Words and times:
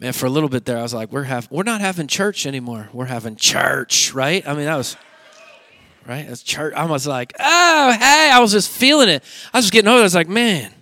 man, 0.00 0.14
for 0.14 0.26
a 0.26 0.30
little 0.30 0.48
bit 0.48 0.64
there, 0.64 0.78
I 0.78 0.82
was 0.82 0.94
like, 0.94 1.12
we're 1.12 1.24
have 1.24 1.48
we're 1.50 1.62
not 1.62 1.80
having 1.80 2.06
church 2.06 2.46
anymore. 2.46 2.88
We're 2.92 3.04
having 3.04 3.36
church, 3.36 4.12
right? 4.14 4.46
I 4.48 4.54
mean, 4.54 4.64
that 4.64 4.76
was 4.76 4.96
right. 6.08 6.26
That's 6.26 6.42
church. 6.42 6.72
I 6.74 6.86
was 6.86 7.06
like, 7.06 7.34
oh, 7.38 7.92
hey, 7.92 8.30
I 8.32 8.38
was 8.40 8.50
just 8.50 8.70
feeling 8.70 9.10
it. 9.10 9.22
I 9.52 9.58
was 9.58 9.66
just 9.66 9.72
getting 9.72 9.88
over. 9.88 9.98
It. 9.98 10.02
I 10.02 10.04
was 10.04 10.14
like, 10.14 10.28
man, 10.28 10.72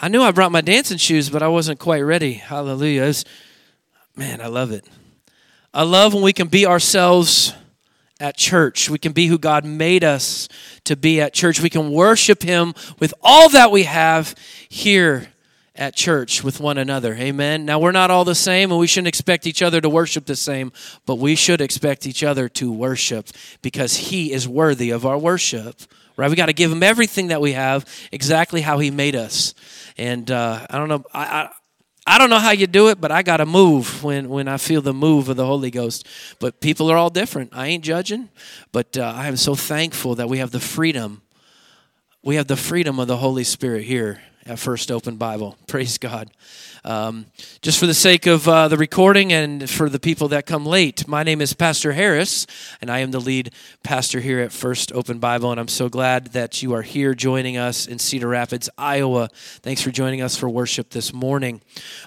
I 0.00 0.08
knew 0.08 0.22
I 0.22 0.30
brought 0.30 0.52
my 0.52 0.60
dancing 0.60 0.98
shoes, 0.98 1.28
but 1.28 1.42
I 1.42 1.48
wasn't 1.48 1.80
quite 1.80 2.00
ready. 2.00 2.34
Hallelujah. 2.34 3.02
Was, 3.02 3.24
man, 4.14 4.40
I 4.40 4.46
love 4.46 4.70
it. 4.70 4.88
I 5.74 5.82
love 5.82 6.14
when 6.14 6.22
we 6.22 6.32
can 6.32 6.48
be 6.48 6.64
ourselves 6.64 7.52
at 8.18 8.36
church. 8.36 8.88
We 8.88 8.98
can 8.98 9.12
be 9.12 9.26
who 9.26 9.36
God 9.36 9.66
made 9.66 10.04
us 10.04 10.48
to 10.84 10.96
be 10.96 11.20
at 11.20 11.34
church. 11.34 11.60
We 11.60 11.68
can 11.68 11.90
worship 11.90 12.42
Him 12.42 12.72
with 12.98 13.12
all 13.22 13.50
that 13.50 13.70
we 13.70 13.82
have 13.82 14.34
here 14.70 15.28
at 15.76 15.94
church 15.94 16.42
with 16.42 16.60
one 16.60 16.78
another. 16.78 17.14
Amen. 17.14 17.64
Now, 17.64 17.78
we're 17.78 17.92
not 17.92 18.10
all 18.10 18.24
the 18.24 18.34
same, 18.34 18.70
and 18.70 18.80
we 18.80 18.86
shouldn't 18.86 19.08
expect 19.08 19.46
each 19.46 19.62
other 19.62 19.80
to 19.80 19.88
worship 19.88 20.26
the 20.26 20.36
same, 20.36 20.72
but 21.04 21.16
we 21.16 21.34
should 21.34 21.60
expect 21.60 22.06
each 22.06 22.22
other 22.22 22.48
to 22.50 22.72
worship 22.72 23.28
because 23.62 23.96
He 23.96 24.32
is 24.32 24.48
worthy 24.48 24.90
of 24.90 25.06
our 25.06 25.18
worship. 25.18 25.80
Right? 26.16 26.30
We 26.30 26.36
got 26.36 26.46
to 26.46 26.52
give 26.52 26.72
Him 26.72 26.82
everything 26.82 27.28
that 27.28 27.40
we 27.40 27.52
have, 27.52 27.84
exactly 28.10 28.60
how 28.60 28.78
He 28.78 28.90
made 28.90 29.14
us. 29.14 29.54
And 29.98 30.30
uh, 30.30 30.66
I 30.68 30.78
don't 30.78 30.88
know. 30.88 31.04
I, 31.12 31.24
I 31.24 31.50
I 32.08 32.18
don't 32.18 32.30
know 32.30 32.38
how 32.38 32.52
you 32.52 32.68
do 32.68 32.88
it, 32.88 33.00
but 33.00 33.10
I 33.10 33.22
got 33.22 33.38
to 33.38 33.46
move 33.46 34.04
when, 34.04 34.28
when 34.28 34.46
I 34.46 34.58
feel 34.58 34.80
the 34.80 34.94
move 34.94 35.28
of 35.28 35.36
the 35.36 35.44
Holy 35.44 35.72
Ghost. 35.72 36.06
But 36.38 36.60
people 36.60 36.88
are 36.88 36.96
all 36.96 37.10
different. 37.10 37.50
I 37.52 37.66
ain't 37.66 37.82
judging, 37.82 38.28
but 38.70 38.96
uh, 38.96 39.12
I 39.16 39.26
am 39.26 39.36
so 39.36 39.56
thankful 39.56 40.14
that 40.14 40.28
we 40.28 40.38
have 40.38 40.52
the 40.52 40.60
freedom. 40.60 41.22
We 42.26 42.34
have 42.34 42.48
the 42.48 42.56
freedom 42.56 42.98
of 42.98 43.06
the 43.06 43.18
Holy 43.18 43.44
Spirit 43.44 43.84
here 43.84 44.20
at 44.44 44.58
First 44.58 44.90
Open 44.90 45.14
Bible. 45.14 45.56
Praise 45.68 45.96
God. 45.96 46.28
Um, 46.84 47.26
just 47.62 47.78
for 47.78 47.86
the 47.86 47.94
sake 47.94 48.26
of 48.26 48.48
uh, 48.48 48.66
the 48.66 48.76
recording 48.76 49.32
and 49.32 49.70
for 49.70 49.88
the 49.88 50.00
people 50.00 50.26
that 50.28 50.44
come 50.44 50.66
late, 50.66 51.06
my 51.06 51.22
name 51.22 51.40
is 51.40 51.52
Pastor 51.52 51.92
Harris, 51.92 52.44
and 52.80 52.90
I 52.90 52.98
am 52.98 53.12
the 53.12 53.20
lead 53.20 53.52
pastor 53.84 54.18
here 54.18 54.40
at 54.40 54.50
First 54.50 54.90
Open 54.90 55.20
Bible. 55.20 55.52
And 55.52 55.60
I'm 55.60 55.68
so 55.68 55.88
glad 55.88 56.32
that 56.32 56.64
you 56.64 56.74
are 56.74 56.82
here 56.82 57.14
joining 57.14 57.58
us 57.58 57.86
in 57.86 58.00
Cedar 58.00 58.26
Rapids, 58.26 58.68
Iowa. 58.76 59.28
Thanks 59.62 59.80
for 59.80 59.92
joining 59.92 60.20
us 60.20 60.36
for 60.36 60.48
worship 60.48 60.90
this 60.90 61.12
morning. 61.12 61.60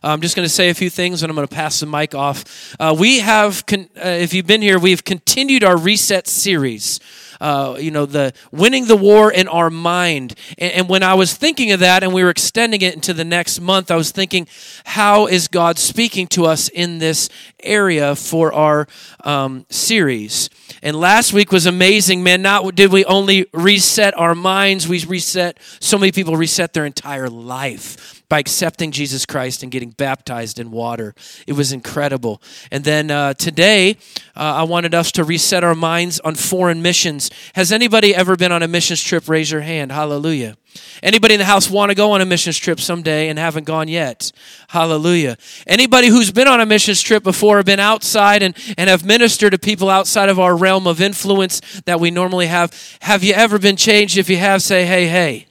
I'm 0.04 0.20
just 0.20 0.36
going 0.36 0.46
to 0.46 0.54
say 0.54 0.68
a 0.68 0.74
few 0.74 0.90
things, 0.90 1.24
and 1.24 1.30
I'm 1.30 1.36
going 1.38 1.48
to 1.48 1.56
pass 1.56 1.80
the 1.80 1.86
mic 1.86 2.14
off. 2.14 2.76
Uh, 2.78 2.94
we 2.98 3.20
have, 3.20 3.66
con- 3.66 3.88
uh, 3.96 4.10
if 4.10 4.34
you've 4.34 4.48
been 4.48 4.62
here, 4.62 4.80
we've 4.80 5.06
continued 5.06 5.64
our 5.64 5.78
reset 5.78 6.28
series 6.28 7.00
uh, 7.40 7.78
you 7.80 7.92
know, 7.92 8.06
the 8.06 8.34
winning 8.52 8.86
the 8.86 8.96
war 8.96 9.32
in 9.32 9.48
our 9.48 9.70
mind. 9.70 10.36
And, 10.58 10.74
and 10.74 10.90
when 10.90 11.04
I 11.04 11.14
was 11.14 11.34
thinking 11.34 11.72
of 11.72 11.80
that 11.80 12.04
and 12.04 12.14
we 12.14 12.24
were 12.24 12.30
extending 12.30 12.82
it 12.82 12.94
into 12.94 13.14
the 13.14 13.26
next 13.26 13.60
month, 13.60 13.92
I 13.92 13.96
was 13.96 14.12
thinking, 14.12 14.48
how 14.86 15.28
is 15.28 15.48
God 15.48 15.78
speaking 15.78 16.28
to 16.28 16.46
us 16.46 16.70
in 16.70 17.00
this 17.00 17.30
area 17.62 18.16
for 18.16 18.54
our 18.54 18.88
um, 19.24 19.66
series? 19.70 20.50
And 20.82 20.96
last 20.96 21.34
week 21.34 21.52
was 21.52 21.66
amazing, 21.66 22.24
man. 22.24 22.42
Not 22.42 22.76
did 22.76 22.92
we 22.92 23.06
only 23.06 23.48
reset 23.54 24.18
our 24.18 24.36
minds, 24.36 24.88
we 24.88 25.04
reset, 25.06 25.58
so 25.80 25.98
many 25.98 26.12
people 26.12 26.36
reset 26.36 26.74
their 26.74 26.86
entire 26.86 27.30
life 27.30 28.19
by 28.30 28.38
accepting 28.40 28.92
Jesus 28.92 29.26
Christ 29.26 29.64
and 29.64 29.72
getting 29.72 29.90
baptized 29.90 30.60
in 30.60 30.70
water. 30.70 31.16
It 31.48 31.54
was 31.54 31.72
incredible. 31.72 32.42
And 32.72 32.84
then 32.84 33.10
uh, 33.10 33.34
today, 33.34 33.98
uh, 34.36 34.62
I 34.62 34.64
wanted 34.64 34.94
us 34.94 35.12
to 35.14 35.24
reset 35.24 35.64
our 35.64 35.76
minds 35.76 36.20
on 36.20 36.36
foreign 36.36 36.82
missions. 36.84 37.32
Has 37.56 37.72
anybody 37.72 38.14
ever 38.16 38.36
been 38.36 38.52
on 38.52 38.62
a 38.62 38.68
missions 38.68 39.04
trip? 39.04 39.28
Raise 39.28 39.50
your 39.50 39.62
hand. 39.62 39.92
Hallelujah. 39.92 40.56
Anybody 41.02 41.34
in 41.34 41.40
the 41.40 41.46
house 41.46 41.70
want 41.70 41.90
to 41.90 41.96
go 41.96 42.12
on 42.12 42.22
a 42.22 42.26
missions 42.26 42.58
trip 42.58 42.80
someday 42.80 43.30
and 43.30 43.40
haven't 43.40 43.64
gone 43.64 43.88
yet? 43.88 44.32
Hallelujah. 44.68 45.36
Anybody 45.66 46.10
who's 46.10 46.32
been 46.32 46.48
on 46.48 46.62
a 46.62 46.66
missions 46.66 47.02
trip 47.02 47.24
before 47.24 47.60
or 47.60 47.64
been 47.64 47.80
outside 47.80 48.44
and, 48.44 48.56
and 48.78 48.90
have 48.90 49.04
ministered 49.04 49.54
to 49.54 49.58
people 49.58 49.90
outside 49.90 50.30
of 50.30 50.40
our 50.40 50.56
realm 50.56 50.86
of 50.86 51.02
influence 51.02 51.82
that 51.86 52.00
we 52.00 52.12
normally 52.12 52.46
have, 52.46 52.72
have 53.02 53.24
you 53.24 53.34
ever 53.34 53.58
been 53.58 53.76
changed? 53.76 54.20
If 54.20 54.30
you 54.30 54.38
have, 54.38 54.62
say, 54.62 54.86
hey, 54.86 55.08
hey. 55.08 55.49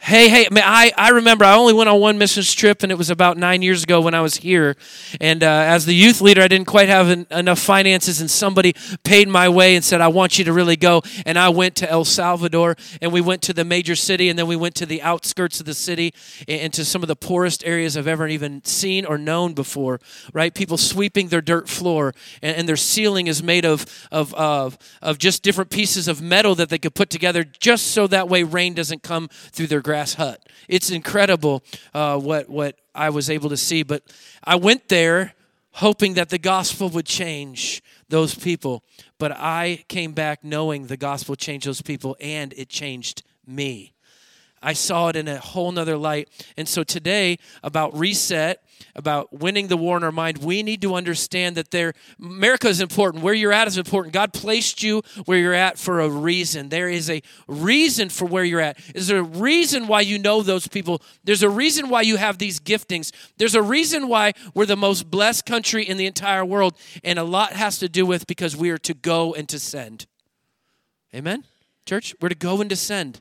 Hey, 0.00 0.28
hey, 0.28 0.46
I, 0.52 0.92
I 0.96 1.10
remember 1.10 1.44
I 1.44 1.56
only 1.56 1.74
went 1.74 1.88
on 1.88 2.00
one 2.00 2.18
missions 2.18 2.54
trip, 2.54 2.82
and 2.82 2.92
it 2.92 2.94
was 2.94 3.10
about 3.10 3.36
nine 3.36 3.62
years 3.62 3.82
ago 3.82 4.00
when 4.00 4.14
I 4.14 4.20
was 4.20 4.36
here. 4.36 4.76
And 5.20 5.42
uh, 5.42 5.46
as 5.46 5.86
the 5.86 5.92
youth 5.92 6.20
leader, 6.20 6.40
I 6.40 6.48
didn't 6.48 6.68
quite 6.68 6.88
have 6.88 7.26
enough 7.30 7.58
finances, 7.58 8.20
and 8.20 8.30
somebody 8.30 8.74
paid 9.02 9.28
my 9.28 9.48
way 9.48 9.74
and 9.74 9.84
said, 9.84 10.00
I 10.00 10.08
want 10.08 10.38
you 10.38 10.44
to 10.44 10.52
really 10.52 10.76
go. 10.76 11.02
And 11.26 11.36
I 11.36 11.48
went 11.48 11.74
to 11.76 11.90
El 11.90 12.04
Salvador, 12.04 12.76
and 13.02 13.12
we 13.12 13.20
went 13.20 13.42
to 13.42 13.52
the 13.52 13.64
major 13.64 13.96
city, 13.96 14.28
and 14.28 14.38
then 14.38 14.46
we 14.46 14.56
went 14.56 14.76
to 14.76 14.86
the 14.86 15.02
outskirts 15.02 15.58
of 15.58 15.66
the 15.66 15.74
city 15.74 16.14
and 16.46 16.72
to 16.74 16.84
some 16.84 17.02
of 17.02 17.08
the 17.08 17.16
poorest 17.16 17.66
areas 17.66 17.96
I've 17.96 18.06
ever 18.06 18.28
even 18.28 18.64
seen 18.64 19.04
or 19.04 19.18
known 19.18 19.52
before, 19.52 20.00
right? 20.32 20.54
People 20.54 20.78
sweeping 20.78 21.28
their 21.28 21.42
dirt 21.42 21.68
floor, 21.68 22.14
and, 22.40 22.56
and 22.56 22.68
their 22.68 22.76
ceiling 22.76 23.26
is 23.26 23.42
made 23.42 23.66
of, 23.66 23.84
of, 24.12 24.32
of, 24.34 24.78
of 25.02 25.18
just 25.18 25.42
different 25.42 25.70
pieces 25.70 26.06
of 26.08 26.22
metal 26.22 26.54
that 26.54 26.70
they 26.70 26.78
could 26.78 26.94
put 26.94 27.10
together 27.10 27.44
just 27.44 27.88
so 27.88 28.06
that 28.06 28.28
way 28.28 28.44
rain 28.44 28.74
doesn't 28.74 29.02
come 29.02 29.28
through 29.28 29.66
their 29.66 29.82
grass 29.88 30.12
hut. 30.12 30.46
It's 30.68 30.90
incredible 30.90 31.62
uh, 31.94 32.18
what 32.18 32.50
what 32.50 32.76
I 32.94 33.08
was 33.08 33.30
able 33.30 33.48
to 33.48 33.56
see. 33.56 33.82
But 33.82 34.02
I 34.44 34.54
went 34.56 34.90
there 34.90 35.32
hoping 35.70 36.12
that 36.12 36.28
the 36.28 36.36
gospel 36.36 36.90
would 36.90 37.06
change 37.06 37.82
those 38.10 38.34
people. 38.34 38.84
But 39.16 39.32
I 39.32 39.84
came 39.88 40.12
back 40.12 40.44
knowing 40.44 40.88
the 40.88 40.98
gospel 40.98 41.36
changed 41.36 41.66
those 41.66 41.80
people 41.80 42.18
and 42.20 42.52
it 42.54 42.68
changed 42.68 43.22
me. 43.46 43.94
I 44.62 44.74
saw 44.74 45.08
it 45.08 45.16
in 45.16 45.26
a 45.26 45.38
whole 45.38 45.72
nother 45.72 45.96
light. 45.96 46.28
And 46.58 46.68
so 46.68 46.84
today, 46.84 47.38
about 47.62 47.96
reset, 47.96 48.62
about 48.94 49.32
winning 49.32 49.68
the 49.68 49.76
war 49.76 49.96
in 49.96 50.04
our 50.04 50.12
mind, 50.12 50.38
we 50.38 50.62
need 50.62 50.82
to 50.82 50.94
understand 50.94 51.56
that 51.56 51.70
there 51.70 51.94
America 52.20 52.68
is 52.68 52.80
important. 52.80 53.22
Where 53.22 53.34
you're 53.34 53.52
at 53.52 53.68
is 53.68 53.78
important. 53.78 54.14
God 54.14 54.32
placed 54.32 54.82
you 54.82 55.02
where 55.24 55.38
you're 55.38 55.54
at 55.54 55.78
for 55.78 56.00
a 56.00 56.08
reason. 56.08 56.68
There 56.68 56.88
is 56.88 57.10
a 57.10 57.22
reason 57.46 58.08
for 58.08 58.26
where 58.26 58.44
you're 58.44 58.60
at. 58.60 58.78
Is 58.94 59.06
there 59.06 59.18
a 59.18 59.22
reason 59.22 59.86
why 59.86 60.00
you 60.00 60.18
know 60.18 60.42
those 60.42 60.68
people? 60.68 61.02
There's 61.24 61.42
a 61.42 61.50
reason 61.50 61.88
why 61.88 62.02
you 62.02 62.16
have 62.16 62.38
these 62.38 62.60
giftings. 62.60 63.12
There's 63.36 63.54
a 63.54 63.62
reason 63.62 64.08
why 64.08 64.32
we're 64.54 64.66
the 64.66 64.76
most 64.76 65.10
blessed 65.10 65.46
country 65.46 65.84
in 65.84 65.96
the 65.96 66.06
entire 66.06 66.44
world. 66.44 66.74
And 67.04 67.18
a 67.18 67.24
lot 67.24 67.52
has 67.52 67.78
to 67.78 67.88
do 67.88 68.06
with 68.06 68.26
because 68.26 68.56
we 68.56 68.70
are 68.70 68.78
to 68.78 68.94
go 68.94 69.34
and 69.34 69.48
to 69.48 69.58
send. 69.58 70.06
Amen? 71.14 71.44
Church, 71.86 72.14
we're 72.20 72.28
to 72.28 72.34
go 72.34 72.60
and 72.60 72.68
to 72.70 72.76
send. 72.76 73.20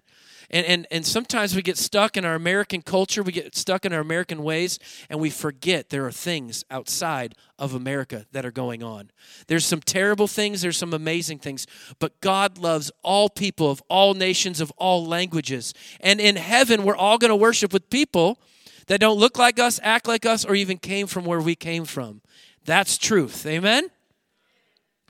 And, 0.50 0.66
and, 0.66 0.88
and 0.92 1.06
sometimes 1.06 1.56
we 1.56 1.62
get 1.62 1.78
stuck 1.78 2.16
in 2.16 2.24
our 2.24 2.36
American 2.36 2.82
culture, 2.82 3.22
we 3.22 3.34
get 3.34 3.56
stuck 3.56 3.86
in 3.86 3.92
our 3.92 4.00
American 4.00 4.44
ways, 4.44 4.80
and 5.10 5.20
we 5.20 5.30
forget 5.30 5.90
there 5.90 6.06
are 6.06 6.12
things 6.12 6.64
outside 6.72 7.36
of 7.60 7.74
America 7.74 8.26
that 8.32 8.46
are 8.46 8.52
going 8.52 8.82
on. 8.82 9.12
There's 9.48 9.66
some 9.66 9.82
terrible 9.82 10.28
things, 10.28 10.62
there's 10.62 10.78
some 10.78 10.94
amazing 10.94 11.40
things, 11.40 11.68
but 12.00 12.20
God 12.22 12.58
loves 12.58 12.92
all 13.04 13.30
people 13.30 13.70
of 13.70 13.82
all 13.90 14.14
nations, 14.14 14.62
of 14.62 14.72
all 14.78 15.06
languages. 15.06 15.74
And 16.00 16.22
in 16.22 16.38
heaven, 16.38 16.84
we're 16.84 16.96
all 16.96 17.18
going 17.18 17.30
to 17.30 17.36
worship 17.36 17.74
with 17.74 17.90
people 17.90 18.40
that 18.88 19.02
don't 19.02 19.20
look 19.20 19.38
like 19.38 19.60
us, 19.60 19.82
act 19.84 20.08
like 20.08 20.26
us, 20.26 20.46
or 20.46 20.56
even 20.56 20.78
came 20.78 21.08
from 21.08 21.26
where 21.26 21.42
we 21.42 21.56
came 21.56 21.84
from. 21.84 22.22
That's 22.64 22.98
truth. 22.98 23.46
Amen? 23.46 23.90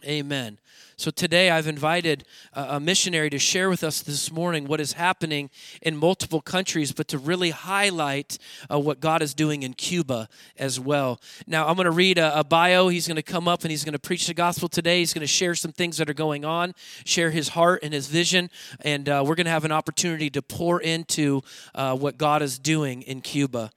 Amen. 0.03 0.59
So 0.99 1.11
today 1.11 1.51
I've 1.51 1.67
invited 1.67 2.23
a 2.53 2.79
missionary 2.79 3.29
to 3.29 3.37
share 3.37 3.69
with 3.69 3.83
us 3.83 4.01
this 4.01 4.31
morning 4.31 4.65
what 4.65 4.79
is 4.79 4.93
happening 4.93 5.51
in 5.83 5.95
multiple 5.95 6.41
countries, 6.41 6.91
but 6.91 7.07
to 7.09 7.19
really 7.19 7.51
highlight 7.51 8.39
uh, 8.67 8.79
what 8.79 8.99
God 8.99 9.21
is 9.21 9.35
doing 9.35 9.61
in 9.61 9.75
Cuba 9.75 10.27
as 10.57 10.79
well. 10.79 11.21
Now 11.45 11.67
I'm 11.67 11.75
going 11.75 11.85
to 11.85 11.91
read 11.91 12.17
a, 12.17 12.39
a 12.39 12.43
bio. 12.43 12.87
He's 12.87 13.07
going 13.07 13.15
to 13.15 13.21
come 13.21 13.47
up 13.47 13.61
and 13.61 13.69
he's 13.69 13.83
going 13.83 13.93
to 13.93 13.99
preach 13.99 14.25
the 14.25 14.33
gospel 14.33 14.67
today. 14.67 14.97
He's 14.97 15.13
going 15.13 15.21
to 15.21 15.27
share 15.27 15.53
some 15.53 15.71
things 15.71 15.97
that 15.97 16.09
are 16.09 16.15
going 16.15 16.43
on, 16.43 16.73
share 17.05 17.29
his 17.29 17.49
heart 17.49 17.81
and 17.83 17.93
his 17.93 18.07
vision, 18.07 18.49
and 18.81 19.07
uh, 19.07 19.23
we're 19.23 19.35
going 19.35 19.45
to 19.45 19.51
have 19.51 19.65
an 19.65 19.71
opportunity 19.71 20.31
to 20.31 20.41
pour 20.41 20.81
into 20.81 21.43
uh, 21.75 21.95
what 21.95 22.17
God 22.17 22.41
is 22.41 22.57
doing 22.57 23.03
in 23.03 23.21
Cuba. 23.21 23.69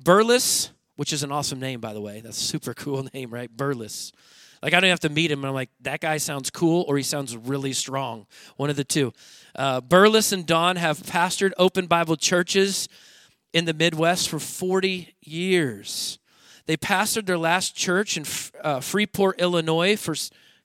Burles, 0.00 0.70
which 0.94 1.12
is 1.12 1.24
an 1.24 1.32
awesome 1.32 1.58
name, 1.58 1.80
by 1.80 1.92
the 1.92 2.00
way. 2.00 2.20
That's 2.20 2.40
a 2.40 2.44
super 2.44 2.74
cool 2.74 3.08
name, 3.12 3.34
right? 3.34 3.50
Burles. 3.56 4.12
Like 4.62 4.74
I 4.74 4.80
don't 4.80 4.90
have 4.90 5.00
to 5.00 5.08
meet 5.08 5.30
him, 5.30 5.40
and 5.40 5.48
I'm 5.48 5.54
like, 5.54 5.70
that 5.80 6.00
guy 6.00 6.18
sounds 6.18 6.50
cool, 6.50 6.84
or 6.86 6.96
he 6.96 7.02
sounds 7.02 7.36
really 7.36 7.72
strong. 7.72 8.26
One 8.56 8.68
of 8.68 8.76
the 8.76 8.84
two. 8.84 9.12
Uh, 9.54 9.80
Burles 9.80 10.32
and 10.32 10.46
Dawn 10.46 10.76
have 10.76 10.98
pastored 10.98 11.52
open 11.56 11.86
Bible 11.86 12.16
churches 12.16 12.88
in 13.52 13.64
the 13.64 13.74
Midwest 13.74 14.28
for 14.28 14.38
40 14.38 15.14
years. 15.22 16.18
They 16.66 16.76
pastored 16.76 17.26
their 17.26 17.38
last 17.38 17.74
church 17.74 18.16
in 18.16 18.24
uh, 18.62 18.80
Freeport, 18.80 19.40
Illinois, 19.40 19.96
for 19.96 20.14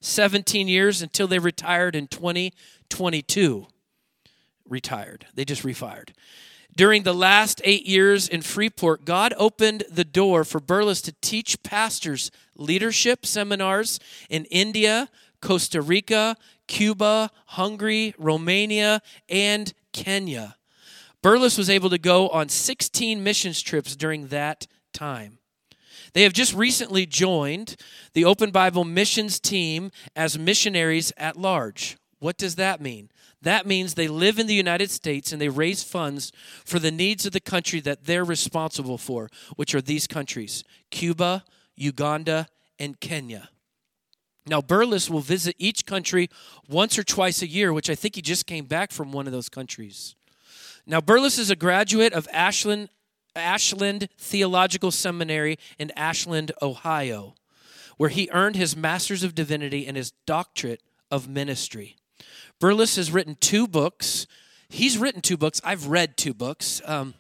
17 0.02 0.68
years 0.68 1.02
until 1.02 1.28
they 1.28 1.40
retired 1.40 1.96
in 1.96 2.08
2022. 2.08 3.66
Retired. 4.68 5.26
They 5.34 5.46
just 5.46 5.64
refired. 5.64 6.10
During 6.78 7.04
the 7.04 7.14
last 7.14 7.62
eight 7.64 7.86
years 7.86 8.28
in 8.28 8.42
Freeport, 8.42 9.06
God 9.06 9.34
opened 9.38 9.86
the 9.90 10.04
door 10.04 10.44
for 10.44 10.60
Burles 10.60 11.02
to 11.06 11.14
teach 11.22 11.64
pastors 11.64 12.32
leadership 12.58 13.26
seminars 13.26 13.98
in 14.30 14.44
India, 14.46 15.10
Costa 15.42 15.82
Rica, 15.82 16.36
Cuba, 16.68 17.32
Hungary, 17.46 18.14
Romania, 18.18 19.02
and 19.30 19.74
Kenya. 19.94 20.58
Burles 21.24 21.58
was 21.58 21.70
able 21.70 21.90
to 21.90 21.98
go 21.98 22.28
on 22.30 22.50
16 22.50 23.24
missions 23.24 23.62
trips 23.62 23.96
during 23.96 24.28
that 24.28 24.68
time. 24.94 25.40
They 26.12 26.24
have 26.24 26.34
just 26.34 26.54
recently 26.54 27.06
joined 27.06 27.78
the 28.14 28.26
Open 28.26 28.52
Bible 28.52 28.84
missions 28.84 29.40
team 29.40 29.92
as 30.14 30.38
missionaries 30.38 31.14
at 31.16 31.38
large. 31.38 31.98
What 32.20 32.38
does 32.38 32.56
that 32.56 32.82
mean? 32.82 33.10
That 33.42 33.68
means 33.68 33.94
they 33.94 34.08
live 34.08 34.40
in 34.40 34.48
the 34.48 34.54
United 34.54 34.90
States 34.90 35.32
and 35.32 35.42
they 35.42 35.50
raise 35.50 35.84
funds 35.84 36.32
for 36.64 36.80
the 36.80 36.92
needs 36.92 37.26
of 37.26 37.34
the 37.34 37.40
country 37.40 37.80
that 37.82 38.06
they're 38.06 38.24
responsible 38.24 38.98
for, 38.98 39.30
which 39.56 39.76
are 39.76 39.82
these 39.82 40.08
countries 40.08 40.64
Cuba, 40.90 41.44
Uganda, 41.76 42.48
and 42.80 43.00
Kenya. 43.00 43.50
Now, 44.48 44.62
Burles 44.62 45.10
will 45.10 45.22
visit 45.22 45.56
each 45.58 45.86
country 45.86 46.30
once 46.70 47.00
or 47.00 47.04
twice 47.04 47.42
a 47.42 47.48
year, 47.48 47.74
which 47.74 47.90
I 47.90 47.96
think 47.96 48.16
he 48.16 48.22
just 48.22 48.46
came 48.46 48.66
back 48.66 48.92
from 48.92 49.12
one 49.12 49.26
of 49.26 49.34
those 49.34 49.50
countries. 49.50 50.16
Now, 50.86 51.02
Burles 51.02 51.40
is 51.40 51.50
a 51.50 51.56
graduate 51.56 52.14
of 52.14 52.28
Ashland, 52.32 52.90
Ashland 53.36 54.08
Theological 54.20 54.92
Seminary 54.92 55.58
in 55.80 55.92
Ashland, 55.96 56.52
Ohio, 56.62 57.34
where 57.98 58.10
he 58.10 58.30
earned 58.32 58.56
his 58.56 58.78
Master's 58.78 59.24
of 59.24 59.34
Divinity 59.34 59.88
and 59.88 59.98
his 59.98 60.12
Doctorate 60.28 60.84
of 61.10 61.28
Ministry. 61.28 61.96
Burles 62.60 62.96
has 62.96 63.12
written 63.12 63.36
two 63.40 63.68
books. 63.68 64.28
He's 64.70 64.98
written 64.98 65.22
two 65.22 65.38
books. 65.38 65.62
I've 65.64 65.88
read 65.88 66.18
two 66.18 66.34
books. 66.34 66.82
Um, 66.86 67.14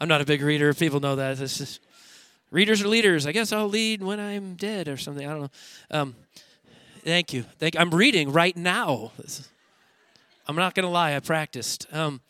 I'm 0.00 0.08
not 0.08 0.20
a 0.20 0.24
big 0.24 0.42
reader. 0.42 0.68
If 0.68 0.78
people 0.78 1.00
know 1.00 1.16
that. 1.16 1.38
This 1.38 1.60
is 1.60 1.80
readers 2.50 2.82
are 2.82 2.88
leaders. 2.88 3.26
I 3.26 3.32
guess 3.32 3.52
I'll 3.52 3.68
lead 3.68 4.02
when 4.02 4.20
I'm 4.20 4.54
dead 4.54 4.88
or 4.88 4.96
something. 4.96 5.26
I 5.26 5.30
don't 5.30 5.42
know. 5.42 5.50
Um, 5.90 6.16
thank 7.04 7.32
you. 7.32 7.42
Thank. 7.58 7.74
You. 7.74 7.80
I'm 7.80 7.90
reading 7.90 8.32
right 8.32 8.56
now. 8.56 9.12
I'm 10.46 10.56
not 10.56 10.74
going 10.74 10.84
to 10.84 10.90
lie. 10.90 11.14
I 11.14 11.20
practiced. 11.20 11.86
Um, 11.92 12.20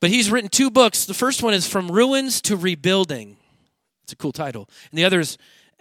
but 0.00 0.10
he's 0.10 0.30
written 0.30 0.50
two 0.50 0.70
books. 0.70 1.04
The 1.04 1.14
first 1.14 1.42
one 1.42 1.54
is 1.54 1.66
From 1.66 1.90
Ruins 1.90 2.40
to 2.42 2.56
Rebuilding. 2.56 3.36
It's 4.02 4.12
a 4.12 4.16
cool 4.16 4.32
title. 4.32 4.68
And 4.90 4.98
the 4.98 5.04
other 5.04 5.20
is 5.20 5.38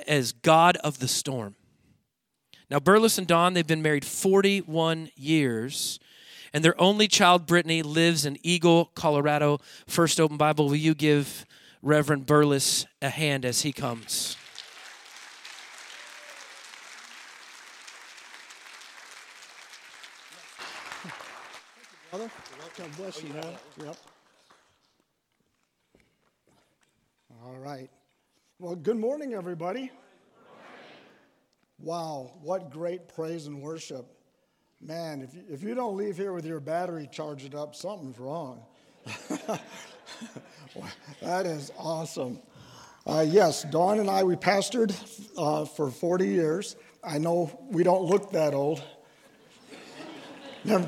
as 0.08 0.32
God 0.32 0.78
of 0.78 1.00
the 1.00 1.08
Storm. 1.08 1.56
Now, 2.72 2.80
Burles 2.80 3.18
and 3.18 3.28
Dawn, 3.28 3.54
they've 3.54 3.68
been 3.68 3.82
married 3.82 4.06
41 4.06 5.10
years, 5.18 6.00
and 6.54 6.64
their 6.64 6.80
only 6.80 7.10
child, 7.10 7.46
Brittany, 7.46 7.84
lives 7.84 8.26
in 8.26 8.38
Eagle, 8.44 8.86
Colorado. 8.96 9.60
First 9.88 10.22
Open 10.22 10.38
Bible, 10.38 10.68
will 10.68 10.78
you 10.78 10.96
give 10.96 11.46
Reverend 11.82 12.26
Burles 12.26 12.86
a 13.02 13.10
hand 13.10 13.44
as 13.44 13.64
he 13.64 13.74
comes? 13.74 14.38
Brother, 22.10 22.32
God 22.78 22.90
bless 22.96 23.22
you. 23.22 23.34
Yep. 23.84 23.98
All 27.44 27.58
right. 27.58 27.90
Well, 28.60 28.78
good 28.78 28.98
morning, 28.98 29.34
everybody. 29.34 29.92
Wow, 31.82 32.32
what 32.44 32.70
great 32.70 33.08
praise 33.08 33.48
and 33.48 33.60
worship. 33.60 34.06
Man, 34.80 35.22
if 35.22 35.34
you, 35.34 35.42
if 35.50 35.64
you 35.64 35.74
don't 35.74 35.98
leave 35.98 36.16
here 36.16 36.32
with 36.32 36.46
your 36.46 36.60
battery 36.60 37.10
charged 37.12 37.56
up, 37.56 37.74
something's 37.74 38.20
wrong. 38.20 38.64
that 41.22 41.48
is 41.48 41.72
awesome. 41.80 42.40
Uh, 43.08 43.26
yes, 43.28 43.64
Dawn 43.64 44.00
and 44.00 44.12
I, 44.12 44.24
we 44.24 44.36
pastored 44.36 44.94
uh, 45.36 45.66
for 45.66 45.90
40 45.90 46.28
years. 46.28 46.76
I 47.04 47.18
know 47.18 47.52
we 47.72 47.82
don't 47.82 48.04
look 48.04 48.32
that 48.32 48.54
old. 48.54 48.84
Never, 50.64 50.88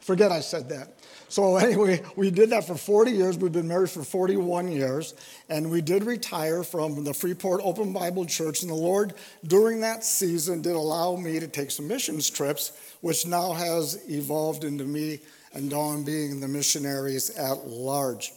forget 0.00 0.30
I 0.30 0.40
said 0.40 0.68
that. 0.68 0.99
So, 1.30 1.56
anyway, 1.56 2.02
we 2.16 2.30
did 2.30 2.50
that 2.50 2.66
for 2.66 2.74
40 2.74 3.12
years. 3.12 3.38
We've 3.38 3.50
been 3.50 3.68
married 3.68 3.90
for 3.90 4.02
41 4.02 4.70
years. 4.70 5.14
And 5.48 5.70
we 5.70 5.80
did 5.80 6.04
retire 6.04 6.62
from 6.62 7.04
the 7.04 7.14
Freeport 7.14 7.62
Open 7.64 7.94
Bible 7.94 8.26
Church. 8.26 8.60
And 8.60 8.70
the 8.70 8.74
Lord, 8.74 9.14
during 9.46 9.80
that 9.80 10.04
season, 10.04 10.60
did 10.60 10.74
allow 10.74 11.16
me 11.16 11.40
to 11.40 11.48
take 11.48 11.70
some 11.70 11.88
missions 11.88 12.28
trips, 12.28 12.72
which 13.00 13.26
now 13.26 13.52
has 13.52 13.98
evolved 14.10 14.64
into 14.64 14.84
me 14.84 15.20
and 15.54 15.70
Dawn 15.70 16.04
being 16.04 16.40
the 16.40 16.48
missionaries 16.48 17.30
at 17.30 17.66
large. 17.66 18.32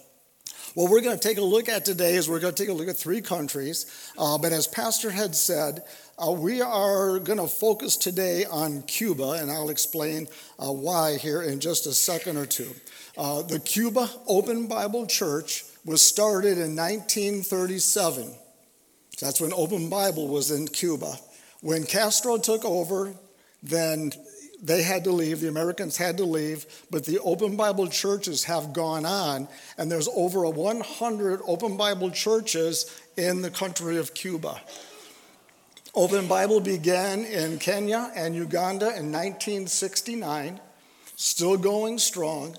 What 0.76 0.90
we're 0.90 1.02
going 1.02 1.18
to 1.18 1.28
take 1.28 1.38
a 1.38 1.44
look 1.44 1.70
at 1.70 1.86
today 1.86 2.16
is 2.16 2.28
we're 2.28 2.40
going 2.40 2.56
to 2.56 2.64
take 2.64 2.72
a 2.72 2.74
look 2.74 2.88
at 2.88 2.98
three 2.98 3.22
countries. 3.22 4.12
Uh, 4.18 4.40
but 4.40 4.52
as 4.52 4.68
Pastor 4.68 5.12
had 5.12 5.36
said, 5.36 5.84
uh, 6.18 6.32
we 6.32 6.62
are 6.62 7.20
going 7.20 7.40
to 7.40 7.48
focus 7.48 7.98
today 7.98 8.46
on 8.46 8.84
Cuba, 8.84 9.32
and 9.32 9.50
I'll 9.50 9.70
explain 9.70 10.28
uh, 10.60 10.72
why 10.72 11.18
here 11.18 11.42
in 11.42 11.60
just 11.60 11.88
a 11.88 11.94
second 11.94 12.38
or 12.38 12.46
two. 12.46 12.70
Uh, 13.18 13.42
the 13.42 13.60
Cuba 13.60 14.10
Open 14.28 14.68
Bible 14.68 15.08
Church 15.08 15.66
was 15.86 16.02
started 16.02 16.58
in 16.58 16.76
1937. 16.76 18.32
That's 19.20 19.42
when 19.42 19.54
Open 19.54 19.90
Bible 19.90 20.28
was 20.28 20.52
in 20.52 20.68
Cuba. 20.68 21.16
When 21.62 21.84
Castro 21.84 22.38
took 22.38 22.64
over, 22.64 23.14
then 23.64 24.12
they 24.62 24.84
had 24.84 25.04
to 25.06 25.12
leave, 25.12 25.42
the 25.42 25.50
Americans 25.50 25.98
had 25.98 26.18
to 26.18 26.26
leave, 26.26 26.66
but 26.92 27.06
the 27.06 27.20
open 27.20 27.58
Bible 27.58 27.88
churches 27.88 28.46
have 28.46 28.72
gone 28.72 29.06
on, 29.06 29.48
and 29.78 29.92
there's 29.92 30.08
over 30.16 30.48
100 30.48 31.42
open 31.46 31.76
Bible 31.76 32.12
churches 32.12 33.02
in 33.18 33.42
the 33.42 33.50
country 33.50 33.98
of 33.98 34.14
Cuba. 34.14 34.62
Open 35.96 36.28
Bible 36.28 36.60
began 36.60 37.24
in 37.24 37.60
Kenya 37.60 38.12
and 38.16 38.34
Uganda 38.34 38.88
in 38.88 39.12
1969, 39.12 40.60
still 41.16 41.56
going 41.56 42.00
strong, 42.00 42.58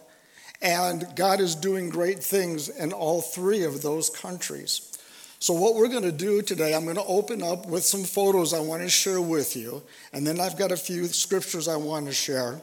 and 0.63 1.05
God 1.17 1.41
is 1.41 1.57
doing 1.57 1.89
great 1.89 2.23
things 2.23 2.69
in 2.69 2.93
all 2.93 3.21
three 3.21 3.65
of 3.65 3.83
those 3.83 4.09
countries. 4.09 4.97
So, 5.41 5.53
what 5.53 5.75
we're 5.75 5.89
going 5.89 6.05
to 6.05 6.13
do 6.13 6.43
today, 6.43 6.77
I'm 6.77 6.85
going 6.85 6.95
to 6.95 7.05
open 7.07 7.43
up 7.43 7.67
with 7.67 7.83
some 7.83 8.05
photos 8.05 8.55
I 8.55 8.61
want 8.61 8.83
to 8.83 8.89
share 8.89 9.21
with 9.21 9.57
you, 9.57 9.83
and 10.13 10.25
then 10.25 10.39
I've 10.39 10.57
got 10.57 10.71
a 10.71 10.77
few 10.77 11.07
scriptures 11.07 11.67
I 11.67 11.75
want 11.75 12.07
to 12.07 12.13
share. 12.13 12.63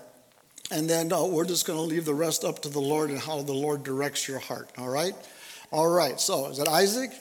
And 0.72 0.90
then 0.90 1.12
uh, 1.12 1.26
we're 1.26 1.44
just 1.44 1.68
going 1.68 1.80
to 1.80 1.84
leave 1.84 2.06
the 2.06 2.14
rest 2.14 2.46
up 2.46 2.62
to 2.62 2.70
the 2.70 2.80
Lord 2.80 3.10
and 3.10 3.20
how 3.20 3.42
the 3.42 3.52
Lord 3.52 3.84
directs 3.84 4.26
your 4.26 4.40
heart. 4.40 4.70
All 4.78 4.88
right? 4.88 5.14
All 5.70 5.90
right. 5.90 6.18
So, 6.18 6.48
is 6.48 6.60
that 6.60 6.70
Isaac? 6.70 7.12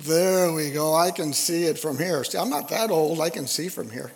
There 0.00 0.52
we 0.52 0.70
go. 0.70 0.94
I 0.94 1.10
can 1.10 1.32
see 1.32 1.64
it 1.64 1.78
from 1.78 1.98
here. 1.98 2.22
See, 2.24 2.38
I'm 2.38 2.50
not 2.50 2.68
that 2.68 2.90
old. 2.90 3.20
I 3.20 3.30
can 3.30 3.46
see 3.46 3.68
from 3.68 3.90
here. 3.90 4.12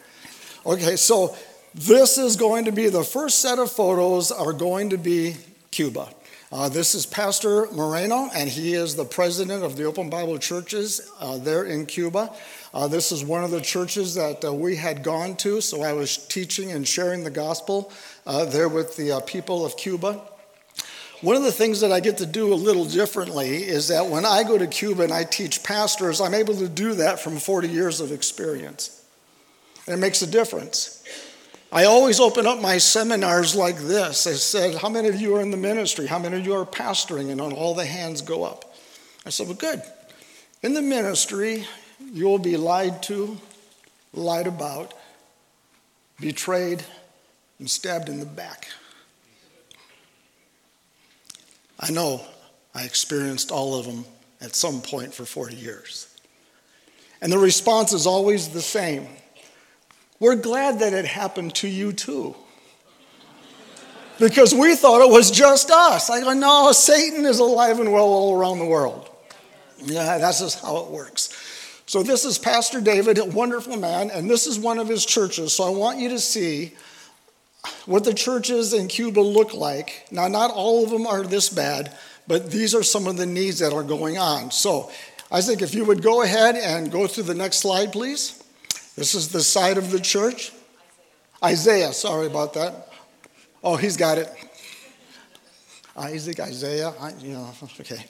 Okay, 0.67 0.97
so 0.97 1.37
this 1.75 2.19
is 2.19 2.37
going 2.37 2.65
to 2.67 2.73
be 2.73 2.89
the 2.89 3.05
first 3.05 3.41
set 3.41 3.59
of 3.59 3.71
photos 3.71 4.31
are 4.31 4.53
going 4.53 4.91
to 4.91 4.99
be 4.99 5.37
Cuba. 5.71 6.09
Uh, 6.51 6.69
this 6.69 6.95
is 6.95 7.05
Pastor 7.05 7.67
Moreno, 7.73 8.31
and 8.35 8.49
he 8.49 8.73
is 8.73 8.97
the 8.97 9.05
president 9.05 9.63
of 9.63 9.77
the 9.77 9.85
Open 9.85 10.09
Bible 10.09 10.39
Churches 10.39 11.11
uh, 11.21 11.37
there 11.37 11.65
in 11.65 11.85
Cuba. 11.85 12.33
Uh, 12.73 12.89
this 12.89 13.13
is 13.13 13.23
one 13.23 13.45
of 13.45 13.51
the 13.51 13.61
churches 13.61 14.15
that 14.15 14.43
uh, 14.45 14.53
we 14.53 14.77
had 14.77 15.03
gone 15.03 15.37
to, 15.37 15.61
so 15.61 15.83
I 15.83 15.93
was 15.93 16.17
teaching 16.17 16.73
and 16.73 16.89
sharing 16.89 17.23
the 17.23 17.31
gospel 17.31 17.93
uh, 18.27 18.47
there 18.47 18.69
with 18.69 18.97
the 18.97 19.13
uh, 19.13 19.21
people 19.21 19.65
of 19.65 19.77
Cuba. 19.77 20.23
One 21.21 21.35
of 21.35 21.43
the 21.43 21.53
things 21.53 21.81
that 21.81 21.91
I 21.91 21.99
get 21.99 22.19
to 22.19 22.27
do 22.27 22.53
a 22.53 22.55
little 22.55 22.85
differently 22.85 23.65
is 23.65 23.89
that 23.89 24.07
when 24.07 24.25
I 24.25 24.45
go 24.45 24.57
to 24.57 24.69
Cuba 24.69 25.03
and 25.03 25.13
I 25.13 25.25
teach 25.25 25.65
pastors, 25.65 26.21
I'm 26.21 26.35
able 26.35 26.55
to 26.57 26.69
do 26.69 26.95
that 26.95 27.19
from 27.19 27.39
40 27.39 27.69
years 27.69 28.01
of 28.01 28.13
experience. 28.13 29.05
And 29.87 29.95
it 29.95 29.99
makes 29.99 30.23
a 30.23 30.27
difference. 30.29 31.03
I 31.73 31.85
always 31.85 32.21
open 32.21 32.47
up 32.47 32.61
my 32.61 32.79
seminars 32.79 33.57
like 33.57 33.79
this. 33.79 34.27
I 34.27 34.33
said, 34.33 34.77
How 34.77 34.89
many 34.89 35.09
of 35.09 35.21
you 35.21 35.37
are 35.37 35.41
in 35.41 35.51
the 35.51 35.57
ministry? 35.57 36.07
How 36.07 36.19
many 36.19 36.39
of 36.39 36.47
you 36.47 36.55
are 36.55 36.65
pastoring? 36.65 37.31
And 37.31 37.41
all 37.41 37.75
the 37.75 37.85
hands 37.85 38.23
go 38.23 38.45
up. 38.45 38.75
I 39.27 39.31
said, 39.31 39.49
Well, 39.49 39.57
good. 39.57 39.83
In 40.63 40.73
the 40.73 40.83
ministry, 40.83 41.67
you'll 42.13 42.39
be 42.39 42.57
lied 42.57 43.03
to, 43.05 43.39
lied 44.15 44.47
about, 44.47 44.95
betrayed, 46.21 46.85
and 47.59 47.69
stabbed 47.69 48.09
in 48.09 48.21
the 48.21 48.27
back. 48.27 48.69
I 51.79 51.91
know 51.91 52.23
I 52.75 52.85
experienced 52.85 53.51
all 53.51 53.79
of 53.79 53.87
them 53.87 54.05
at 54.41 54.55
some 54.55 54.81
point 54.81 55.15
for 55.15 55.25
40 55.25 55.57
years. 55.57 56.15
And 57.21 57.33
the 57.33 57.39
response 57.39 57.93
is 57.93 58.07
always 58.07 58.49
the 58.49 58.63
same 58.63 59.09
we're 60.21 60.35
glad 60.35 60.81
that 60.81 60.93
it 60.93 61.05
happened 61.05 61.55
to 61.57 61.69
you 61.69 61.93
too. 61.93 62.35
Because 64.19 64.53
we 64.53 64.75
thought 64.75 65.01
it 65.01 65.11
was 65.11 65.31
just 65.31 65.71
us. 65.71 66.11
I 66.11 66.21
go, 66.21 66.33
no, 66.33 66.73
Satan 66.73 67.25
is 67.25 67.39
alive 67.39 67.79
and 67.79 67.93
well 67.93 68.07
all 68.07 68.37
around 68.37 68.59
the 68.59 68.67
world. 68.67 69.09
Yeah, 69.81 70.19
that's 70.19 70.41
just 70.41 70.61
how 70.61 70.79
it 70.79 70.89
works. 70.89 71.33
So, 71.87 72.03
this 72.03 72.25
is 72.25 72.37
Pastor 72.37 72.81
David, 72.81 73.19
a 73.19 73.25
wonderful 73.25 73.77
man, 73.77 74.11
and 74.11 74.29
this 74.29 74.47
is 74.47 74.59
one 74.59 74.79
of 74.79 74.89
his 74.89 75.07
churches. 75.07 75.53
So, 75.55 75.65
I 75.65 75.71
want 75.71 76.01
you 76.01 76.09
to 76.11 76.19
see 76.19 76.75
what 77.87 78.05
the 78.05 78.15
churches 78.15 78.73
in 78.73 78.89
Cuba 78.89 79.21
look 79.21 79.55
like. 79.55 80.07
Now, 80.11 80.29
not 80.29 80.51
all 80.51 80.85
of 80.85 80.91
them 80.91 81.07
are 81.07 81.23
this 81.23 81.49
bad, 81.49 81.97
but 82.27 82.51
these 82.51 82.75
are 82.75 82.83
some 82.83 83.07
of 83.07 83.17
the 83.17 83.27
needs 83.27 83.59
that 83.61 83.73
are 83.73 83.83
going 83.83 84.19
on. 84.19 84.51
So, 84.51 84.91
I 85.31 85.43
think 85.43 85.61
if 85.61 85.75
you 85.75 85.85
would 85.85 86.03
go 86.03 86.23
ahead 86.23 86.57
and 86.57 86.91
go 86.91 87.07
through 87.07 87.25
the 87.25 87.35
next 87.35 87.59
slide, 87.59 87.93
please. 87.93 88.43
This 88.97 89.15
is 89.15 89.29
the 89.29 89.43
side 89.43 89.79
of 89.79 89.91
the 89.91 90.01
church. 90.01 90.53
Isaiah, 91.45 91.93
sorry 91.93 92.27
about 92.27 92.55
that. 92.55 92.89
Oh, 93.63 93.77
he's 93.77 93.97
got 93.97 94.19
it. 94.19 94.29
Uh, 95.97 96.03
Isaac, 96.03 96.41
Isaiah, 96.41 96.93
I, 97.01 97.13
you 97.21 97.33
know, 97.33 97.51
okay. 97.81 98.05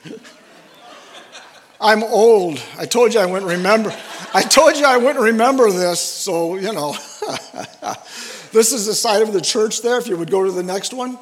I'm 1.80 2.02
old. 2.02 2.60
I 2.78 2.86
told 2.86 3.14
you 3.14 3.20
I 3.20 3.26
wouldn't 3.26 3.50
remember. 3.50 3.94
I 4.34 4.42
told 4.42 4.76
you 4.76 4.84
I 4.84 4.96
wouldn't 4.96 5.24
remember 5.24 5.70
this, 5.70 6.00
so, 6.00 6.56
you 6.56 6.72
know. 6.72 6.96
this 8.52 8.72
is 8.72 8.86
the 8.86 8.94
side 8.94 9.22
of 9.22 9.32
the 9.32 9.40
church 9.40 9.82
there, 9.82 9.98
if 9.98 10.06
you 10.06 10.16
would 10.16 10.30
go 10.30 10.44
to 10.44 10.52
the 10.52 10.62
next 10.62 10.92
one. 10.92 11.18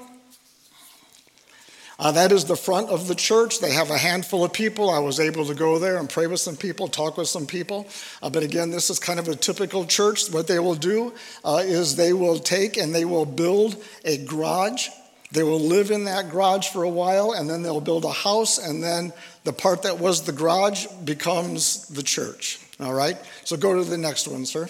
Uh, 1.98 2.12
that 2.12 2.30
is 2.30 2.44
the 2.44 2.56
front 2.56 2.90
of 2.90 3.08
the 3.08 3.14
church. 3.14 3.60
They 3.60 3.72
have 3.72 3.90
a 3.90 3.96
handful 3.96 4.44
of 4.44 4.52
people. 4.52 4.90
I 4.90 4.98
was 4.98 5.18
able 5.18 5.46
to 5.46 5.54
go 5.54 5.78
there 5.78 5.96
and 5.96 6.10
pray 6.10 6.26
with 6.26 6.40
some 6.40 6.56
people, 6.56 6.88
talk 6.88 7.16
with 7.16 7.28
some 7.28 7.46
people. 7.46 7.88
Uh, 8.22 8.28
but 8.28 8.42
again, 8.42 8.70
this 8.70 8.90
is 8.90 8.98
kind 8.98 9.18
of 9.18 9.28
a 9.28 9.34
typical 9.34 9.86
church. 9.86 10.30
What 10.30 10.46
they 10.46 10.58
will 10.58 10.74
do 10.74 11.14
uh, 11.42 11.62
is 11.64 11.96
they 11.96 12.12
will 12.12 12.38
take 12.38 12.76
and 12.76 12.94
they 12.94 13.06
will 13.06 13.24
build 13.24 13.82
a 14.04 14.18
garage. 14.18 14.88
They 15.32 15.42
will 15.42 15.60
live 15.60 15.90
in 15.90 16.04
that 16.04 16.30
garage 16.30 16.68
for 16.68 16.82
a 16.82 16.88
while, 16.88 17.32
and 17.32 17.50
then 17.50 17.62
they'll 17.62 17.80
build 17.80 18.04
a 18.04 18.12
house, 18.12 18.58
and 18.58 18.82
then 18.82 19.12
the 19.44 19.52
part 19.52 19.82
that 19.82 19.98
was 19.98 20.22
the 20.22 20.32
garage 20.32 20.86
becomes 21.04 21.88
the 21.88 22.02
church. 22.02 22.60
All 22.78 22.92
right? 22.92 23.16
So 23.44 23.56
go 23.56 23.74
to 23.74 23.82
the 23.82 23.98
next 23.98 24.28
one, 24.28 24.46
sir. 24.46 24.68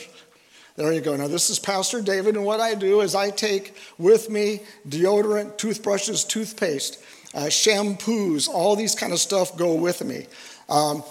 There 0.77 0.93
you 0.93 1.01
go. 1.01 1.17
Now, 1.17 1.27
this 1.27 1.49
is 1.49 1.59
Pastor 1.59 2.03
David, 2.03 2.37
and 2.37 2.45
what 2.45 2.61
I 2.61 2.75
do 2.75 3.01
is 3.01 3.15
I 3.15 3.31
take 3.31 3.75
with 3.97 4.29
me 4.29 4.61
deodorant, 4.87 5.57
toothbrushes, 5.57 6.23
toothpaste 6.23 7.03
uh, 7.37 7.45
shampoos, 7.45 8.49
all 8.49 8.77
these 8.77 8.95
kind 8.95 9.13
of 9.13 9.19
stuff 9.19 9.57
go 9.57 9.75
with 9.75 10.03
me. 10.03 10.27
Um, 10.69 11.05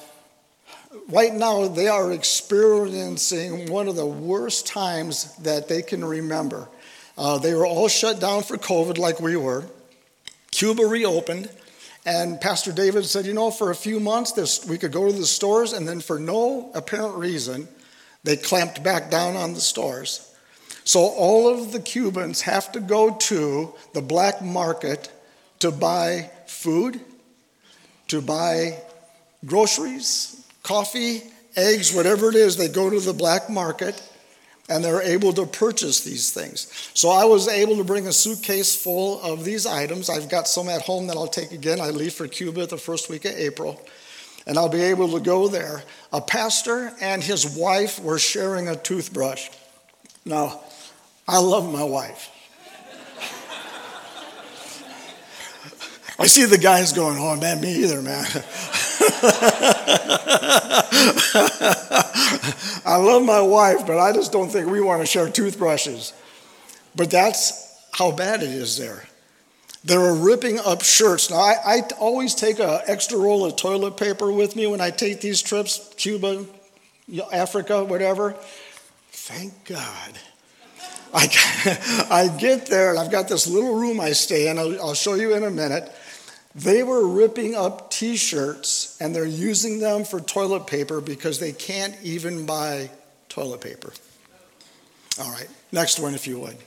right 1.10 1.34
now, 1.34 1.68
they 1.68 1.88
are 1.88 2.12
experiencing 2.12 3.72
one 3.72 3.88
of 3.88 3.96
the 3.96 4.06
worst 4.06 4.66
times 4.66 5.36
that 5.38 5.68
they 5.68 5.84
can 5.84 6.04
remember. 6.04 6.68
Uh, 7.18 7.38
they 7.38 7.54
were 7.54 7.66
all 7.66 7.88
shut 7.88 8.20
down 8.20 8.42
for 8.42 8.58
COVID, 8.58 8.98
like 8.98 9.20
we 9.20 9.36
were. 9.36 9.66
Cuba 10.52 10.84
reopened, 10.84 11.50
and 12.06 12.42
Pastor 12.42 12.72
David 12.72 13.06
said, 13.06 13.26
You 13.26 13.34
know, 13.34 13.52
for 13.52 13.70
a 13.70 13.76
few 13.76 14.00
months, 14.00 14.32
this, 14.32 14.66
we 14.66 14.78
could 14.78 14.92
go 14.92 15.08
to 15.08 15.16
the 15.16 15.26
stores, 15.26 15.74
and 15.74 15.88
then 15.88 16.02
for 16.02 16.18
no 16.18 16.72
apparent 16.74 17.16
reason, 17.16 17.68
they 18.26 18.36
clamped 18.36 18.84
back 18.84 19.10
down 19.10 19.36
on 19.36 19.54
the 19.54 19.62
stores. 19.62 20.36
So 20.84 21.00
all 21.00 21.48
of 21.48 21.72
the 21.72 21.80
Cubans 21.80 22.42
have 22.42 22.72
to 22.74 22.80
go 22.80 23.16
to 23.16 23.74
the 23.94 24.02
black 24.02 24.42
market 24.42 25.12
to 25.60 25.72
buy 25.72 26.30
food, 26.48 27.00
to 28.08 28.22
buy 28.22 28.80
groceries, 29.46 30.44
coffee, 30.64 31.22
eggs, 31.56 31.94
whatever 31.94 32.30
it 32.30 32.36
is. 32.36 32.58
They 32.58 32.68
go 32.68 32.90
to 32.90 33.00
the 33.00 33.14
black 33.14 33.50
market 33.50 34.02
and 34.68 34.84
they're 34.84 35.02
able 35.02 35.32
to 35.34 35.46
purchase 35.46 36.04
these 36.04 36.32
things. 36.32 36.90
So 36.96 37.10
I 37.10 37.26
was 37.26 37.48
able 37.48 37.78
to 37.78 37.84
bring 37.84 38.08
a 38.08 38.14
suitcase 38.14 38.76
full 38.76 39.22
of 39.22 39.46
these 39.46 39.68
items. 39.68 40.10
I've 40.10 40.30
got 40.30 40.48
some 40.48 40.68
at 40.70 40.82
home 40.82 41.08
that 41.08 41.16
I'll 41.16 41.28
take 41.28 41.52
again. 41.52 41.80
I 41.80 41.92
leave 41.92 42.14
for 42.14 42.28
Cuba 42.28 42.66
the 42.66 42.78
first 42.78 43.10
week 43.10 43.26
of 43.26 43.34
April, 43.34 43.80
and 44.46 44.58
I'll 44.58 44.70
be 44.70 44.82
able 44.82 45.10
to 45.12 45.20
go 45.20 45.48
there. 45.48 45.84
A 46.14 46.22
pastor 46.22 46.94
and 47.02 47.24
his 47.24 47.58
wife 47.58 48.00
were 48.00 48.20
sharing 48.20 48.68
a 48.68 48.76
toothbrush. 48.76 49.50
Now, 50.24 50.62
I 51.28 51.40
love 51.40 51.72
my 51.72 51.84
wife. 51.84 52.32
I 56.18 56.28
see 56.28 56.46
the 56.46 56.58
guys 56.58 56.94
going, 56.94 57.18
oh 57.20 57.36
man, 57.36 57.60
me 57.60 57.84
either, 57.84 58.02
man. 58.02 58.26
I 62.86 62.96
love 62.98 63.24
my 63.24 63.42
wife, 63.42 63.86
but 63.86 64.00
I 64.00 64.14
just 64.14 64.32
don't 64.32 64.50
think 64.50 64.70
we 64.70 64.80
want 64.80 65.02
to 65.02 65.06
share 65.06 65.30
toothbrushes. 65.30 66.14
But 66.96 67.12
that's 67.12 67.78
how 67.92 68.12
bad 68.12 68.44
it 68.44 68.50
is 68.50 68.78
there. 68.78 69.04
They 69.86 70.00
were 70.00 70.16
ripping 70.16 70.58
up 70.60 70.82
shirts. 70.82 71.30
Now, 71.30 71.38
I, 71.38 71.56
I 71.64 71.82
always 72.00 72.34
take 72.34 72.60
an 72.60 72.80
extra 72.88 73.20
roll 73.20 73.46
of 73.46 73.56
toilet 73.56 73.98
paper 73.98 74.32
with 74.32 74.56
me 74.56 74.66
when 74.66 74.82
I 74.82 74.90
take 74.90 75.22
these 75.22 75.44
trips, 75.44 75.94
Cuba, 75.96 76.44
Africa, 77.32 77.84
whatever. 77.84 78.36
Thank 79.12 79.66
God. 79.66 80.14
I, 81.14 82.08
I 82.10 82.36
get 82.36 82.66
there 82.66 82.90
and 82.90 83.00
I've 83.00 83.12
got 83.12 83.30
this 83.30 83.46
little 83.46 83.76
room 83.76 84.00
I 84.00 84.14
stay 84.14 84.50
in. 84.50 84.58
I'll, 84.58 84.82
I'll 84.82 84.94
show 84.96 85.14
you 85.14 85.36
in 85.36 85.44
a 85.44 85.52
minute. 85.52 85.92
They 86.56 86.82
were 86.82 87.06
ripping 87.08 87.54
up 87.54 87.92
t 87.92 88.16
shirts 88.16 88.98
and 89.00 89.16
they're 89.16 89.24
using 89.26 89.80
them 89.80 90.04
for 90.04 90.20
toilet 90.20 90.66
paper 90.66 91.00
because 91.00 91.40
they 91.40 91.52
can't 91.52 91.96
even 92.02 92.48
buy 92.48 92.90
toilet 93.30 93.62
paper. 93.62 93.94
All 95.22 95.32
right, 95.32 95.48
next 95.72 96.00
one, 96.00 96.16
if 96.16 96.26
you 96.26 96.40
would. 96.40 96.58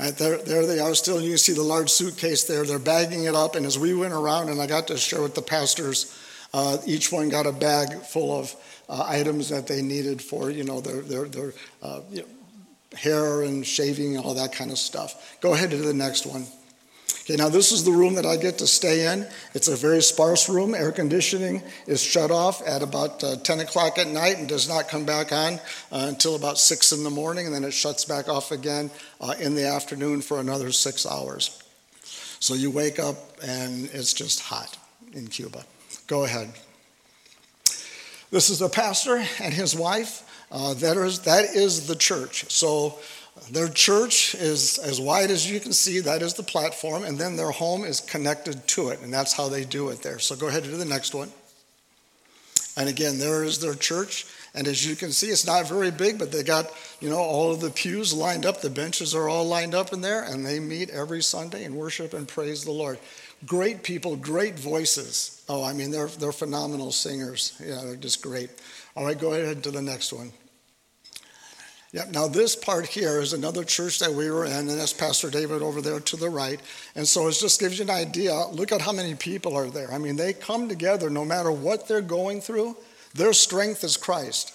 Right, 0.00 0.16
there, 0.16 0.38
there 0.38 0.64
they 0.64 0.78
are 0.78 0.94
still. 0.94 1.20
You 1.20 1.32
can 1.32 1.38
see 1.38 1.52
the 1.52 1.62
large 1.62 1.90
suitcase 1.90 2.44
there. 2.44 2.64
They're 2.64 2.78
bagging 2.78 3.24
it 3.24 3.34
up. 3.34 3.54
And 3.54 3.66
as 3.66 3.78
we 3.78 3.92
went 3.92 4.14
around, 4.14 4.48
and 4.48 4.58
I 4.58 4.66
got 4.66 4.86
to 4.86 4.96
share 4.96 5.20
with 5.20 5.34
the 5.34 5.42
pastors, 5.42 6.18
uh, 6.54 6.78
each 6.86 7.12
one 7.12 7.28
got 7.28 7.46
a 7.46 7.52
bag 7.52 7.92
full 8.04 8.38
of 8.38 8.56
uh, 8.88 9.04
items 9.06 9.50
that 9.50 9.66
they 9.66 9.82
needed 9.82 10.22
for, 10.22 10.50
you 10.50 10.64
know, 10.64 10.80
their, 10.80 11.02
their, 11.02 11.24
their 11.26 11.52
uh, 11.82 12.00
you 12.10 12.22
know, 12.22 12.28
hair 12.96 13.42
and 13.42 13.66
shaving 13.66 14.16
and 14.16 14.24
all 14.24 14.32
that 14.32 14.54
kind 14.54 14.70
of 14.70 14.78
stuff. 14.78 15.38
Go 15.42 15.52
ahead 15.52 15.70
to 15.72 15.76
the 15.76 15.92
next 15.92 16.24
one. 16.24 16.46
Okay, 17.22 17.36
now 17.36 17.48
this 17.48 17.70
is 17.70 17.84
the 17.84 17.92
room 17.92 18.14
that 18.14 18.24
I 18.24 18.36
get 18.36 18.58
to 18.58 18.66
stay 18.66 19.12
in. 19.12 19.26
It's 19.54 19.68
a 19.68 19.76
very 19.76 20.00
sparse 20.00 20.48
room. 20.48 20.74
Air 20.74 20.90
conditioning 20.90 21.62
is 21.86 22.02
shut 22.02 22.30
off 22.30 22.66
at 22.66 22.82
about 22.82 23.22
uh, 23.22 23.36
10 23.36 23.60
o'clock 23.60 23.98
at 23.98 24.08
night 24.08 24.38
and 24.38 24.48
does 24.48 24.68
not 24.68 24.88
come 24.88 25.04
back 25.04 25.30
on 25.30 25.54
uh, 25.92 26.06
until 26.08 26.34
about 26.34 26.58
6 26.58 26.92
in 26.92 27.04
the 27.04 27.10
morning, 27.10 27.46
and 27.46 27.54
then 27.54 27.64
it 27.64 27.72
shuts 27.72 28.04
back 28.04 28.28
off 28.28 28.52
again 28.52 28.90
uh, 29.20 29.34
in 29.38 29.54
the 29.54 29.66
afternoon 29.66 30.22
for 30.22 30.40
another 30.40 30.72
six 30.72 31.04
hours. 31.04 31.62
So 32.40 32.54
you 32.54 32.70
wake 32.70 32.98
up 32.98 33.16
and 33.42 33.90
it's 33.92 34.14
just 34.14 34.40
hot 34.40 34.78
in 35.12 35.26
Cuba. 35.26 35.64
Go 36.06 36.24
ahead. 36.24 36.50
This 38.30 38.48
is 38.48 38.62
a 38.62 38.68
pastor 38.68 39.16
and 39.40 39.52
his 39.52 39.76
wife. 39.76 40.26
Uh, 40.50 40.74
that, 40.74 40.96
is, 40.96 41.20
that 41.20 41.44
is 41.44 41.86
the 41.86 41.94
church. 41.94 42.50
So 42.50 42.98
their 43.50 43.68
church 43.68 44.34
is 44.34 44.78
as 44.78 45.00
wide 45.00 45.30
as 45.30 45.50
you 45.50 45.60
can 45.60 45.72
see, 45.72 46.00
that 46.00 46.22
is 46.22 46.34
the 46.34 46.42
platform, 46.42 47.04
and 47.04 47.18
then 47.18 47.36
their 47.36 47.50
home 47.50 47.84
is 47.84 48.00
connected 48.00 48.66
to 48.68 48.90
it, 48.90 49.00
and 49.00 49.12
that's 49.12 49.32
how 49.32 49.48
they 49.48 49.64
do 49.64 49.88
it 49.88 50.02
there. 50.02 50.18
So 50.18 50.36
go 50.36 50.48
ahead 50.48 50.64
to 50.64 50.70
the 50.70 50.84
next 50.84 51.14
one. 51.14 51.30
And 52.76 52.88
again, 52.88 53.18
there 53.18 53.42
is 53.44 53.58
their 53.60 53.74
church, 53.74 54.26
and 54.54 54.66
as 54.66 54.86
you 54.86 54.96
can 54.96 55.12
see, 55.12 55.28
it's 55.28 55.46
not 55.46 55.68
very 55.68 55.90
big, 55.90 56.18
but 56.18 56.32
they 56.32 56.42
got, 56.42 56.70
you 57.00 57.10
know, 57.10 57.18
all 57.18 57.52
of 57.52 57.60
the 57.60 57.70
pews 57.70 58.12
lined 58.12 58.46
up, 58.46 58.60
the 58.60 58.70
benches 58.70 59.14
are 59.14 59.28
all 59.28 59.44
lined 59.44 59.74
up 59.74 59.92
in 59.92 60.00
there, 60.00 60.22
and 60.22 60.44
they 60.44 60.60
meet 60.60 60.90
every 60.90 61.22
Sunday 61.22 61.64
and 61.64 61.74
worship 61.74 62.14
and 62.14 62.28
praise 62.28 62.64
the 62.64 62.70
Lord. 62.70 62.98
Great 63.46 63.82
people, 63.82 64.16
great 64.16 64.58
voices. 64.58 65.42
Oh, 65.48 65.64
I 65.64 65.72
mean, 65.72 65.90
they're, 65.90 66.08
they're 66.08 66.32
phenomenal 66.32 66.92
singers. 66.92 67.60
Yeah, 67.64 67.80
they're 67.84 67.96
just 67.96 68.22
great. 68.22 68.50
All 68.94 69.04
right, 69.04 69.18
go 69.18 69.32
ahead 69.32 69.62
to 69.64 69.70
the 69.70 69.82
next 69.82 70.12
one. 70.12 70.32
Yeah, 71.92 72.04
now 72.12 72.28
this 72.28 72.54
part 72.54 72.86
here 72.86 73.20
is 73.20 73.32
another 73.32 73.64
church 73.64 73.98
that 73.98 74.12
we 74.12 74.30
were 74.30 74.44
in, 74.44 74.52
and 74.52 74.70
that's 74.70 74.92
Pastor 74.92 75.28
David 75.28 75.60
over 75.60 75.80
there 75.80 75.98
to 75.98 76.16
the 76.16 76.30
right. 76.30 76.60
And 76.94 77.06
so 77.06 77.26
it 77.26 77.32
just 77.32 77.58
gives 77.58 77.78
you 77.78 77.84
an 77.84 77.90
idea. 77.90 78.32
Look 78.52 78.70
at 78.70 78.80
how 78.80 78.92
many 78.92 79.16
people 79.16 79.56
are 79.56 79.68
there. 79.68 79.92
I 79.92 79.98
mean, 79.98 80.14
they 80.14 80.32
come 80.32 80.68
together 80.68 81.10
no 81.10 81.24
matter 81.24 81.50
what 81.50 81.88
they're 81.88 82.00
going 82.00 82.40
through, 82.40 82.76
their 83.14 83.32
strength 83.32 83.82
is 83.82 83.96
Christ. 83.96 84.54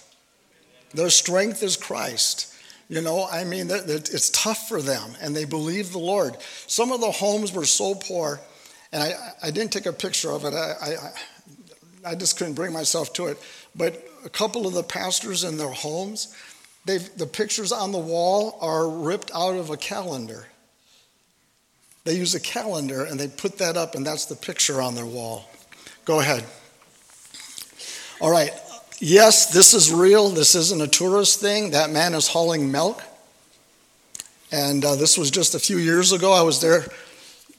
Their 0.94 1.10
strength 1.10 1.62
is 1.62 1.76
Christ. 1.76 2.54
You 2.88 3.02
know, 3.02 3.26
I 3.30 3.44
mean, 3.44 3.68
it's 3.70 4.30
tough 4.30 4.66
for 4.68 4.80
them, 4.80 5.10
and 5.20 5.36
they 5.36 5.44
believe 5.44 5.92
the 5.92 5.98
Lord. 5.98 6.38
Some 6.66 6.90
of 6.90 7.02
the 7.02 7.10
homes 7.10 7.52
were 7.52 7.66
so 7.66 7.96
poor, 7.96 8.40
and 8.92 9.02
I, 9.02 9.12
I 9.42 9.50
didn't 9.50 9.72
take 9.72 9.84
a 9.86 9.92
picture 9.92 10.30
of 10.30 10.46
it. 10.46 10.54
I, 10.54 10.72
I, 12.06 12.12
I 12.12 12.14
just 12.14 12.38
couldn't 12.38 12.54
bring 12.54 12.72
myself 12.72 13.12
to 13.14 13.26
it. 13.26 13.38
But 13.74 14.02
a 14.24 14.30
couple 14.30 14.66
of 14.66 14.72
the 14.72 14.82
pastors 14.82 15.44
in 15.44 15.56
their 15.58 15.70
homes, 15.70 16.34
They've, 16.86 17.18
the 17.18 17.26
pictures 17.26 17.72
on 17.72 17.90
the 17.90 17.98
wall 17.98 18.56
are 18.60 18.88
ripped 18.88 19.32
out 19.34 19.56
of 19.56 19.70
a 19.70 19.76
calendar. 19.76 20.46
They 22.04 22.14
use 22.14 22.36
a 22.36 22.40
calendar 22.40 23.04
and 23.04 23.18
they 23.18 23.26
put 23.26 23.58
that 23.58 23.76
up, 23.76 23.96
and 23.96 24.06
that's 24.06 24.26
the 24.26 24.36
picture 24.36 24.80
on 24.80 24.94
their 24.94 25.04
wall. 25.04 25.50
Go 26.04 26.20
ahead. 26.20 26.44
All 28.20 28.30
right. 28.30 28.52
Yes, 29.00 29.52
this 29.52 29.74
is 29.74 29.92
real. 29.92 30.28
This 30.28 30.54
isn't 30.54 30.80
a 30.80 30.86
tourist 30.86 31.40
thing. 31.40 31.72
That 31.72 31.90
man 31.90 32.14
is 32.14 32.28
hauling 32.28 32.70
milk. 32.70 33.02
And 34.52 34.84
uh, 34.84 34.94
this 34.94 35.18
was 35.18 35.32
just 35.32 35.56
a 35.56 35.58
few 35.58 35.78
years 35.78 36.12
ago. 36.12 36.32
I 36.32 36.42
was 36.42 36.60
there 36.60 36.86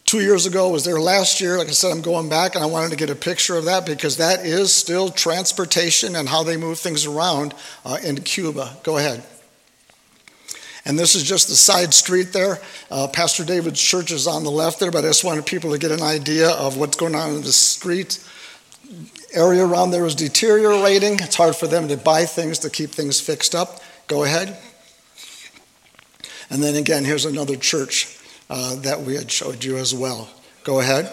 two 0.07 0.21
years 0.21 0.45
ago, 0.45 0.69
was 0.69 0.85
there 0.85 0.99
last 0.99 1.39
year. 1.39 1.59
Like 1.59 1.67
I 1.67 1.71
said, 1.71 1.91
I'm 1.91 2.01
going 2.01 2.29
back 2.29 2.55
and 2.55 2.63
I 2.63 2.67
wanted 2.67 2.89
to 2.91 2.95
get 2.95 3.11
a 3.11 3.15
picture 3.15 3.57
of 3.57 3.65
that 3.65 3.85
because 3.85 4.17
that 4.17 4.45
is 4.45 4.73
still 4.73 5.09
transportation 5.09 6.15
and 6.15 6.27
how 6.27 6.41
they 6.43 6.57
move 6.57 6.79
things 6.79 7.05
around 7.05 7.53
uh, 7.85 7.97
in 8.03 8.15
Cuba. 8.21 8.77
Go 8.83 8.97
ahead. 8.97 9.23
And 10.85 10.97
this 10.97 11.15
is 11.15 11.23
just 11.23 11.49
the 11.49 11.55
side 11.55 11.93
street 11.93 12.31
there. 12.31 12.59
Uh, 12.89 13.09
Pastor 13.09 13.43
David's 13.43 13.81
church 13.81 14.09
is 14.11 14.25
on 14.25 14.45
the 14.45 14.49
left 14.49 14.79
there, 14.79 14.91
but 14.91 15.03
I 15.03 15.09
just 15.09 15.25
wanted 15.25 15.45
people 15.45 15.71
to 15.71 15.77
get 15.77 15.91
an 15.91 16.01
idea 16.01 16.49
of 16.51 16.77
what's 16.77 16.95
going 16.95 17.13
on 17.13 17.35
in 17.35 17.41
the 17.41 17.51
street. 17.51 18.25
Area 19.33 19.65
around 19.65 19.91
there 19.91 20.05
is 20.05 20.15
deteriorating. 20.15 21.19
It's 21.19 21.35
hard 21.35 21.57
for 21.57 21.67
them 21.67 21.89
to 21.89 21.97
buy 21.97 22.23
things 22.23 22.59
to 22.59 22.69
keep 22.69 22.91
things 22.91 23.19
fixed 23.19 23.53
up. 23.53 23.81
Go 24.07 24.23
ahead. 24.23 24.57
And 26.49 26.63
then 26.63 26.77
again, 26.77 27.03
here's 27.03 27.25
another 27.25 27.57
church 27.57 28.17
uh, 28.49 28.75
that 28.77 29.01
we 29.01 29.15
had 29.15 29.31
showed 29.31 29.63
you 29.63 29.77
as 29.77 29.93
well. 29.93 30.29
Go 30.63 30.79
ahead. 30.79 31.11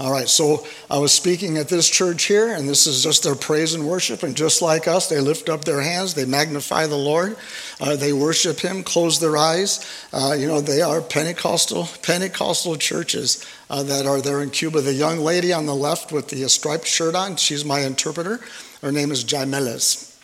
All 0.00 0.10
right, 0.10 0.28
so 0.28 0.66
I 0.90 0.98
was 0.98 1.12
speaking 1.12 1.58
at 1.58 1.68
this 1.68 1.88
church 1.88 2.24
here, 2.24 2.52
and 2.54 2.68
this 2.68 2.86
is 2.86 3.04
just 3.04 3.22
their 3.22 3.34
praise 3.34 3.74
and 3.74 3.86
worship. 3.86 4.22
And 4.22 4.36
just 4.36 4.60
like 4.60 4.88
us, 4.88 5.08
they 5.08 5.20
lift 5.20 5.48
up 5.48 5.64
their 5.64 5.80
hands, 5.80 6.14
they 6.14 6.24
magnify 6.24 6.86
the 6.86 6.96
Lord, 6.96 7.36
uh, 7.80 7.94
they 7.94 8.12
worship 8.12 8.58
Him, 8.58 8.82
close 8.82 9.20
their 9.20 9.36
eyes. 9.36 9.86
Uh, 10.12 10.34
you 10.36 10.48
know, 10.48 10.60
they 10.60 10.80
are 10.80 11.00
Pentecostal 11.00 11.88
Pentecostal 12.02 12.76
churches 12.76 13.46
uh, 13.70 13.82
that 13.84 14.06
are 14.06 14.20
there 14.20 14.42
in 14.42 14.50
Cuba. 14.50 14.80
The 14.80 14.94
young 14.94 15.18
lady 15.18 15.52
on 15.52 15.66
the 15.66 15.74
left 15.74 16.10
with 16.10 16.28
the 16.28 16.48
striped 16.48 16.86
shirt 16.86 17.14
on, 17.14 17.36
she's 17.36 17.64
my 17.64 17.80
interpreter. 17.80 18.40
Her 18.80 18.90
name 18.90 19.12
is 19.12 19.24
Jaimeles. 19.24 20.18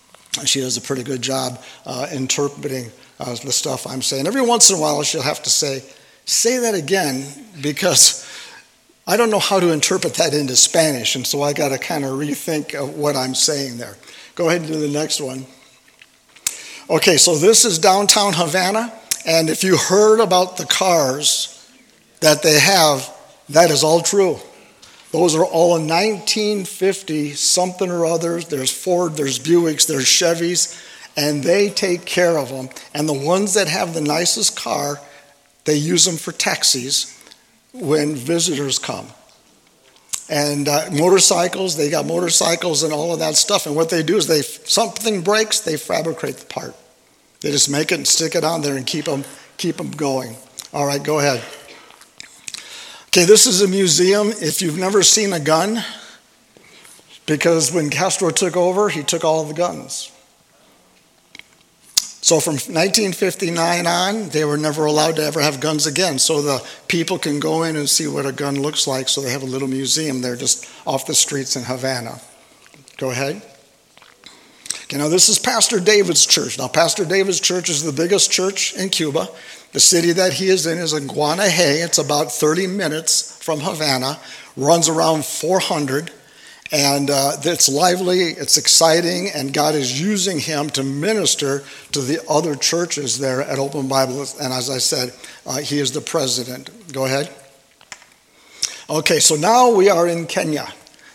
She 0.44 0.60
does 0.60 0.76
a 0.76 0.80
pretty 0.80 1.04
good 1.04 1.22
job 1.22 1.62
uh, 1.86 2.08
interpreting 2.12 2.90
uh, 3.20 3.34
the 3.34 3.52
stuff 3.52 3.86
I'm 3.86 4.02
saying. 4.02 4.26
Every 4.26 4.42
once 4.42 4.70
in 4.70 4.76
a 4.76 4.80
while, 4.80 5.02
she'll 5.02 5.22
have 5.22 5.42
to 5.42 5.50
say, 5.50 5.82
"Say 6.24 6.58
that 6.58 6.74
again," 6.74 7.26
because 7.60 8.26
I 9.06 9.16
don't 9.16 9.30
know 9.30 9.38
how 9.38 9.58
to 9.58 9.72
interpret 9.72 10.14
that 10.14 10.34
into 10.34 10.54
Spanish, 10.54 11.16
and 11.16 11.26
so 11.26 11.42
I 11.42 11.52
got 11.52 11.70
to 11.70 11.78
kind 11.78 12.04
of 12.04 12.12
rethink 12.12 12.74
of 12.74 12.94
what 12.96 13.16
I'm 13.16 13.34
saying 13.34 13.78
there. 13.78 13.96
Go 14.34 14.48
ahead 14.48 14.62
and 14.62 14.70
do 14.70 14.78
the 14.78 14.88
next 14.88 15.20
one. 15.20 15.46
Okay, 16.90 17.16
so 17.16 17.36
this 17.36 17.64
is 17.64 17.78
downtown 17.78 18.32
Havana, 18.34 18.92
and 19.26 19.50
if 19.50 19.64
you 19.64 19.76
heard 19.76 20.20
about 20.20 20.56
the 20.56 20.64
cars 20.66 21.54
that 22.20 22.42
they 22.42 22.58
have, 22.58 23.10
that 23.48 23.70
is 23.70 23.82
all 23.82 24.00
true. 24.00 24.38
Those 25.10 25.34
are 25.34 25.44
all 25.44 25.76
in 25.76 25.88
1950 25.88 27.32
something 27.32 27.90
or 27.90 28.04
others. 28.04 28.46
There's 28.46 28.70
Ford, 28.70 29.14
there's 29.14 29.38
Buicks, 29.38 29.86
there's 29.86 30.04
Chevys, 30.04 30.78
and 31.18 31.42
they 31.42 31.68
take 31.68 32.04
care 32.04 32.38
of 32.38 32.48
them. 32.48 32.68
And 32.94 33.08
the 33.08 33.12
ones 33.12 33.54
that 33.54 33.66
have 33.66 33.92
the 33.92 34.00
nicest 34.00 34.56
car, 34.56 35.00
they 35.64 35.74
use 35.74 36.04
them 36.04 36.16
for 36.16 36.30
taxis 36.30 37.20
when 37.74 38.14
visitors 38.14 38.78
come. 38.78 39.08
And 40.30 40.68
uh, 40.68 40.90
motorcycles, 40.92 41.76
they 41.76 41.90
got 41.90 42.06
motorcycles 42.06 42.84
and 42.84 42.92
all 42.92 43.12
of 43.12 43.18
that 43.18 43.34
stuff. 43.34 43.66
And 43.66 43.74
what 43.74 43.90
they 43.90 44.04
do 44.04 44.16
is 44.16 44.28
they 44.28 44.42
something 44.42 45.22
breaks, 45.22 45.58
they 45.58 45.76
fabricate 45.76 46.36
the 46.36 46.46
part. 46.46 46.76
They 47.40 47.50
just 47.50 47.68
make 47.68 47.90
it 47.90 47.96
and 47.96 48.06
stick 48.06 48.36
it 48.36 48.44
on 48.44 48.62
there 48.62 48.76
and 48.76 48.86
keep 48.86 49.06
them 49.06 49.24
keep 49.56 49.76
them 49.76 49.90
going. 49.90 50.36
All 50.72 50.86
right, 50.86 51.02
go 51.02 51.18
ahead. 51.18 51.42
Okay, 53.08 53.24
this 53.24 53.46
is 53.46 53.60
a 53.60 53.66
museum. 53.66 54.28
If 54.28 54.62
you've 54.62 54.78
never 54.78 55.02
seen 55.02 55.32
a 55.32 55.40
gun, 55.40 55.82
because 57.26 57.72
when 57.72 57.90
Castro 57.90 58.30
took 58.30 58.56
over, 58.56 58.88
he 58.88 59.02
took 59.02 59.24
all 59.24 59.42
the 59.44 59.54
guns. 59.54 60.12
So 62.20 62.40
from 62.40 62.54
1959 62.54 63.86
on, 63.86 64.28
they 64.30 64.44
were 64.44 64.56
never 64.56 64.86
allowed 64.86 65.16
to 65.16 65.22
ever 65.22 65.40
have 65.40 65.60
guns 65.60 65.86
again. 65.86 66.18
So 66.18 66.42
the 66.42 66.66
people 66.88 67.18
can 67.18 67.38
go 67.38 67.62
in 67.62 67.76
and 67.76 67.88
see 67.88 68.08
what 68.08 68.26
a 68.26 68.32
gun 68.32 68.60
looks 68.60 68.86
like. 68.86 69.08
So 69.08 69.20
they 69.20 69.30
have 69.30 69.42
a 69.42 69.46
little 69.46 69.68
museum 69.68 70.20
there 70.20 70.34
just 70.34 70.68
off 70.86 71.06
the 71.06 71.14
streets 71.14 71.54
in 71.54 71.62
Havana. 71.62 72.20
Go 72.96 73.10
ahead. 73.10 73.42
Okay, 74.84 74.96
now 74.96 75.08
this 75.08 75.28
is 75.28 75.38
Pastor 75.38 75.80
David's 75.80 76.26
church. 76.26 76.58
Now, 76.58 76.66
Pastor 76.66 77.04
David's 77.04 77.40
church 77.40 77.68
is 77.68 77.82
the 77.82 77.92
biggest 77.92 78.32
church 78.32 78.74
in 78.74 78.88
Cuba. 78.88 79.28
The 79.72 79.80
city 79.80 80.12
that 80.12 80.32
he 80.32 80.48
is 80.48 80.66
in 80.66 80.78
is 80.78 80.94
in. 80.94 81.06
It's 81.08 81.98
about 81.98 82.32
30 82.32 82.66
minutes 82.68 83.42
from 83.44 83.60
Havana, 83.60 84.18
runs 84.56 84.88
around 84.88 85.26
400. 85.26 86.10
And 86.70 87.10
uh, 87.10 87.32
it's 87.44 87.68
lively, 87.68 88.20
it's 88.20 88.58
exciting, 88.58 89.30
and 89.34 89.54
God 89.54 89.74
is 89.74 90.00
using 90.00 90.38
him 90.38 90.68
to 90.70 90.82
minister 90.82 91.64
to 91.92 92.00
the 92.00 92.20
other 92.28 92.54
churches 92.54 93.18
there 93.18 93.40
at 93.40 93.58
Open 93.58 93.88
Bible. 93.88 94.20
And 94.40 94.52
as 94.52 94.68
I 94.68 94.78
said, 94.78 95.14
uh, 95.46 95.58
he 95.58 95.78
is 95.78 95.92
the 95.92 96.02
president. 96.02 96.70
Go 96.92 97.06
ahead. 97.06 97.32
Okay, 98.90 99.18
so 99.18 99.34
now 99.34 99.70
we 99.70 99.88
are 99.88 100.06
in 100.06 100.26
Kenya. 100.26 100.66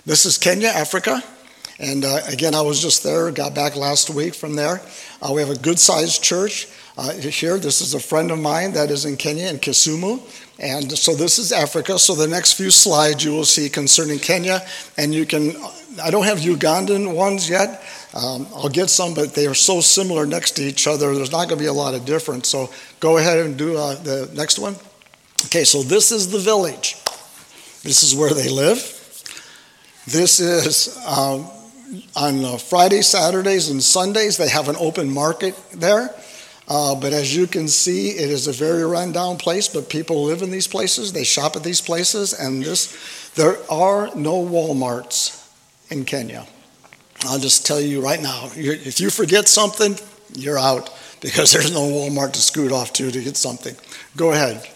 This 0.06 0.26
is 0.26 0.38
Kenya, 0.38 0.70
Africa. 0.70 1.22
And 1.80 2.06
uh, 2.06 2.22
again, 2.28 2.56
I 2.56 2.62
was 2.62 2.82
just 2.82 3.04
there, 3.04 3.32
got 3.32 3.54
back 3.54 3.76
last 3.76 4.10
week 4.10 4.36
from 4.36 4.56
there. 4.56 4.82
Uh, 5.22 5.34
we 5.34 5.42
have 5.42 5.50
a 5.50 5.58
good 5.58 5.80
sized 5.80 6.24
church 6.24 6.68
uh, 6.98 7.14
here. 7.14 7.58
This 7.58 7.82
is 7.82 7.94
a 7.94 8.00
friend 8.00 8.32
of 8.32 8.40
mine 8.40 8.74
that 8.74 8.92
is 8.92 9.06
in 9.06 9.18
Kenya, 9.18 9.48
in 9.48 9.58
Kisumu. 9.58 10.22
And 10.64 10.98
so 10.98 11.14
this 11.14 11.40
is 11.40 11.52
Africa. 11.52 12.00
So 12.00 12.16
the 12.16 12.28
next 12.28 12.54
few 12.54 12.72
slides 12.72 13.22
you 13.22 13.34
will 13.34 13.44
see 13.44 13.68
concerning 13.68 14.18
Kenya. 14.18 14.62
And 14.98 15.14
you 15.14 15.26
can, 15.26 15.52
I 16.02 16.10
don't 16.10 16.24
have 16.24 16.38
Ugandan 16.40 17.14
ones 17.14 17.50
yet. 17.50 17.84
Um, 18.14 18.48
I'll 18.56 18.70
get 18.70 18.90
some, 18.90 19.14
but 19.14 19.34
they 19.34 19.46
are 19.46 19.54
so 19.54 19.82
similar 19.82 20.26
next 20.26 20.52
to 20.52 20.64
each 20.64 20.88
other, 20.88 21.14
there's 21.14 21.34
not 21.34 21.50
going 21.50 21.58
to 21.58 21.64
be 21.64 21.66
a 21.66 21.74
lot 21.74 21.96
of 21.96 22.06
difference. 22.06 22.48
So 22.48 22.70
go 23.02 23.18
ahead 23.18 23.40
and 23.40 23.58
do 23.58 23.76
uh, 23.76 23.96
the 24.04 24.30
next 24.34 24.58
one. 24.58 24.76
Okay, 25.48 25.66
so 25.66 25.84
this 25.84 26.14
is 26.14 26.32
the 26.32 26.40
village. 26.40 26.96
This 27.84 28.02
is 28.02 28.16
where 28.16 28.34
they 28.34 28.48
live. 28.48 28.78
This 30.08 30.40
is 30.40 30.98
um, 31.06 31.46
on 32.16 32.46
uh, 32.46 32.58
Fridays, 32.58 33.08
Saturdays, 33.08 33.70
and 33.70 33.84
Sundays, 33.84 34.38
they 34.38 34.48
have 34.48 34.70
an 34.70 34.78
open 34.80 35.10
market 35.10 35.60
there. 35.74 36.16
Uh, 36.68 36.96
but 36.96 37.12
as 37.12 37.36
you 37.36 37.46
can 37.46 37.68
see, 37.68 38.12
it 38.12 38.30
is 38.30 38.48
a 38.48 38.54
very 38.54 38.86
rundown 38.86 39.38
place, 39.38 39.68
but 39.68 39.90
people 39.90 40.24
live 40.24 40.42
in 40.42 40.50
these 40.50 40.68
places, 40.68 41.12
they 41.12 41.24
shop 41.24 41.56
at 41.56 41.64
these 41.64 41.82
places, 41.82 42.34
and 42.34 42.64
this, 42.64 43.32
there 43.36 43.58
are 43.70 44.10
no 44.16 44.44
Walmarts 44.44 45.46
in 45.90 46.06
Kenya. 46.06 46.46
I'll 47.26 47.40
just 47.40 47.66
tell 47.66 47.80
you 47.80 48.02
right 48.02 48.22
now 48.22 48.50
if 48.54 49.00
you 49.00 49.10
forget 49.10 49.48
something, 49.48 49.98
you're 50.34 50.60
out 50.60 50.90
because 51.22 51.52
there's 51.54 51.74
no 51.74 51.82
Walmart 51.82 52.34
to 52.34 52.42
scoot 52.42 52.72
off 52.72 52.94
to 52.94 53.12
to 53.12 53.22
get 53.24 53.38
something. 53.38 53.76
Go 54.16 54.32
ahead. 54.32 54.68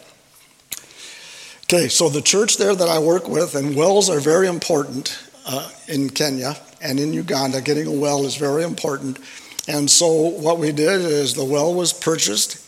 Okay, 1.64 1.90
so 1.90 2.08
the 2.08 2.22
church 2.22 2.58
there 2.58 2.74
that 2.74 2.88
I 2.88 3.00
work 3.00 3.28
with, 3.28 3.56
and 3.56 3.76
wells 3.76 4.10
are 4.10 4.22
very 4.22 4.48
important 4.48 5.20
uh, 5.46 5.70
in 5.90 6.10
Kenya 6.10 6.56
and 6.82 7.00
in 7.00 7.12
Uganda. 7.12 7.62
Getting 7.62 7.88
a 7.88 7.92
well 7.92 8.26
is 8.26 8.36
very 8.38 8.64
important. 8.64 9.20
And 9.68 9.90
so 9.90 10.08
what 10.08 10.60
we 10.60 10.72
did 10.72 11.02
is 11.02 11.34
the 11.34 11.44
well 11.44 11.74
was 11.74 11.92
purchased, 11.92 12.64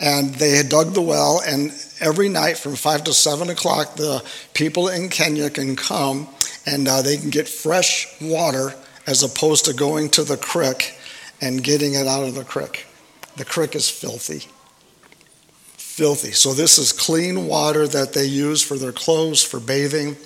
and 0.00 0.34
they 0.34 0.50
had 0.50 0.68
dug 0.68 0.92
the 0.92 1.02
well, 1.02 1.40
and 1.46 1.72
every 2.00 2.28
night 2.28 2.58
from 2.58 2.74
five 2.74 3.04
to 3.04 3.12
seven 3.12 3.48
o'clock, 3.48 3.96
the 3.96 4.24
people 4.54 4.88
in 4.88 5.08
Kenya 5.08 5.50
can 5.50 5.76
come 5.76 6.28
and 6.66 6.88
uh, 6.88 7.00
they 7.00 7.16
can 7.16 7.30
get 7.30 7.48
fresh 7.48 8.08
water 8.20 8.74
as 9.06 9.22
opposed 9.22 9.64
to 9.66 9.72
going 9.72 10.10
to 10.10 10.24
the 10.24 10.36
creek 10.36 10.98
and 11.40 11.62
getting 11.62 11.94
it 11.94 12.06
out 12.06 12.24
of 12.24 12.34
the 12.34 12.44
creek. 12.44 12.86
The 13.36 13.44
creek 13.44 13.74
is 13.76 13.88
filthy. 13.88 14.48
Filthy. 15.76 16.32
So, 16.32 16.52
this 16.52 16.78
is 16.78 16.92
clean 16.92 17.46
water 17.46 17.86
that 17.86 18.12
they 18.12 18.24
use 18.24 18.62
for 18.62 18.76
their 18.76 18.92
clothes, 18.92 19.42
for 19.42 19.60
bathing, 19.60 20.16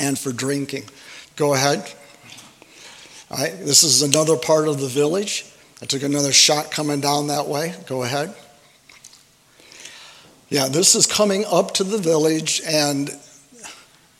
and 0.00 0.18
for 0.18 0.32
drinking. 0.32 0.84
Go 1.36 1.54
ahead. 1.54 1.92
Right, 3.30 3.58
this 3.58 3.82
is 3.82 4.02
another 4.02 4.36
part 4.36 4.68
of 4.68 4.80
the 4.80 4.86
village. 4.86 5.44
I 5.82 5.86
took 5.86 6.02
another 6.02 6.32
shot 6.32 6.70
coming 6.70 7.00
down 7.00 7.26
that 7.26 7.48
way. 7.48 7.74
Go 7.86 8.04
ahead. 8.04 8.34
Yeah, 10.48 10.68
this 10.68 10.94
is 10.94 11.06
coming 11.06 11.44
up 11.50 11.74
to 11.74 11.84
the 11.84 11.98
village, 11.98 12.62
and 12.64 13.10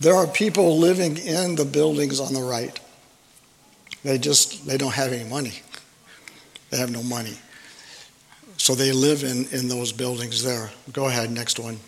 there 0.00 0.14
are 0.16 0.26
people 0.26 0.78
living 0.78 1.18
in 1.18 1.54
the 1.54 1.64
buildings 1.64 2.18
on 2.18 2.34
the 2.34 2.42
right. 2.42 2.78
They 4.02 4.18
just 4.18 4.66
they 4.66 4.76
don't 4.76 4.94
have 4.94 5.12
any 5.12 5.28
money. 5.28 5.54
They 6.70 6.78
have 6.78 6.90
no 6.90 7.04
money. 7.04 7.38
So 8.56 8.74
they 8.74 8.90
live 8.90 9.22
in, 9.22 9.46
in 9.52 9.68
those 9.68 9.92
buildings 9.92 10.42
there. 10.42 10.70
Go 10.92 11.06
ahead, 11.06 11.30
next 11.30 11.60
one. 11.60 11.78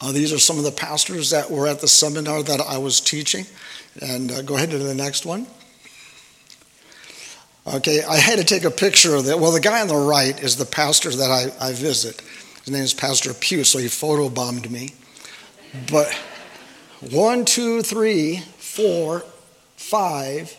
Uh, 0.00 0.12
these 0.12 0.32
are 0.32 0.38
some 0.38 0.58
of 0.58 0.64
the 0.64 0.70
pastors 0.70 1.30
that 1.30 1.50
were 1.50 1.66
at 1.66 1.80
the 1.80 1.88
seminar 1.88 2.44
that 2.44 2.60
I 2.60 2.78
was 2.78 3.00
teaching. 3.00 3.46
And 4.00 4.30
uh, 4.30 4.42
go 4.42 4.54
ahead 4.54 4.70
to 4.70 4.78
the 4.78 4.94
next 4.94 5.26
one. 5.26 5.48
Okay, 7.74 8.02
I 8.02 8.16
had 8.16 8.38
to 8.38 8.44
take 8.44 8.64
a 8.64 8.70
picture 8.70 9.14
of 9.14 9.26
that. 9.26 9.38
Well, 9.38 9.52
the 9.52 9.60
guy 9.60 9.82
on 9.82 9.88
the 9.88 9.96
right 9.96 10.42
is 10.42 10.56
the 10.56 10.64
pastor 10.64 11.10
that 11.10 11.30
I, 11.30 11.68
I 11.68 11.74
visit. 11.74 12.22
His 12.64 12.72
name 12.72 12.82
is 12.82 12.94
Pastor 12.94 13.34
Pugh, 13.34 13.62
so 13.62 13.78
he 13.78 13.86
photobombed 13.88 14.70
me. 14.70 14.94
But 15.90 16.10
one, 17.10 17.44
two, 17.44 17.82
three, 17.82 18.38
four, 18.56 19.22
five, 19.76 20.56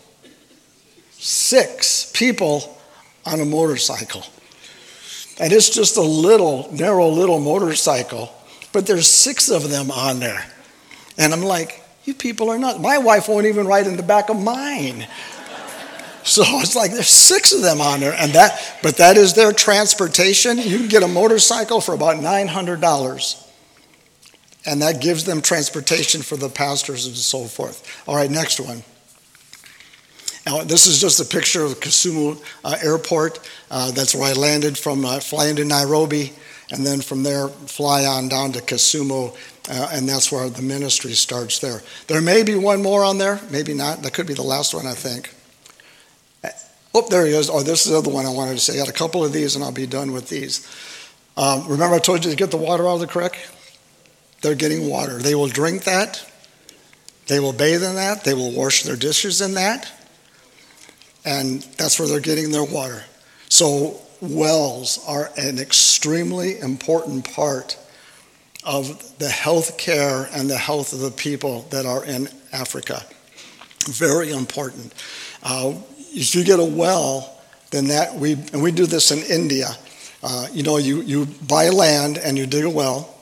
six 1.10 2.12
people 2.14 2.78
on 3.26 3.40
a 3.40 3.44
motorcycle. 3.44 4.22
And 5.40 5.52
it's 5.52 5.70
just 5.70 5.96
a 5.96 6.02
little, 6.02 6.68
narrow 6.72 7.08
little 7.08 7.40
motorcycle, 7.40 8.32
but 8.72 8.86
there's 8.86 9.08
six 9.08 9.50
of 9.50 9.68
them 9.68 9.90
on 9.90 10.20
there. 10.20 10.46
And 11.18 11.32
I'm 11.32 11.42
like, 11.42 11.82
you 12.04 12.14
people 12.14 12.50
are 12.50 12.58
not. 12.58 12.80
My 12.80 12.98
wife 12.98 13.28
won't 13.28 13.46
even 13.46 13.66
ride 13.66 13.88
in 13.88 13.96
the 13.96 14.02
back 14.04 14.28
of 14.28 14.40
mine. 14.40 15.08
So 16.22 16.42
it's 16.46 16.76
like 16.76 16.92
there's 16.92 17.08
six 17.08 17.52
of 17.52 17.62
them 17.62 17.80
on 17.80 18.00
there, 18.00 18.14
and 18.14 18.32
that, 18.32 18.78
but 18.82 18.96
that 18.96 19.16
is 19.16 19.34
their 19.34 19.52
transportation. 19.52 20.58
You 20.58 20.78
can 20.78 20.88
get 20.88 21.02
a 21.02 21.08
motorcycle 21.08 21.80
for 21.80 21.94
about 21.94 22.20
nine 22.20 22.48
hundred 22.48 22.80
dollars, 22.80 23.46
and 24.66 24.82
that 24.82 25.00
gives 25.00 25.24
them 25.24 25.40
transportation 25.40 26.22
for 26.22 26.36
the 26.36 26.48
pastors 26.48 27.06
and 27.06 27.16
so 27.16 27.44
forth. 27.44 28.08
All 28.08 28.16
right, 28.16 28.30
next 28.30 28.60
one. 28.60 28.82
Now, 30.46 30.62
this 30.62 30.86
is 30.86 31.00
just 31.00 31.20
a 31.20 31.24
picture 31.24 31.64
of 31.64 31.80
Kisumu 31.80 32.42
uh, 32.64 32.76
Airport. 32.82 33.40
Uh, 33.70 33.90
that's 33.90 34.14
where 34.14 34.30
I 34.30 34.32
landed 34.32 34.78
from 34.78 35.04
uh, 35.04 35.20
flying 35.20 35.56
to 35.56 35.64
Nairobi, 35.64 36.32
and 36.70 36.84
then 36.84 37.02
from 37.02 37.22
there 37.22 37.48
fly 37.48 38.06
on 38.06 38.28
down 38.28 38.52
to 38.52 38.60
Kisumu, 38.60 39.36
uh, 39.68 39.88
and 39.92 40.08
that's 40.08 40.32
where 40.32 40.48
the 40.48 40.62
ministry 40.62 41.12
starts 41.12 41.58
there. 41.58 41.82
There 42.06 42.22
may 42.22 42.42
be 42.42 42.54
one 42.54 42.82
more 42.82 43.04
on 43.04 43.18
there, 43.18 43.38
maybe 43.50 43.74
not. 43.74 44.02
That 44.02 44.14
could 44.14 44.26
be 44.26 44.34
the 44.34 44.42
last 44.42 44.72
one, 44.72 44.86
I 44.86 44.94
think. 44.94 45.34
Oh, 46.92 47.06
there 47.08 47.26
he 47.26 47.32
is. 47.32 47.48
Oh, 47.48 47.62
this 47.62 47.86
is 47.86 47.92
the 47.92 47.98
other 47.98 48.10
one 48.10 48.26
I 48.26 48.30
wanted 48.30 48.54
to 48.54 48.58
say. 48.58 48.74
I 48.74 48.78
got 48.78 48.88
a 48.88 48.92
couple 48.92 49.24
of 49.24 49.32
these, 49.32 49.54
and 49.54 49.64
I'll 49.64 49.72
be 49.72 49.86
done 49.86 50.12
with 50.12 50.28
these. 50.28 50.66
Um, 51.36 51.66
remember, 51.68 51.94
I 51.94 51.98
told 52.00 52.24
you 52.24 52.30
to 52.30 52.36
get 52.36 52.50
the 52.50 52.56
water 52.56 52.88
out 52.88 52.94
of 52.94 53.00
the 53.00 53.06
creek? 53.06 53.38
They're 54.42 54.54
getting 54.54 54.88
water. 54.88 55.18
They 55.18 55.34
will 55.34 55.48
drink 55.48 55.84
that. 55.84 56.26
They 57.26 57.38
will 57.38 57.52
bathe 57.52 57.84
in 57.84 57.94
that. 57.94 58.24
They 58.24 58.34
will 58.34 58.52
wash 58.52 58.82
their 58.82 58.96
dishes 58.96 59.40
in 59.40 59.54
that. 59.54 59.90
And 61.24 61.62
that's 61.76 61.98
where 61.98 62.08
they're 62.08 62.18
getting 62.18 62.50
their 62.50 62.64
water. 62.64 63.04
So, 63.48 64.00
wells 64.20 64.98
are 65.06 65.30
an 65.36 65.58
extremely 65.58 66.58
important 66.58 67.32
part 67.32 67.78
of 68.64 69.18
the 69.18 69.28
health 69.28 69.78
care 69.78 70.28
and 70.32 70.50
the 70.50 70.58
health 70.58 70.92
of 70.92 71.00
the 71.00 71.10
people 71.10 71.62
that 71.70 71.86
are 71.86 72.04
in 72.04 72.28
Africa. 72.52 73.04
Very 73.86 74.32
important. 74.32 74.92
Uh, 75.42 75.74
if 76.12 76.34
you 76.34 76.44
get 76.44 76.58
a 76.58 76.64
well, 76.64 77.36
then 77.70 77.88
that 77.88 78.14
we 78.14 78.32
and 78.32 78.62
we 78.62 78.72
do 78.72 78.86
this 78.86 79.10
in 79.10 79.18
India. 79.30 79.68
Uh, 80.22 80.46
you 80.52 80.62
know, 80.62 80.76
you 80.76 81.02
you 81.02 81.26
buy 81.46 81.68
land 81.68 82.18
and 82.18 82.36
you 82.36 82.46
dig 82.46 82.64
a 82.64 82.70
well. 82.70 83.16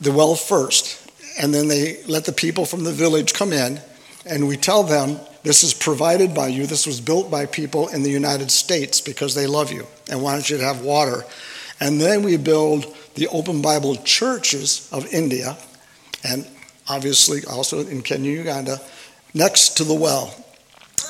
The 0.00 0.12
well 0.12 0.34
first, 0.34 1.10
and 1.40 1.54
then 1.54 1.68
they 1.68 2.02
let 2.04 2.24
the 2.24 2.32
people 2.32 2.64
from 2.64 2.84
the 2.84 2.92
village 2.92 3.34
come 3.34 3.52
in, 3.52 3.80
and 4.26 4.48
we 4.48 4.56
tell 4.56 4.82
them 4.82 5.18
this 5.42 5.62
is 5.62 5.74
provided 5.74 6.34
by 6.34 6.48
you. 6.48 6.66
This 6.66 6.86
was 6.86 7.00
built 7.00 7.30
by 7.30 7.46
people 7.46 7.88
in 7.88 8.02
the 8.02 8.10
United 8.10 8.50
States 8.50 9.00
because 9.00 9.34
they 9.34 9.46
love 9.46 9.70
you 9.70 9.86
and 10.10 10.22
want 10.22 10.48
you 10.48 10.56
to 10.56 10.64
have 10.64 10.80
water. 10.80 11.24
And 11.80 12.00
then 12.00 12.22
we 12.22 12.36
build 12.36 12.86
the 13.14 13.28
Open 13.28 13.60
Bible 13.60 13.96
churches 13.96 14.88
of 14.90 15.12
India, 15.12 15.56
and 16.24 16.46
obviously 16.88 17.44
also 17.44 17.80
in 17.80 18.02
Kenya, 18.02 18.30
Uganda, 18.30 18.80
next 19.34 19.76
to 19.76 19.84
the 19.84 19.94
well. 19.94 20.34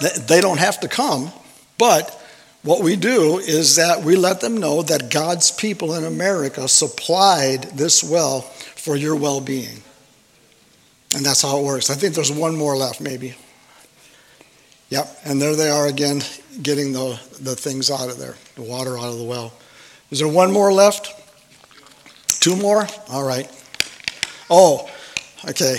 They 0.00 0.40
don't 0.40 0.58
have 0.58 0.80
to 0.80 0.88
come, 0.88 1.32
but 1.78 2.20
what 2.62 2.82
we 2.82 2.96
do 2.96 3.38
is 3.38 3.76
that 3.76 4.02
we 4.02 4.16
let 4.16 4.40
them 4.40 4.56
know 4.56 4.82
that 4.82 5.10
God's 5.10 5.50
people 5.50 5.94
in 5.94 6.04
America 6.04 6.66
supplied 6.66 7.64
this 7.74 8.02
well 8.02 8.40
for 8.40 8.96
your 8.96 9.16
well 9.16 9.40
being. 9.40 9.82
And 11.14 11.24
that's 11.24 11.42
how 11.42 11.58
it 11.58 11.64
works. 11.64 11.90
I 11.90 11.94
think 11.94 12.14
there's 12.14 12.32
one 12.32 12.56
more 12.56 12.76
left, 12.76 13.00
maybe. 13.00 13.34
Yep, 14.88 15.20
and 15.24 15.42
there 15.42 15.54
they 15.54 15.70
are 15.70 15.86
again, 15.86 16.22
getting 16.62 16.92
the, 16.92 17.20
the 17.40 17.54
things 17.54 17.90
out 17.90 18.08
of 18.08 18.18
there, 18.18 18.34
the 18.54 18.62
water 18.62 18.98
out 18.98 19.08
of 19.08 19.18
the 19.18 19.24
well. 19.24 19.52
Is 20.10 20.18
there 20.18 20.28
one 20.28 20.52
more 20.52 20.72
left? 20.72 21.12
Two 22.40 22.56
more? 22.56 22.86
All 23.10 23.24
right. 23.24 23.50
Oh, 24.48 24.88
okay. 25.48 25.76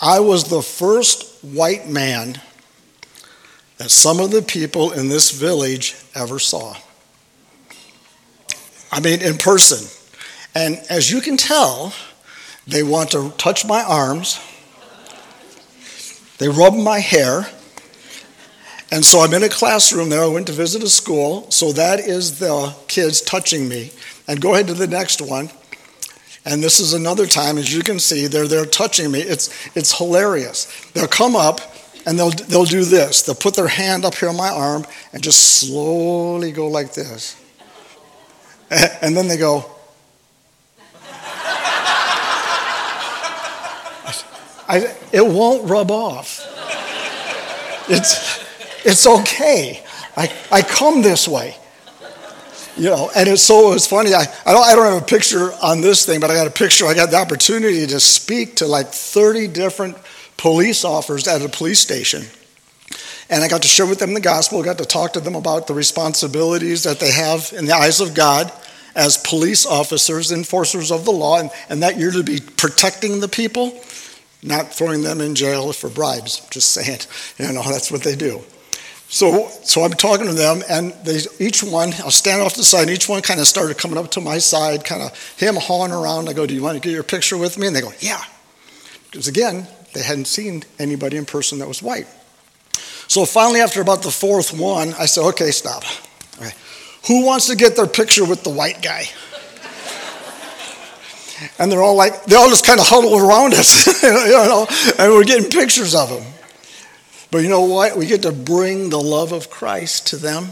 I 0.00 0.20
was 0.20 0.44
the 0.44 0.62
first 0.62 1.44
white 1.44 1.88
man 1.88 2.40
that 3.82 3.90
some 3.90 4.20
of 4.20 4.30
the 4.30 4.42
people 4.42 4.92
in 4.92 5.08
this 5.08 5.32
village 5.32 5.96
ever 6.14 6.38
saw. 6.38 6.76
I 8.92 9.00
mean, 9.00 9.20
in 9.20 9.38
person. 9.38 9.88
And 10.54 10.80
as 10.88 11.10
you 11.10 11.20
can 11.20 11.36
tell, 11.36 11.92
they 12.64 12.84
want 12.84 13.10
to 13.10 13.30
touch 13.38 13.66
my 13.66 13.82
arms, 13.82 14.40
they 16.38 16.48
rub 16.48 16.74
my 16.74 17.00
hair. 17.00 17.48
And 18.92 19.04
so 19.04 19.20
I'm 19.20 19.34
in 19.34 19.42
a 19.42 19.48
classroom 19.48 20.10
there. 20.10 20.22
I 20.22 20.28
went 20.28 20.46
to 20.46 20.52
visit 20.52 20.84
a 20.84 20.88
school. 20.88 21.50
So 21.50 21.72
that 21.72 21.98
is 21.98 22.38
the 22.38 22.76
kids 22.86 23.20
touching 23.20 23.68
me. 23.68 23.90
And 24.28 24.40
go 24.40 24.54
ahead 24.54 24.68
to 24.68 24.74
the 24.74 24.86
next 24.86 25.20
one. 25.20 25.50
And 26.44 26.62
this 26.62 26.78
is 26.78 26.92
another 26.92 27.26
time, 27.26 27.58
as 27.58 27.74
you 27.74 27.82
can 27.82 27.98
see, 27.98 28.26
they're 28.28 28.46
there 28.46 28.66
touching 28.66 29.10
me. 29.10 29.22
It's, 29.22 29.48
it's 29.74 29.96
hilarious. 29.96 30.66
They'll 30.90 31.08
come 31.08 31.34
up 31.34 31.71
and 32.06 32.18
they'll, 32.18 32.30
they'll 32.30 32.64
do 32.64 32.84
this. 32.84 33.22
They'll 33.22 33.34
put 33.34 33.54
their 33.54 33.68
hand 33.68 34.04
up 34.04 34.14
here 34.14 34.28
on 34.28 34.36
my 34.36 34.48
arm 34.48 34.84
and 35.12 35.22
just 35.22 35.60
slowly 35.60 36.52
go 36.52 36.68
like 36.68 36.94
this. 36.94 37.36
And 39.02 39.16
then 39.16 39.28
they 39.28 39.36
go, 39.36 39.70
I, 44.68 44.96
it 45.12 45.26
won't 45.26 45.68
rub 45.68 45.90
off. 45.90 46.40
It's, 47.90 48.42
it's 48.86 49.06
okay. 49.06 49.84
I, 50.16 50.32
I 50.50 50.62
come 50.62 51.02
this 51.02 51.28
way. 51.28 51.56
You 52.76 52.88
know, 52.88 53.10
and 53.14 53.28
it's 53.28 53.42
so 53.42 53.74
it's 53.74 53.86
funny. 53.86 54.14
I, 54.14 54.22
I, 54.46 54.52
don't, 54.52 54.64
I 54.64 54.74
don't 54.74 54.90
have 54.90 55.02
a 55.02 55.04
picture 55.04 55.52
on 55.62 55.82
this 55.82 56.06
thing, 56.06 56.20
but 56.20 56.30
I 56.30 56.34
got 56.34 56.46
a 56.46 56.50
picture. 56.50 56.86
I 56.86 56.94
got 56.94 57.10
the 57.10 57.18
opportunity 57.18 57.86
to 57.86 58.00
speak 58.00 58.56
to 58.56 58.66
like 58.66 58.86
30 58.86 59.48
different 59.48 59.98
police 60.42 60.84
officers 60.84 61.28
at 61.28 61.40
a 61.40 61.48
police 61.48 61.78
station. 61.78 62.24
And 63.30 63.44
I 63.44 63.48
got 63.48 63.62
to 63.62 63.68
share 63.68 63.86
with 63.86 64.00
them 64.00 64.12
the 64.12 64.20
gospel, 64.20 64.60
got 64.64 64.78
to 64.78 64.84
talk 64.84 65.12
to 65.12 65.20
them 65.20 65.36
about 65.36 65.68
the 65.68 65.72
responsibilities 65.72 66.82
that 66.82 66.98
they 66.98 67.12
have 67.12 67.52
in 67.56 67.66
the 67.66 67.72
eyes 67.72 68.00
of 68.00 68.12
God 68.12 68.52
as 68.96 69.16
police 69.18 69.64
officers, 69.64 70.32
enforcers 70.32 70.90
of 70.90 71.04
the 71.04 71.12
law, 71.12 71.38
and, 71.38 71.50
and 71.68 71.84
that 71.84 71.96
you're 71.96 72.10
to 72.10 72.24
be 72.24 72.40
protecting 72.56 73.20
the 73.20 73.28
people, 73.28 73.80
not 74.42 74.74
throwing 74.74 75.02
them 75.02 75.20
in 75.20 75.36
jail 75.36 75.72
for 75.72 75.88
bribes. 75.88 76.44
Just 76.50 76.72
saying, 76.72 76.98
you 77.38 77.54
know, 77.54 77.62
that's 77.62 77.92
what 77.92 78.02
they 78.02 78.16
do. 78.16 78.42
So, 79.08 79.46
so 79.62 79.84
I'm 79.84 79.92
talking 79.92 80.26
to 80.26 80.34
them, 80.34 80.62
and 80.68 80.92
they, 81.04 81.20
each 81.38 81.62
one, 81.62 81.92
I'll 82.00 82.10
stand 82.10 82.42
off 82.42 82.56
the 82.56 82.64
side, 82.64 82.88
and 82.88 82.90
each 82.90 83.08
one 83.08 83.22
kind 83.22 83.38
of 83.38 83.46
started 83.46 83.78
coming 83.78 83.96
up 83.96 84.10
to 84.10 84.20
my 84.20 84.38
side, 84.38 84.84
kind 84.84 85.02
of 85.02 85.16
him 85.38 85.54
hauling 85.54 85.92
around. 85.92 86.28
I 86.28 86.32
go, 86.32 86.46
Do 86.46 86.54
you 86.54 86.62
want 86.64 86.82
to 86.82 86.86
get 86.86 86.92
your 86.92 87.04
picture 87.04 87.38
with 87.38 87.58
me? 87.58 87.68
And 87.68 87.76
they 87.76 87.80
go, 87.80 87.92
Yeah. 88.00 88.20
Because 89.08 89.28
again, 89.28 89.68
they 89.92 90.02
hadn't 90.02 90.26
seen 90.26 90.64
anybody 90.78 91.16
in 91.16 91.26
person 91.26 91.58
that 91.58 91.68
was 91.68 91.82
white. 91.82 92.06
So 93.08 93.24
finally, 93.24 93.60
after 93.60 93.80
about 93.80 94.02
the 94.02 94.10
fourth 94.10 94.52
one, 94.58 94.94
I 94.94 95.06
said, 95.06 95.24
okay, 95.28 95.50
stop. 95.50 95.84
Okay. 96.38 96.52
Who 97.08 97.26
wants 97.26 97.48
to 97.48 97.56
get 97.56 97.76
their 97.76 97.86
picture 97.86 98.24
with 98.24 98.42
the 98.42 98.50
white 98.50 98.80
guy? 98.80 99.04
and 101.58 101.70
they're 101.70 101.82
all 101.82 101.96
like, 101.96 102.24
they 102.24 102.36
all 102.36 102.48
just 102.48 102.64
kind 102.64 102.80
of 102.80 102.86
huddle 102.86 103.18
around 103.18 103.54
us, 103.54 104.02
you 104.02 104.10
know, 104.10 104.66
and 104.98 105.12
we're 105.12 105.24
getting 105.24 105.50
pictures 105.50 105.94
of 105.94 106.08
them. 106.08 106.24
But 107.30 107.38
you 107.38 107.48
know 107.48 107.62
what? 107.62 107.96
We 107.96 108.06
get 108.06 108.22
to 108.22 108.32
bring 108.32 108.90
the 108.90 109.00
love 109.00 109.32
of 109.32 109.50
Christ 109.50 110.08
to 110.08 110.16
them, 110.16 110.50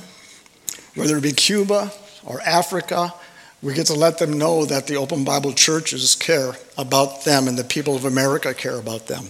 whether 0.95 1.17
it 1.17 1.23
be 1.23 1.33
Cuba 1.33 1.93
or 2.25 2.41
Africa 2.41 3.15
we 3.63 3.75
get 3.75 3.87
to 3.87 3.95
let 3.95 4.19
them 4.19 4.39
know 4.39 4.65
that 4.65 4.87
the 4.87 4.97
Open 4.97 5.25
Bible 5.25 5.53
churches 5.53 6.15
care 6.15 6.55
about 6.79 7.25
them 7.25 7.47
and 7.47 7.59
the 7.59 7.65
people 7.65 7.95
of 7.95 8.05
America 8.05 8.55
care 8.55 8.79
about 8.79 9.07
them. 9.07 9.27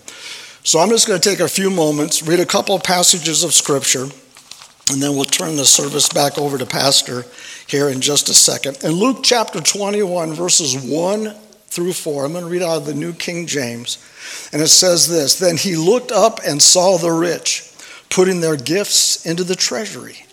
So 0.62 0.78
I'm 0.78 0.90
just 0.90 1.08
going 1.08 1.20
to 1.20 1.28
take 1.28 1.40
a 1.40 1.48
few 1.48 1.70
moments, 1.70 2.22
read 2.22 2.38
a 2.38 2.46
couple 2.46 2.74
of 2.74 2.84
passages 2.84 3.42
of 3.42 3.54
Scripture, 3.54 4.04
and 4.90 5.02
then 5.02 5.16
we'll 5.16 5.24
turn 5.24 5.56
the 5.56 5.64
service 5.64 6.08
back 6.08 6.38
over 6.38 6.58
to 6.58 6.66
Pastor 6.66 7.24
here 7.66 7.88
in 7.88 8.00
just 8.00 8.28
a 8.28 8.34
second. 8.34 8.82
In 8.84 8.92
Luke 8.92 9.20
chapter 9.22 9.60
21, 9.60 10.34
verses 10.34 10.76
1 10.76 11.34
through 11.66 11.92
4, 11.92 12.24
I'm 12.24 12.32
going 12.32 12.44
to 12.44 12.50
read 12.50 12.62
out 12.62 12.78
of 12.78 12.86
the 12.86 12.94
New 12.94 13.12
King 13.12 13.46
James, 13.46 13.98
and 14.52 14.60
it 14.60 14.68
says 14.68 15.08
this 15.08 15.38
Then 15.38 15.56
he 15.56 15.76
looked 15.76 16.12
up 16.12 16.40
and 16.46 16.60
saw 16.60 16.98
the 16.98 17.12
rich 17.12 17.72
putting 18.10 18.40
their 18.40 18.56
gifts 18.56 19.24
into 19.24 19.44
the 19.44 19.56
treasury. 19.56 20.24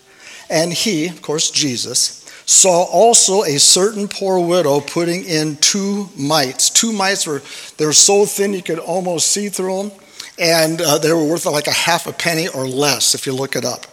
And 0.50 0.74
he, 0.74 1.08
of 1.08 1.22
course, 1.22 1.52
Jesus, 1.52 2.27
saw 2.48 2.84
also 2.86 3.44
a 3.44 3.60
certain 3.60 4.08
poor 4.08 4.40
widow 4.40 4.80
putting 4.80 5.26
in 5.26 5.58
two 5.58 6.10
mites. 6.18 6.70
Two 6.70 6.94
mites 6.94 7.28
were 7.28 7.44
they 7.76 7.86
were 7.86 7.94
so 7.94 8.26
thin 8.26 8.54
you 8.54 8.64
could 8.64 8.80
almost 8.80 9.28
see 9.28 9.50
through 9.50 9.90
them, 9.90 9.92
and 10.40 10.82
uh, 10.82 10.98
they 10.98 11.12
were 11.12 11.26
worth 11.26 11.46
like 11.46 11.68
a 11.68 11.74
half 11.74 12.08
a 12.08 12.14
penny 12.14 12.48
or 12.48 12.66
less 12.66 13.14
if 13.14 13.28
you 13.28 13.34
look 13.34 13.56
it 13.56 13.66
up. 13.66 13.86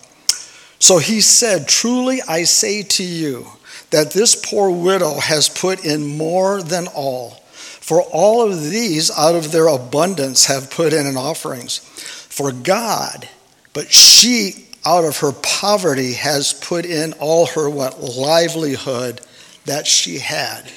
So 0.79 0.99
he 0.99 1.21
said, 1.21 1.69
"Truly 1.69 2.23
I 2.27 2.45
say 2.45 2.83
to 2.83 3.03
you 3.03 3.49
that 3.91 4.13
this 4.13 4.37
poor 4.37 4.71
widow 4.71 5.19
has 5.19 5.49
put 5.49 5.85
in 5.85 6.17
more 6.17 6.63
than 6.63 6.87
all." 6.87 7.43
For 7.85 8.01
all 8.01 8.41
of 8.41 8.71
these 8.71 9.11
out 9.11 9.35
of 9.35 9.53
their 9.53 9.67
abundance 9.67 10.47
have 10.47 10.71
put 10.71 10.95
in 10.95 11.19
offerings 11.19 11.79
for 11.79 12.51
God, 12.51 13.29
but 13.75 13.93
she 13.93 14.64
out 14.85 15.05
of 15.05 15.19
her 15.19 15.33
poverty 15.33 16.15
has 16.15 16.53
put 16.53 16.85
in 16.85 17.13
all 17.15 17.47
her 17.47 17.69
what 17.69 18.03
livelihood 18.03 19.21
that 19.65 19.87
she 19.87 20.19
had. 20.19 20.71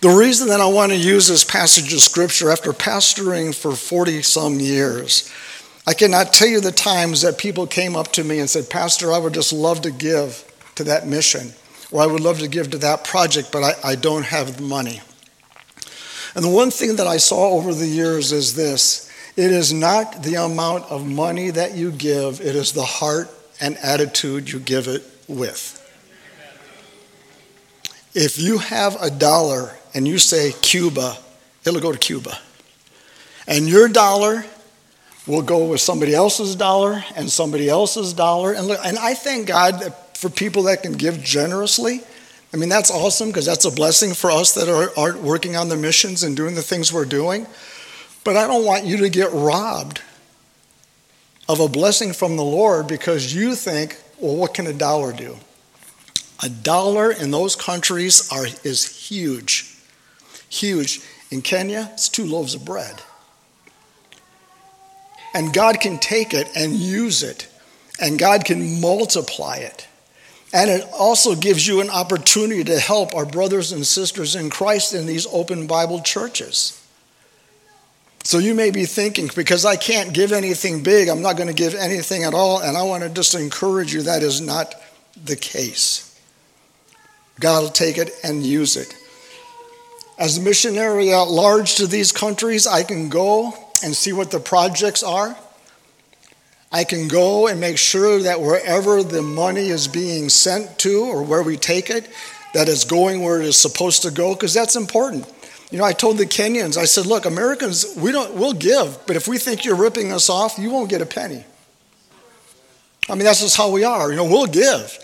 The 0.00 0.10
reason 0.10 0.48
that 0.48 0.60
I 0.60 0.66
want 0.66 0.92
to 0.92 0.98
use 0.98 1.26
this 1.26 1.44
passage 1.44 1.92
of 1.92 2.00
scripture 2.00 2.50
after 2.50 2.72
pastoring 2.72 3.54
for 3.54 3.72
40 3.72 4.22
some 4.22 4.60
years, 4.60 5.32
I 5.86 5.94
cannot 5.94 6.32
tell 6.32 6.48
you 6.48 6.60
the 6.60 6.70
times 6.70 7.22
that 7.22 7.38
people 7.38 7.66
came 7.66 7.96
up 7.96 8.12
to 8.12 8.22
me 8.22 8.38
and 8.38 8.48
said, 8.48 8.70
Pastor, 8.70 9.12
I 9.12 9.18
would 9.18 9.34
just 9.34 9.52
love 9.52 9.82
to 9.82 9.90
give 9.90 10.44
to 10.76 10.84
that 10.84 11.06
mission, 11.06 11.52
or 11.90 12.02
I 12.02 12.06
would 12.06 12.20
love 12.20 12.38
to 12.40 12.48
give 12.48 12.70
to 12.70 12.78
that 12.78 13.04
project, 13.04 13.50
but 13.50 13.64
I, 13.64 13.72
I 13.82 13.94
don't 13.96 14.24
have 14.24 14.56
the 14.56 14.62
money. 14.62 15.00
And 16.34 16.44
the 16.44 16.50
one 16.50 16.70
thing 16.70 16.96
that 16.96 17.06
I 17.06 17.16
saw 17.16 17.50
over 17.50 17.74
the 17.74 17.86
years 17.86 18.30
is 18.30 18.54
this 18.54 19.07
it 19.38 19.52
is 19.52 19.72
not 19.72 20.24
the 20.24 20.34
amount 20.34 20.82
of 20.90 21.06
money 21.06 21.50
that 21.50 21.76
you 21.76 21.92
give, 21.92 22.40
it 22.40 22.56
is 22.56 22.72
the 22.72 22.82
heart 22.82 23.30
and 23.60 23.76
attitude 23.76 24.50
you 24.50 24.58
give 24.58 24.88
it 24.88 25.04
with. 25.28 25.76
If 28.14 28.36
you 28.36 28.58
have 28.58 29.00
a 29.00 29.10
dollar 29.10 29.76
and 29.94 30.08
you 30.08 30.18
say 30.18 30.50
Cuba, 30.60 31.16
it'll 31.64 31.80
go 31.80 31.92
to 31.92 31.98
Cuba. 31.98 32.36
And 33.46 33.68
your 33.68 33.86
dollar 33.86 34.44
will 35.24 35.42
go 35.42 35.68
with 35.68 35.80
somebody 35.80 36.16
else's 36.16 36.56
dollar 36.56 37.04
and 37.14 37.30
somebody 37.30 37.68
else's 37.68 38.12
dollar. 38.12 38.54
And, 38.54 38.66
look, 38.66 38.80
and 38.84 38.98
I 38.98 39.14
thank 39.14 39.46
God 39.46 39.94
for 40.14 40.28
people 40.30 40.64
that 40.64 40.82
can 40.82 40.94
give 40.94 41.22
generously. 41.22 42.00
I 42.52 42.56
mean, 42.56 42.68
that's 42.70 42.90
awesome 42.90 43.28
because 43.28 43.46
that's 43.46 43.66
a 43.66 43.70
blessing 43.70 44.14
for 44.14 44.32
us 44.32 44.54
that 44.54 44.68
are, 44.68 44.90
are 44.98 45.16
working 45.16 45.54
on 45.54 45.68
the 45.68 45.76
missions 45.76 46.24
and 46.24 46.36
doing 46.36 46.56
the 46.56 46.62
things 46.62 46.92
we're 46.92 47.04
doing. 47.04 47.46
But 48.28 48.36
I 48.36 48.46
don't 48.46 48.66
want 48.66 48.84
you 48.84 48.98
to 48.98 49.08
get 49.08 49.32
robbed 49.32 50.02
of 51.48 51.60
a 51.60 51.66
blessing 51.66 52.12
from 52.12 52.36
the 52.36 52.44
Lord 52.44 52.86
because 52.86 53.34
you 53.34 53.54
think, 53.54 53.98
well, 54.20 54.36
what 54.36 54.52
can 54.52 54.66
a 54.66 54.74
dollar 54.74 55.14
do? 55.14 55.38
A 56.42 56.50
dollar 56.50 57.10
in 57.10 57.30
those 57.30 57.56
countries 57.56 58.30
are, 58.30 58.44
is 58.64 59.08
huge. 59.08 59.74
Huge. 60.50 61.00
In 61.30 61.40
Kenya, 61.40 61.88
it's 61.94 62.10
two 62.10 62.26
loaves 62.26 62.54
of 62.54 62.66
bread. 62.66 63.00
And 65.32 65.54
God 65.54 65.80
can 65.80 65.96
take 65.98 66.34
it 66.34 66.50
and 66.54 66.74
use 66.74 67.22
it, 67.22 67.48
and 67.98 68.18
God 68.18 68.44
can 68.44 68.78
multiply 68.78 69.56
it. 69.56 69.88
And 70.52 70.70
it 70.70 70.86
also 70.92 71.34
gives 71.34 71.66
you 71.66 71.80
an 71.80 71.88
opportunity 71.88 72.62
to 72.64 72.78
help 72.78 73.14
our 73.14 73.24
brothers 73.24 73.72
and 73.72 73.86
sisters 73.86 74.36
in 74.36 74.50
Christ 74.50 74.92
in 74.92 75.06
these 75.06 75.26
open 75.28 75.66
Bible 75.66 76.02
churches. 76.02 76.77
So 78.28 78.36
you 78.36 78.54
may 78.54 78.70
be 78.70 78.84
thinking, 78.84 79.30
because 79.34 79.64
I 79.64 79.76
can't 79.76 80.12
give 80.12 80.32
anything 80.32 80.82
big, 80.82 81.08
I'm 81.08 81.22
not 81.22 81.38
going 81.38 81.48
to 81.48 81.54
give 81.54 81.74
anything 81.74 82.24
at 82.24 82.34
all. 82.34 82.60
And 82.60 82.76
I 82.76 82.82
want 82.82 83.02
to 83.02 83.08
just 83.08 83.34
encourage 83.34 83.94
you 83.94 84.02
that 84.02 84.22
is 84.22 84.42
not 84.42 84.74
the 85.24 85.34
case. 85.34 86.14
God 87.40 87.62
will 87.62 87.70
take 87.70 87.96
it 87.96 88.10
and 88.22 88.44
use 88.44 88.76
it. 88.76 88.94
As 90.18 90.36
a 90.36 90.42
missionary 90.42 91.10
at 91.10 91.22
large 91.22 91.76
to 91.76 91.86
these 91.86 92.12
countries, 92.12 92.66
I 92.66 92.82
can 92.82 93.08
go 93.08 93.54
and 93.82 93.96
see 93.96 94.12
what 94.12 94.30
the 94.30 94.40
projects 94.40 95.02
are. 95.02 95.34
I 96.70 96.84
can 96.84 97.08
go 97.08 97.46
and 97.46 97.58
make 97.58 97.78
sure 97.78 98.20
that 98.24 98.42
wherever 98.42 99.02
the 99.02 99.22
money 99.22 99.68
is 99.68 99.88
being 99.88 100.28
sent 100.28 100.78
to 100.80 101.04
or 101.04 101.22
where 101.22 101.42
we 101.42 101.56
take 101.56 101.88
it, 101.88 102.06
that 102.52 102.68
it's 102.68 102.84
going 102.84 103.22
where 103.22 103.40
it 103.40 103.46
is 103.46 103.56
supposed 103.56 104.02
to 104.02 104.10
go, 104.10 104.34
because 104.34 104.52
that's 104.52 104.76
important. 104.76 105.24
You 105.70 105.78
know, 105.78 105.84
I 105.84 105.92
told 105.92 106.16
the 106.16 106.24
Kenyans, 106.24 106.78
I 106.78 106.86
said, 106.86 107.04
look, 107.04 107.26
Americans, 107.26 107.94
we 107.96 108.10
don't, 108.10 108.34
we'll 108.34 108.54
give, 108.54 108.98
but 109.06 109.16
if 109.16 109.28
we 109.28 109.36
think 109.36 109.64
you're 109.64 109.76
ripping 109.76 110.12
us 110.12 110.30
off, 110.30 110.58
you 110.58 110.70
won't 110.70 110.88
get 110.88 111.02
a 111.02 111.06
penny. 111.06 111.44
I 113.08 113.14
mean, 113.14 113.24
that's 113.24 113.40
just 113.40 113.56
how 113.56 113.70
we 113.70 113.84
are. 113.84 114.10
You 114.10 114.16
know, 114.16 114.24
we'll 114.24 114.46
give. 114.46 114.98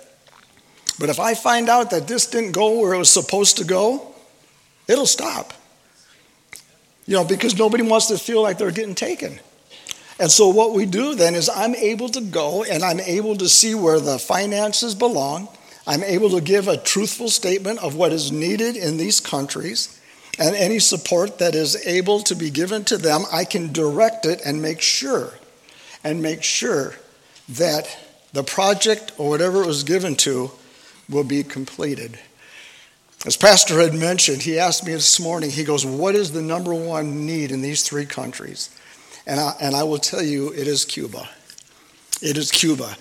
But 0.98 1.08
if 1.08 1.18
I 1.18 1.34
find 1.34 1.68
out 1.68 1.90
that 1.90 2.06
this 2.06 2.26
didn't 2.26 2.52
go 2.52 2.80
where 2.80 2.94
it 2.94 2.98
was 2.98 3.10
supposed 3.10 3.58
to 3.58 3.64
go, 3.64 4.14
it'll 4.88 5.06
stop. 5.06 5.52
You 7.06 7.16
know, 7.16 7.24
because 7.24 7.58
nobody 7.58 7.82
wants 7.82 8.06
to 8.06 8.18
feel 8.18 8.42
like 8.42 8.56
they're 8.56 8.70
getting 8.70 8.94
taken. 8.94 9.40
And 10.18 10.30
so 10.30 10.48
what 10.48 10.72
we 10.72 10.86
do 10.86 11.14
then 11.14 11.34
is 11.34 11.50
I'm 11.50 11.74
able 11.74 12.08
to 12.10 12.20
go 12.20 12.64
and 12.64 12.82
I'm 12.82 13.00
able 13.00 13.36
to 13.36 13.48
see 13.48 13.74
where 13.74 14.00
the 14.00 14.18
finances 14.18 14.94
belong. 14.94 15.48
I'm 15.86 16.02
able 16.02 16.30
to 16.30 16.40
give 16.40 16.68
a 16.68 16.76
truthful 16.76 17.28
statement 17.28 17.80
of 17.80 17.96
what 17.96 18.12
is 18.12 18.32
needed 18.32 18.76
in 18.76 18.96
these 18.96 19.20
countries. 19.20 20.00
And 20.38 20.56
any 20.56 20.78
support 20.78 21.38
that 21.38 21.54
is 21.54 21.86
able 21.86 22.20
to 22.20 22.34
be 22.34 22.50
given 22.50 22.84
to 22.86 22.96
them, 22.96 23.24
I 23.32 23.44
can 23.44 23.72
direct 23.72 24.26
it 24.26 24.40
and 24.44 24.60
make 24.60 24.80
sure, 24.80 25.34
and 26.02 26.22
make 26.22 26.42
sure 26.42 26.94
that 27.50 27.96
the 28.32 28.42
project 28.42 29.12
or 29.16 29.30
whatever 29.30 29.62
it 29.62 29.66
was 29.66 29.84
given 29.84 30.16
to 30.16 30.50
will 31.08 31.24
be 31.24 31.44
completed. 31.44 32.18
As 33.26 33.36
Pastor 33.36 33.80
had 33.80 33.94
mentioned, 33.94 34.42
he 34.42 34.58
asked 34.58 34.84
me 34.84 34.92
this 34.92 35.20
morning, 35.20 35.50
he 35.50 35.64
goes, 35.64 35.86
What 35.86 36.14
is 36.14 36.32
the 36.32 36.42
number 36.42 36.74
one 36.74 37.24
need 37.26 37.52
in 37.52 37.62
these 37.62 37.82
three 37.82 38.04
countries? 38.04 38.68
And 39.26 39.40
I, 39.40 39.54
and 39.60 39.74
I 39.74 39.84
will 39.84 39.98
tell 39.98 40.22
you, 40.22 40.52
it 40.52 40.66
is 40.66 40.84
Cuba. 40.84 41.28
It 42.20 42.36
is 42.36 42.50
Cuba. 42.50 42.96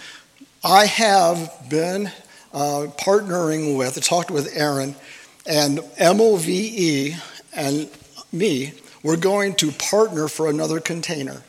I 0.63 0.85
have 0.85 1.51
been 1.69 2.07
uh, 2.53 2.87
partnering 2.97 3.77
with, 3.77 3.97
I 3.97 4.01
talked 4.01 4.31
with 4.31 4.55
Aaron, 4.55 4.95
and 5.45 5.79
MOVE 5.99 7.19
and 7.53 7.89
me, 8.31 8.73
we're 9.03 9.17
going 9.17 9.55
to 9.55 9.71
partner 9.71 10.27
for 10.27 10.49
another 10.49 10.79
container. 10.79 11.43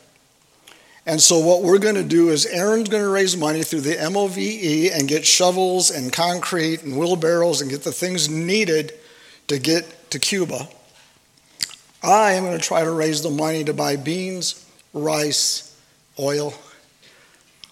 And 1.07 1.21
so, 1.21 1.39
what 1.39 1.61
we're 1.61 1.77
going 1.77 1.95
to 1.95 2.03
do 2.03 2.29
is, 2.29 2.45
Aaron's 2.47 2.89
going 2.89 3.03
to 3.03 3.09
raise 3.09 3.37
money 3.37 3.61
through 3.61 3.81
the 3.81 3.97
MOVE 4.09 4.91
and 4.91 5.07
get 5.07 5.25
shovels 5.25 5.91
and 5.91 6.11
concrete 6.11 6.81
and 6.81 6.97
wheelbarrows 6.97 7.61
and 7.61 7.69
get 7.69 7.83
the 7.83 7.91
things 7.91 8.27
needed 8.27 8.91
to 9.47 9.59
get 9.59 10.09
to 10.11 10.19
Cuba. 10.19 10.67
I 12.01 12.33
am 12.33 12.43
going 12.43 12.57
to 12.57 12.63
try 12.63 12.83
to 12.83 12.91
raise 12.91 13.21
the 13.21 13.29
money 13.29 13.63
to 13.63 13.73
buy 13.73 13.97
beans, 13.97 14.65
rice, 14.93 15.79
oil, 16.19 16.55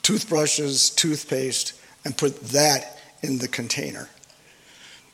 toothbrushes, 0.03 0.91
toothpaste, 0.91 1.73
and 2.05 2.15
put 2.15 2.39
that 2.49 2.99
in 3.21 3.39
the 3.39 3.47
container. 3.47 4.09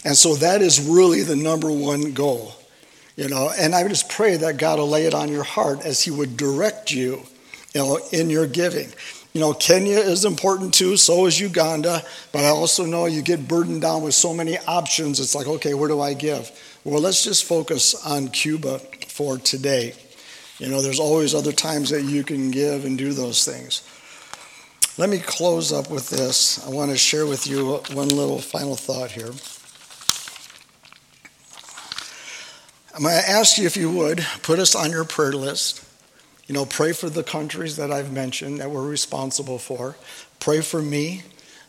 And 0.06 0.16
so 0.16 0.36
that 0.36 0.62
is 0.62 0.80
really 0.80 1.24
the 1.24 1.36
number 1.36 1.72
one 1.72 2.14
goal. 2.14 2.54
You 3.16 3.28
know, 3.28 3.52
and 3.60 3.76
I 3.76 3.86
just 3.88 4.10
pray 4.10 4.38
that 4.38 4.58
God 4.58 4.80
will 4.80 4.88
lay 4.88 5.06
it 5.06 5.14
on 5.14 5.30
your 5.30 5.44
heart 5.44 5.86
as 5.86 6.02
He 6.02 6.10
would 6.12 6.38
direct 6.38 6.92
you, 6.92 7.24
you 7.74 7.82
know, 7.82 8.00
in 8.14 8.30
your 8.30 8.48
giving. 8.48 8.90
You 9.34 9.42
know, 9.42 9.54
Kenya 9.54 9.98
is 9.98 10.26
important 10.26 10.74
too, 10.74 10.98
so 10.98 11.26
is 11.26 11.40
Uganda, 11.40 12.02
but 12.32 12.46
I 12.46 12.48
also 12.48 12.86
know 12.86 13.06
you 13.06 13.22
get 13.22 13.48
burdened 13.48 13.82
down 13.82 14.02
with 14.02 14.14
so 14.14 14.34
many 14.34 14.58
options. 14.60 15.20
It's 15.20 15.36
like, 15.36 15.48
okay, 15.48 15.74
where 15.74 15.90
do 15.90 16.02
I 16.02 16.14
give? 16.14 16.50
Well, 16.84 17.02
let's 17.02 17.24
just 17.24 17.44
focus 17.44 17.94
on 18.06 18.30
Cuba 18.30 18.80
for 19.08 19.38
today. 19.38 19.94
You 20.58 20.70
know, 20.70 20.82
there's 20.82 21.00
always 21.00 21.36
other 21.36 21.52
times 21.52 21.90
that 21.90 22.04
you 22.04 22.24
can 22.24 22.52
give 22.52 22.86
and 22.86 22.98
do 22.98 23.14
those 23.14 23.46
things. 23.46 23.84
Let 24.98 25.10
me 25.10 25.20
close 25.20 25.72
up 25.72 25.92
with 25.92 26.10
this. 26.10 26.66
I 26.66 26.70
want 26.70 26.92
to 26.92 26.98
share 26.98 27.26
with 27.26 27.48
you 27.48 27.82
one 27.94 28.10
little 28.10 28.40
final 28.40 28.76
thought 28.76 29.12
here. 29.12 29.32
I'm 33.00 33.06
going 33.06 33.16
to 33.18 33.30
ask 33.30 33.58
you 33.58 33.66
if 33.66 33.78
you 33.78 33.90
would 33.92 34.26
put 34.42 34.60
us 34.60 34.76
on 34.76 34.92
your 34.92 35.06
prayer 35.06 35.32
list. 35.32 35.86
You 36.48 36.54
know, 36.54 36.66
pray 36.66 36.92
for 36.92 37.10
the 37.10 37.24
countries 37.24 37.78
that 37.78 37.94
I've 37.94 38.12
mentioned 38.12 38.60
that 38.60 38.72
we're 38.72 38.86
responsible 38.86 39.58
for. 39.58 39.96
Pray 40.42 40.60
for 40.60 40.82
me, 40.82 41.24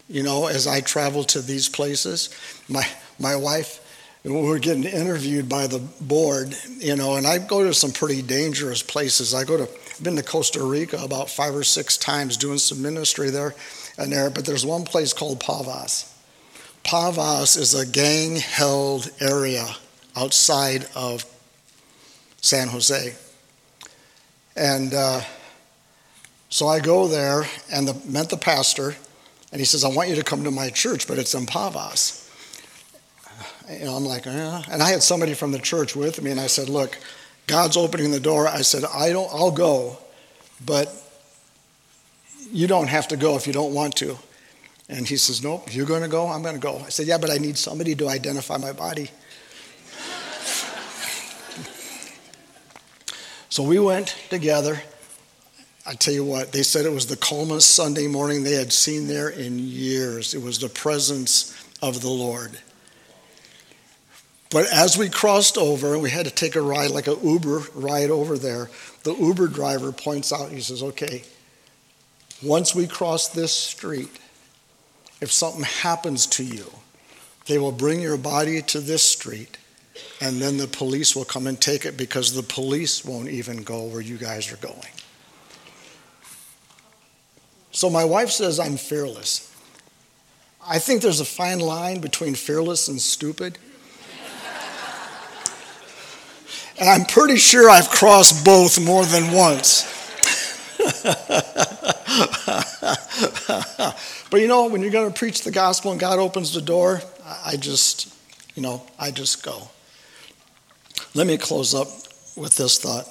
you 0.08 0.24
know, 0.24 0.48
as 0.48 0.66
I 0.66 0.80
travel 0.80 1.22
to 1.22 1.40
these 1.40 1.68
places. 1.68 2.30
My, 2.68 2.84
my 3.20 3.36
wife, 3.36 3.78
we're 4.24 4.58
getting 4.58 4.82
interviewed 4.82 5.48
by 5.48 5.68
the 5.68 5.78
board, 6.00 6.52
you 6.78 6.96
know, 6.96 7.14
and 7.14 7.28
I 7.28 7.38
go 7.38 7.62
to 7.62 7.74
some 7.74 7.92
pretty 7.92 8.22
dangerous 8.22 8.82
places. 8.82 9.32
I 9.32 9.44
go 9.44 9.56
to, 9.56 9.62
I've 9.62 10.02
been 10.02 10.16
to 10.16 10.24
Costa 10.24 10.64
Rica 10.64 11.00
about 11.00 11.30
five 11.30 11.54
or 11.54 11.62
six 11.62 11.96
times 11.96 12.36
doing 12.36 12.58
some 12.58 12.82
ministry 12.82 13.30
there 13.30 13.54
and 13.96 14.10
there, 14.10 14.30
but 14.30 14.46
there's 14.46 14.66
one 14.66 14.82
place 14.82 15.12
called 15.12 15.38
Pavas. 15.38 16.12
Pavas 16.82 17.56
is 17.56 17.72
a 17.72 17.86
gang 17.86 18.34
held 18.34 19.12
area 19.20 19.76
outside 20.16 20.86
of 20.94 21.24
San 22.40 22.68
Jose. 22.68 23.14
And 24.56 24.92
uh, 24.94 25.20
so 26.48 26.66
I 26.66 26.80
go 26.80 27.06
there 27.08 27.44
and 27.72 27.86
the, 27.86 27.94
met 28.10 28.28
the 28.28 28.36
pastor, 28.36 28.96
and 29.52 29.60
he 29.60 29.64
says, 29.64 29.84
I 29.84 29.88
want 29.88 30.08
you 30.08 30.16
to 30.16 30.24
come 30.24 30.44
to 30.44 30.50
my 30.50 30.70
church, 30.70 31.06
but 31.06 31.18
it's 31.18 31.34
in 31.34 31.46
Pavas. 31.46 32.28
Know, 33.68 33.94
I'm 33.94 34.04
like, 34.04 34.26
eh. 34.26 34.62
and 34.70 34.82
I 34.82 34.90
had 34.90 35.02
somebody 35.02 35.34
from 35.34 35.52
the 35.52 35.58
church 35.58 35.94
with 35.94 36.20
me, 36.20 36.32
and 36.32 36.40
I 36.40 36.48
said, 36.48 36.68
Look, 36.68 36.98
God's 37.46 37.76
opening 37.76 38.10
the 38.10 38.18
door. 38.18 38.48
I 38.48 38.62
said, 38.62 38.82
I 38.84 39.10
don't, 39.12 39.32
I'll 39.32 39.52
go, 39.52 39.96
but 40.66 40.92
you 42.50 42.66
don't 42.66 42.88
have 42.88 43.06
to 43.08 43.16
go 43.16 43.36
if 43.36 43.46
you 43.46 43.52
don't 43.52 43.72
want 43.72 43.94
to. 43.96 44.18
And 44.88 45.06
he 45.06 45.16
says, 45.16 45.42
Nope, 45.42 45.72
you're 45.72 45.86
going 45.86 46.02
to 46.02 46.08
go? 46.08 46.26
I'm 46.26 46.42
going 46.42 46.56
to 46.56 46.60
go. 46.60 46.78
I 46.78 46.88
said, 46.88 47.06
Yeah, 47.06 47.18
but 47.18 47.30
I 47.30 47.38
need 47.38 47.56
somebody 47.56 47.94
to 47.94 48.08
identify 48.08 48.56
my 48.56 48.72
body. 48.72 49.10
So 53.50 53.64
we 53.64 53.80
went 53.80 54.16
together. 54.30 54.80
I 55.84 55.94
tell 55.94 56.14
you 56.14 56.24
what, 56.24 56.52
they 56.52 56.62
said 56.62 56.86
it 56.86 56.92
was 56.92 57.06
the 57.06 57.16
calmest 57.16 57.74
Sunday 57.74 58.06
morning 58.06 58.44
they 58.44 58.54
had 58.54 58.72
seen 58.72 59.08
there 59.08 59.28
in 59.28 59.58
years. 59.58 60.34
It 60.34 60.42
was 60.42 60.60
the 60.60 60.68
presence 60.68 61.52
of 61.82 62.00
the 62.00 62.08
Lord. 62.08 62.56
But 64.50 64.66
as 64.72 64.96
we 64.96 65.08
crossed 65.08 65.58
over, 65.58 65.94
and 65.94 66.02
we 66.02 66.10
had 66.10 66.26
to 66.26 66.30
take 66.30 66.54
a 66.54 66.62
ride, 66.62 66.90
like 66.90 67.08
an 67.08 67.18
Uber 67.22 67.62
ride 67.74 68.10
over 68.10 68.38
there, 68.38 68.70
the 69.02 69.14
Uber 69.14 69.48
driver 69.48 69.90
points 69.90 70.32
out, 70.32 70.50
he 70.50 70.60
says, 70.60 70.82
okay, 70.82 71.24
once 72.42 72.72
we 72.72 72.86
cross 72.86 73.28
this 73.28 73.52
street, 73.52 74.16
if 75.20 75.32
something 75.32 75.64
happens 75.64 76.26
to 76.26 76.44
you, 76.44 76.70
they 77.46 77.58
will 77.58 77.72
bring 77.72 78.00
your 78.00 78.16
body 78.16 78.62
to 78.62 78.80
this 78.80 79.02
street 79.02 79.56
and 80.20 80.40
then 80.40 80.56
the 80.56 80.66
police 80.66 81.16
will 81.16 81.24
come 81.24 81.46
and 81.46 81.60
take 81.60 81.84
it 81.84 81.96
because 81.96 82.34
the 82.34 82.42
police 82.42 83.04
won't 83.04 83.28
even 83.28 83.62
go 83.62 83.84
where 83.84 84.00
you 84.00 84.16
guys 84.16 84.52
are 84.52 84.56
going. 84.56 84.92
So 87.72 87.88
my 87.88 88.04
wife 88.04 88.30
says 88.30 88.58
I'm 88.58 88.76
fearless. 88.76 89.46
I 90.66 90.78
think 90.78 91.02
there's 91.02 91.20
a 91.20 91.24
fine 91.24 91.60
line 91.60 92.00
between 92.00 92.34
fearless 92.34 92.88
and 92.88 93.00
stupid. 93.00 93.58
And 96.78 96.88
I'm 96.88 97.04
pretty 97.04 97.36
sure 97.36 97.68
I've 97.68 97.90
crossed 97.90 98.42
both 98.42 98.80
more 98.80 99.04
than 99.04 99.32
once. 99.32 99.84
but 104.30 104.40
you 104.40 104.48
know, 104.48 104.66
when 104.66 104.80
you're 104.80 104.90
going 104.90 105.12
to 105.12 105.18
preach 105.18 105.42
the 105.42 105.50
gospel 105.50 105.90
and 105.90 106.00
God 106.00 106.18
opens 106.18 106.54
the 106.54 106.62
door, 106.62 107.02
I 107.44 107.56
just, 107.56 108.14
you 108.54 108.62
know, 108.62 108.82
I 108.98 109.10
just 109.10 109.42
go. 109.42 109.68
Let 111.14 111.26
me 111.26 111.36
close 111.38 111.74
up 111.74 111.88
with 112.36 112.56
this 112.56 112.78
thought. 112.78 113.06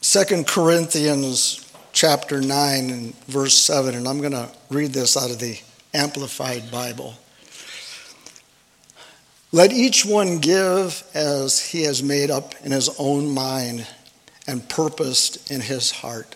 Second 0.00 0.46
Corinthians 0.46 1.72
chapter 1.92 2.40
9 2.40 2.90
and 2.90 3.14
verse 3.26 3.54
7, 3.54 3.94
and 3.94 4.08
I'm 4.08 4.20
going 4.20 4.32
to 4.32 4.50
read 4.70 4.92
this 4.92 5.16
out 5.16 5.30
of 5.30 5.38
the 5.38 5.60
Amplified 5.94 6.70
Bible. 6.70 7.14
Let 9.52 9.72
each 9.72 10.06
one 10.06 10.38
give 10.38 11.04
as 11.14 11.60
he 11.60 11.82
has 11.82 12.02
made 12.02 12.30
up 12.30 12.54
in 12.64 12.72
his 12.72 12.88
own 12.98 13.32
mind 13.32 13.86
and 14.46 14.66
purposed 14.68 15.50
in 15.50 15.60
his 15.60 15.90
heart. 15.90 16.34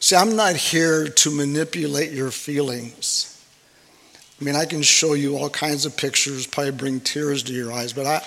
See, 0.00 0.16
I'm 0.16 0.34
not 0.34 0.56
here 0.56 1.08
to 1.08 1.30
manipulate 1.30 2.12
your 2.12 2.30
feelings. 2.30 3.44
I 4.40 4.44
mean, 4.44 4.56
I 4.56 4.64
can 4.64 4.82
show 4.82 5.14
you 5.14 5.36
all 5.36 5.50
kinds 5.50 5.84
of 5.84 5.96
pictures, 5.96 6.46
probably 6.46 6.72
bring 6.72 7.00
tears 7.00 7.42
to 7.44 7.52
your 7.52 7.72
eyes, 7.72 7.92
but 7.92 8.06
I, 8.06 8.24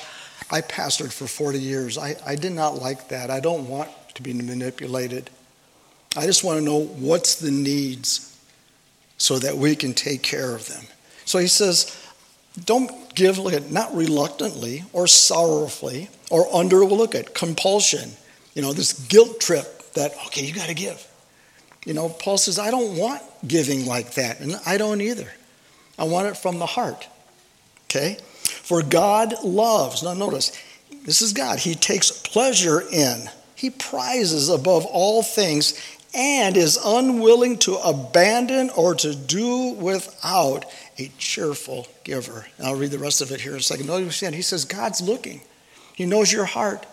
I 0.51 0.61
pastored 0.61 1.13
for 1.13 1.27
40 1.27 1.59
years. 1.59 1.97
I, 1.97 2.15
I 2.25 2.35
did 2.35 2.51
not 2.51 2.81
like 2.81 3.07
that. 3.07 3.31
I 3.31 3.39
don't 3.39 3.69
want 3.69 3.89
to 4.15 4.21
be 4.21 4.33
manipulated. 4.33 5.29
I 6.17 6.25
just 6.25 6.43
want 6.43 6.59
to 6.59 6.65
know 6.65 6.83
what's 6.83 7.35
the 7.35 7.51
needs 7.51 8.37
so 9.17 9.39
that 9.39 9.55
we 9.55 9.75
can 9.75 9.93
take 9.93 10.21
care 10.21 10.53
of 10.53 10.67
them. 10.67 10.83
So 11.23 11.39
he 11.39 11.47
says, 11.47 11.97
don't 12.65 13.15
give, 13.15 13.37
look 13.37 13.53
at, 13.53 13.71
not 13.71 13.95
reluctantly 13.95 14.83
or 14.91 15.07
sorrowfully 15.07 16.09
or 16.29 16.53
under, 16.53 16.83
look 16.83 17.15
at, 17.15 17.33
compulsion. 17.33 18.11
You 18.53 18.61
know, 18.61 18.73
this 18.73 18.93
guilt 19.07 19.39
trip 19.39 19.93
that, 19.93 20.11
okay, 20.27 20.45
you 20.45 20.53
got 20.53 20.67
to 20.67 20.73
give. 20.73 21.07
You 21.85 21.93
know, 21.93 22.09
Paul 22.09 22.37
says, 22.37 22.59
I 22.59 22.71
don't 22.71 22.97
want 22.97 23.21
giving 23.47 23.85
like 23.85 24.15
that, 24.15 24.39
and 24.39 24.55
I 24.65 24.77
don't 24.77 25.01
either. 25.01 25.31
I 25.97 26.03
want 26.03 26.27
it 26.27 26.37
from 26.37 26.59
the 26.59 26.65
heart. 26.65 27.07
Okay? 27.85 28.17
For 28.63 28.81
God 28.81 29.43
loves, 29.43 30.03
now 30.03 30.13
notice, 30.13 30.51
this 31.05 31.21
is 31.21 31.33
God. 31.33 31.59
He 31.59 31.75
takes 31.75 32.11
pleasure 32.11 32.81
in, 32.81 33.29
He 33.55 33.69
prizes 33.69 34.49
above 34.49 34.85
all 34.85 35.23
things, 35.23 35.79
and 36.13 36.57
is 36.57 36.77
unwilling 36.83 37.57
to 37.59 37.75
abandon 37.77 38.69
or 38.71 38.95
to 38.95 39.15
do 39.15 39.73
without 39.73 40.65
a 40.97 41.09
cheerful 41.17 41.87
giver. 42.03 42.47
And 42.57 42.67
I'll 42.67 42.75
read 42.75 42.91
the 42.91 42.99
rest 42.99 43.21
of 43.21 43.31
it 43.31 43.41
here 43.41 43.53
in 43.53 43.59
a 43.59 43.63
second. 43.63 43.87
Notice 43.87 44.19
he 44.19 44.41
says, 44.41 44.65
God's 44.65 45.01
looking, 45.01 45.41
He 45.95 46.05
knows 46.05 46.31
your 46.31 46.45
heart. 46.45 46.85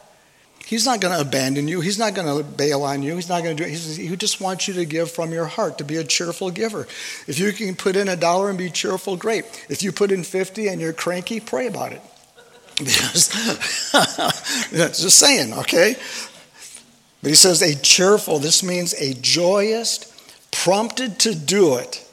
He's 0.68 0.85
not 0.85 1.00
going 1.00 1.14
to 1.14 1.20
abandon 1.22 1.66
you. 1.66 1.81
He's 1.81 1.98
not 1.98 2.14
going 2.14 2.28
to 2.28 2.44
bail 2.44 2.83
on 2.83 3.02
you. 3.02 3.14
He's 3.14 3.31
not 3.31 3.42
going 3.42 3.57
to 3.57 3.64
do 3.64 3.70
it. 3.70 3.78
He 3.78 4.14
just 4.16 4.38
wants 4.38 4.68
you 4.68 4.74
to 4.74 4.85
give 4.85 5.11
from 5.11 5.33
your 5.33 5.46
heart, 5.46 5.78
to 5.78 5.85
be 5.85 5.96
a 5.96 6.04
cheerful 6.04 6.50
giver. 6.50 6.87
If 7.26 7.38
you 7.38 7.52
can 7.52 7.74
put 7.74 7.96
in 7.96 8.07
a 8.07 8.16
dollar 8.16 8.50
and 8.50 8.59
be 8.59 8.68
cheerful, 8.68 9.16
great. 9.16 9.46
If 9.70 9.83
you 9.83 9.92
put 9.92 10.12
in 10.12 10.24
50 10.24 10.68
and 10.68 10.78
you're 10.78 10.92
cranky, 10.92 11.40
pray 11.40 11.68
about 11.68 11.92
it. 11.92 12.02
Just 14.92 15.18
saying, 15.18 15.54
okay? 15.54 15.96
But 17.22 17.28
he 17.31 17.35
says 17.35 17.62
a 17.62 17.74
cheerful, 17.74 18.38
this 18.38 18.62
means 18.62 18.92
a 18.92 19.14
joyous, 19.14 20.12
prompted 20.50 21.18
to 21.20 21.35
do 21.35 21.76
it, 21.76 22.07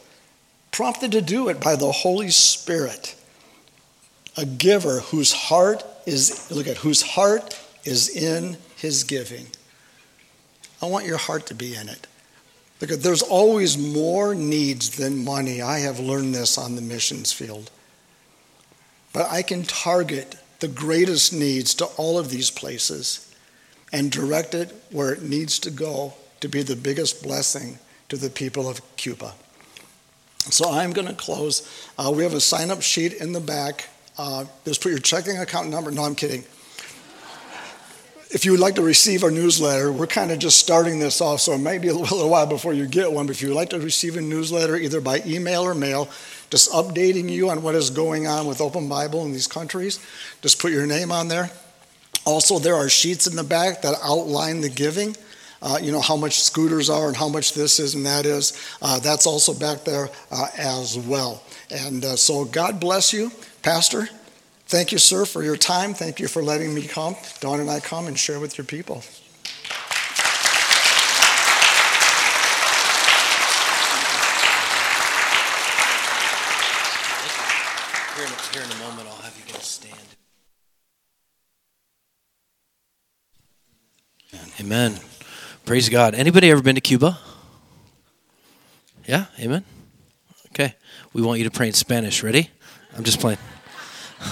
prompted 0.72 1.12
to 1.12 1.22
do 1.22 1.50
it 1.50 1.60
by 1.60 1.76
the 1.76 1.92
Holy 1.92 2.30
Spirit. 2.30 3.18
A 4.38 4.46
giver 4.46 5.02
whose 5.02 5.34
heart 5.34 5.84
is, 6.06 6.50
look 6.50 6.68
at, 6.68 6.78
whose 6.78 7.02
heart 7.02 7.60
is 7.86 8.10
in 8.10 8.58
his 8.76 9.04
giving. 9.04 9.48
I 10.82 10.88
want 10.88 11.06
your 11.06 11.18
heart 11.18 11.46
to 11.48 11.56
be 11.56 11.76
in 11.76 11.88
it. 11.88 12.08
Because 12.80 13.00
there's 13.00 13.22
always 13.22 13.78
more 13.78 14.36
needs 14.36 14.98
than 14.98 15.24
money. 15.24 15.62
I 15.62 15.80
have 15.80 16.00
learned 16.00 16.36
this 16.36 16.58
on 16.58 16.76
the 16.76 16.82
missions 16.82 17.32
field. 17.32 17.72
But 19.14 19.32
I 19.32 19.44
can 19.44 19.64
target 19.64 20.36
the 20.60 20.68
greatest 20.68 21.32
needs 21.32 21.74
to 21.76 21.86
all 21.86 22.20
of 22.20 22.30
these 22.30 22.52
places 22.52 23.34
and 23.94 24.12
direct 24.12 24.54
it 24.54 24.76
where 24.92 25.14
it 25.14 25.22
needs 25.22 25.58
to 25.60 25.72
go 25.72 26.14
to 26.42 26.50
be 26.50 26.64
the 26.64 26.76
biggest 26.76 27.24
blessing 27.24 27.80
to 28.10 28.18
the 28.18 28.30
people 28.30 28.68
of 28.68 28.82
Cuba. 28.98 29.34
So 30.50 30.70
I'm 30.70 30.92
going 30.92 31.08
to 31.08 31.14
close. 31.14 31.68
Uh, 31.98 32.12
we 32.14 32.24
have 32.24 32.34
a 32.34 32.42
sign 32.42 32.72
up 32.72 32.82
sheet 32.82 33.14
in 33.14 33.32
the 33.32 33.40
back. 33.40 33.88
Uh, 34.18 34.46
just 34.66 34.82
put 34.82 34.90
your 34.90 35.00
checking 35.00 35.38
account 35.38 35.70
number. 35.70 35.92
No, 35.92 36.04
I'm 36.04 36.16
kidding 36.16 36.44
if 38.36 38.44
you 38.44 38.52
would 38.52 38.60
like 38.60 38.76
to 38.76 38.82
receive 38.82 39.24
our 39.24 39.32
newsletter, 39.32 39.94
we're 39.94 40.08
kind 40.08 40.30
of 40.30 40.40
just 40.40 40.58
starting 40.60 41.00
this 41.00 41.22
off, 41.22 41.40
so 41.40 41.54
it 41.54 41.60
may 41.60 41.78
be 41.78 41.88
a 41.88 41.94
little 41.96 42.30
while 42.30 42.46
before 42.46 42.74
you 42.74 42.86
get 42.86 43.10
one. 43.10 43.28
But 43.28 43.38
if 43.38 43.42
you 43.42 43.48
would 43.48 43.56
like 43.56 43.70
to 43.70 43.80
receive 43.80 44.18
a 44.18 44.22
newsletter, 44.22 44.76
either 44.76 45.00
by 45.00 45.22
email 45.26 45.62
or 45.62 45.74
mail, 45.74 46.10
just 46.50 46.70
updating 46.74 47.30
you 47.30 47.50
on 47.50 47.64
what 47.64 47.76
is 47.76 47.90
going 47.90 48.28
on 48.28 48.46
with 48.46 48.60
Open 48.60 48.90
Bible 48.90 49.24
in 49.24 49.32
these 49.32 49.48
countries, 49.48 50.06
just 50.42 50.60
put 50.60 50.74
your 50.74 50.86
name 50.86 51.14
on 51.14 51.30
there. 51.30 51.50
Also, 52.26 52.60
there 52.60 52.76
are 52.76 52.90
sheets 52.90 53.26
in 53.26 53.38
the 53.38 53.44
back 53.44 53.82
that 53.84 53.96
outline 54.04 54.60
the 54.60 54.70
giving. 54.70 55.16
Uh, 55.62 55.80
you 55.82 55.94
know 55.94 56.02
how 56.02 56.18
much 56.18 56.42
scooters 56.42 56.90
are 56.90 57.08
and 57.08 57.16
how 57.16 57.30
much 57.30 57.54
this 57.54 57.80
is 57.80 57.96
and 57.96 58.06
that 58.06 58.26
is. 58.26 58.52
Uh, 58.82 59.00
that's 59.00 59.26
also 59.26 59.54
back 59.54 59.86
there 59.86 60.10
uh, 60.30 60.48
as 60.58 61.00
well. 61.00 61.42
And 61.72 62.04
uh, 62.04 62.18
so, 62.18 62.44
God 62.44 62.82
bless 62.82 63.14
you, 63.14 63.32
Pastor. 63.62 64.10
Thank 64.68 64.92
you, 64.92 64.98
sir, 64.98 65.26
for 65.26 65.44
your 65.44 65.58
time. 65.58 65.94
Thank 65.94 66.20
you 66.20 66.28
for 66.28 66.42
letting 66.42 66.74
me 66.74 66.88
come, 66.88 67.16
Dawn 67.40 67.60
and 67.60 67.70
I 67.70 67.80
come 67.80 68.08
and 68.08 68.18
share 68.18 68.40
with 68.40 68.58
your 68.58 68.66
people. 68.66 69.04
Here 78.56 78.64
in 78.64 78.72
a 78.72 78.80
moment, 78.80 79.08
I'll 79.10 79.22
have 79.22 79.38
you 79.38 79.54
guys 79.54 79.66
stand. 79.66 80.00
Amen. 84.62 84.98
Praise 85.66 85.90
God. 85.90 86.16
Anybody 86.16 86.50
ever 86.50 86.62
been 86.62 86.76
to 86.76 86.82
Cuba? 86.82 87.20
Yeah? 89.06 89.26
Amen? 89.40 89.66
Okay. 90.54 90.74
We 91.12 91.22
want 91.22 91.40
you 91.40 91.44
to 91.44 91.52
pray 91.52 91.68
in 91.68 91.74
Spanish. 91.74 92.24
Ready? 92.24 92.50
I'm 92.96 93.04
just 93.04 93.20
playing. 93.20 93.40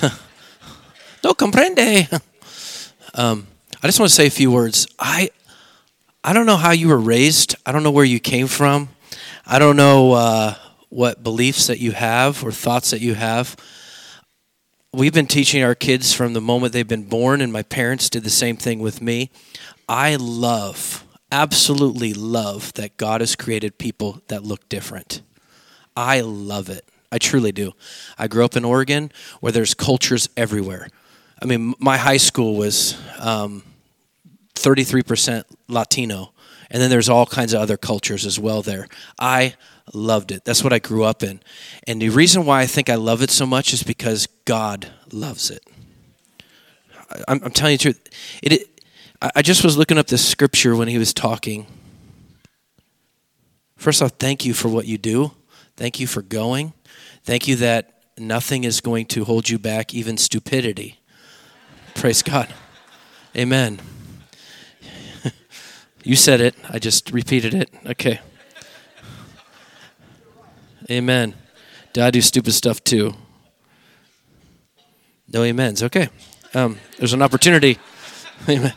no 1.24 1.34
comprende. 1.34 2.22
Um, 3.14 3.48
I 3.82 3.88
just 3.88 4.00
want 4.00 4.10
to 4.10 4.16
say 4.16 4.28
a 4.28 4.32
few 4.32 4.52
words. 4.52 4.88
I 4.98 5.30
I 6.24 6.32
don't 6.32 6.46
know 6.46 6.58
how 6.58 6.72
you 6.72 6.88
were 6.88 7.00
raised. 7.00 7.56
I 7.66 7.72
don't 7.72 7.84
know 7.84 7.92
where 7.92 8.06
you 8.06 8.20
came 8.20 8.48
from. 8.48 8.90
I 9.46 9.60
don't 9.60 9.76
know 9.76 10.14
uh, 10.14 10.56
what 10.88 11.22
beliefs 11.22 11.68
that 11.68 11.80
you 11.80 11.92
have 11.92 12.44
or 12.46 12.52
thoughts 12.52 12.92
that 12.92 13.02
you 13.02 13.14
have. 13.16 13.58
We've 14.94 15.14
been 15.14 15.28
teaching 15.28 15.64
our 15.64 15.76
kids 15.76 16.14
from 16.14 16.34
the 16.34 16.40
moment 16.40 16.72
they've 16.72 16.88
been 16.88 17.04
born, 17.04 17.42
and 17.42 17.52
my 17.52 17.64
parents 17.64 18.10
did 18.10 18.24
the 18.24 18.30
same 18.30 18.56
thing 18.56 18.80
with 18.80 19.02
me. 19.02 19.32
I 19.90 20.16
love, 20.16 21.04
absolutely 21.32 22.14
love, 22.14 22.72
that 22.76 22.96
God 22.96 23.20
has 23.20 23.36
created 23.36 23.78
people 23.78 24.22
that 24.28 24.44
look 24.44 24.70
different. 24.70 25.22
I 25.98 26.22
love 26.22 26.70
it. 26.70 26.88
I 27.14 27.20
truly 27.20 27.52
do. 27.52 27.74
I 28.18 28.28
grew 28.28 28.44
up 28.44 28.56
in 28.56 28.66
Oregon 28.66 29.12
where 29.40 29.52
there's 29.52 29.76
cultures 29.76 30.30
everywhere. 30.36 30.88
I 31.40 31.46
mean, 31.46 31.76
my 31.78 31.98
high 31.98 32.18
school 32.18 32.56
was 32.56 33.00
um, 33.20 33.62
33% 34.56 35.44
Latino, 35.68 36.34
and 36.72 36.82
then 36.82 36.90
there's 36.90 37.10
all 37.10 37.28
kinds 37.28 37.54
of 37.54 37.62
other 37.62 37.78
cultures 37.78 38.26
as 38.26 38.40
well 38.40 38.64
there. 38.64 38.88
I 39.20 39.54
loved 39.94 40.32
it. 40.32 40.44
That's 40.44 40.64
what 40.64 40.74
I 40.74 40.80
grew 40.80 41.04
up 41.04 41.22
in. 41.22 41.40
And 41.86 42.02
the 42.02 42.10
reason 42.10 42.48
why 42.48 42.62
I 42.62 42.66
think 42.66 42.90
I 42.90 42.96
love 42.96 43.22
it 43.22 43.30
so 43.30 43.46
much 43.46 43.74
is 43.74 43.84
because 43.84 44.26
God 44.46 44.88
loves 45.12 45.52
it. 45.52 45.64
I'm, 47.28 47.44
I'm 47.44 47.52
telling 47.52 47.74
you 47.74 47.78
the 47.78 47.84
truth. 47.84 48.10
It, 48.42 48.54
it, 48.54 48.82
I 49.36 49.44
just 49.44 49.64
was 49.64 49.78
looking 49.78 50.00
up 50.00 50.08
this 50.08 50.28
scripture 50.28 50.76
when 50.76 50.88
he 50.88 50.98
was 50.98 51.14
talking. 51.14 51.68
First 53.78 54.02
off, 54.02 54.14
thank 54.18 54.46
you 54.46 54.56
for 54.56 54.70
what 54.70 54.88
you 54.88 54.98
do. 54.98 55.34
Thank 55.76 56.00
you 56.00 56.08
for 56.08 56.22
going. 56.22 56.74
Thank 57.24 57.48
you 57.48 57.56
that 57.58 58.04
nothing 58.18 58.64
is 58.64 58.82
going 58.82 59.06
to 59.08 59.24
hold 59.24 59.50
you 59.50 59.58
back, 59.58 59.94
even 59.94 60.18
stupidity. 60.18 61.00
Praise 61.96 62.22
God. 62.22 62.54
Amen. 63.36 63.80
you 66.04 66.16
said 66.16 66.42
it. 66.42 66.56
I 66.70 66.80
just 66.80 67.12
repeated 67.12 67.54
it. 67.54 67.70
Okay. 67.86 68.20
Amen. 70.92 71.36
Did 71.94 72.04
I 72.04 72.12
do 72.12 72.22
stupid 72.22 72.54
stuff 72.54 72.84
too? 72.84 73.16
No 75.32 75.44
amens. 75.44 75.82
Okay. 75.82 76.10
Um, 76.54 76.78
there's 76.98 77.14
an 77.14 77.22
opportunity. 77.22 77.80
Amen. 78.50 78.74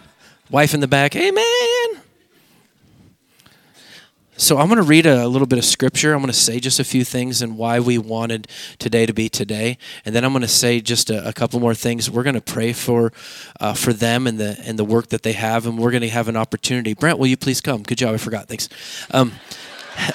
Wife 0.51 0.73
in 0.73 0.81
the 0.81 0.89
back. 0.89 1.17
Amen. 1.17 1.86
So 4.39 4.59
I'm 4.59 4.67
going 4.67 4.77
to 4.77 4.83
read 4.83 5.07
a, 5.07 5.27
little 5.27 5.47
bit 5.47 5.59
of 5.59 5.65
scripture. 5.65 6.13
I'm 6.13 6.19
going 6.19 6.27
to 6.27 6.35
say 6.35 6.61
just 6.61 6.79
a 6.79 6.85
few 6.85 7.05
things 7.05 7.41
and 7.41 7.57
why 7.57 7.81
we 7.81 7.97
wanted 7.97 8.49
today 8.79 9.07
to 9.07 9.15
be 9.15 9.31
today, 9.31 9.79
and 10.05 10.15
then 10.15 10.25
I'm 10.25 10.33
going 10.33 10.43
to 10.43 10.49
say 10.49 10.83
just 10.83 11.09
a, 11.09 11.27
a 11.27 11.33
couple 11.33 11.59
more 11.59 11.75
things. 11.75 12.11
We're 12.11 12.23
going 12.23 12.35
to 12.35 12.43
pray 12.43 12.75
for 12.75 13.15
uh, 13.61 13.73
for 13.73 13.95
them 13.95 14.27
and 14.27 14.39
the 14.39 14.59
and 14.63 14.79
the 14.79 14.85
work 14.85 15.09
that 15.09 15.23
they 15.23 15.33
have, 15.33 15.65
and 15.67 15.79
we're 15.79 15.91
going 15.91 16.03
to 16.03 16.11
have 16.11 16.29
an 16.29 16.37
opportunity. 16.37 16.93
Brent, 16.93 17.19
will 17.19 17.29
you 17.29 17.39
please 17.39 17.63
come? 17.63 17.83
Good 17.83 17.97
job. 17.97 18.15
I 18.15 18.19
forgot. 18.19 18.47
Thanks. 18.47 18.69
Um, 19.11 19.33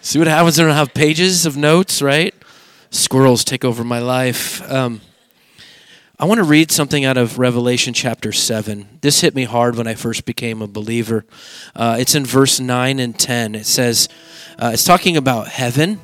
see 0.00 0.18
what 0.18 0.26
happens 0.26 0.56
when 0.56 0.68
I 0.68 0.70
don't 0.70 0.78
have 0.78 0.94
pages 0.94 1.44
of 1.44 1.58
notes, 1.58 2.00
right? 2.00 2.34
Squirrels 2.90 3.44
take 3.44 3.62
over 3.62 3.84
my 3.84 3.98
life. 3.98 4.62
Um, 4.70 5.02
I 6.18 6.24
want 6.24 6.38
to 6.38 6.44
read 6.44 6.70
something 6.70 7.04
out 7.04 7.18
of 7.18 7.38
Revelation 7.38 7.92
chapter 7.92 8.32
7. 8.32 8.88
This 9.02 9.20
hit 9.20 9.34
me 9.34 9.44
hard 9.44 9.76
when 9.76 9.86
I 9.86 9.94
first 9.94 10.24
became 10.24 10.62
a 10.62 10.66
believer. 10.66 11.26
Uh, 11.74 11.98
it's 12.00 12.14
in 12.14 12.24
verse 12.24 12.58
9 12.58 12.98
and 12.98 13.18
10. 13.18 13.54
It 13.54 13.66
says, 13.66 14.08
uh, 14.58 14.70
it's 14.72 14.84
talking 14.84 15.18
about 15.18 15.46
heaven. 15.48 16.00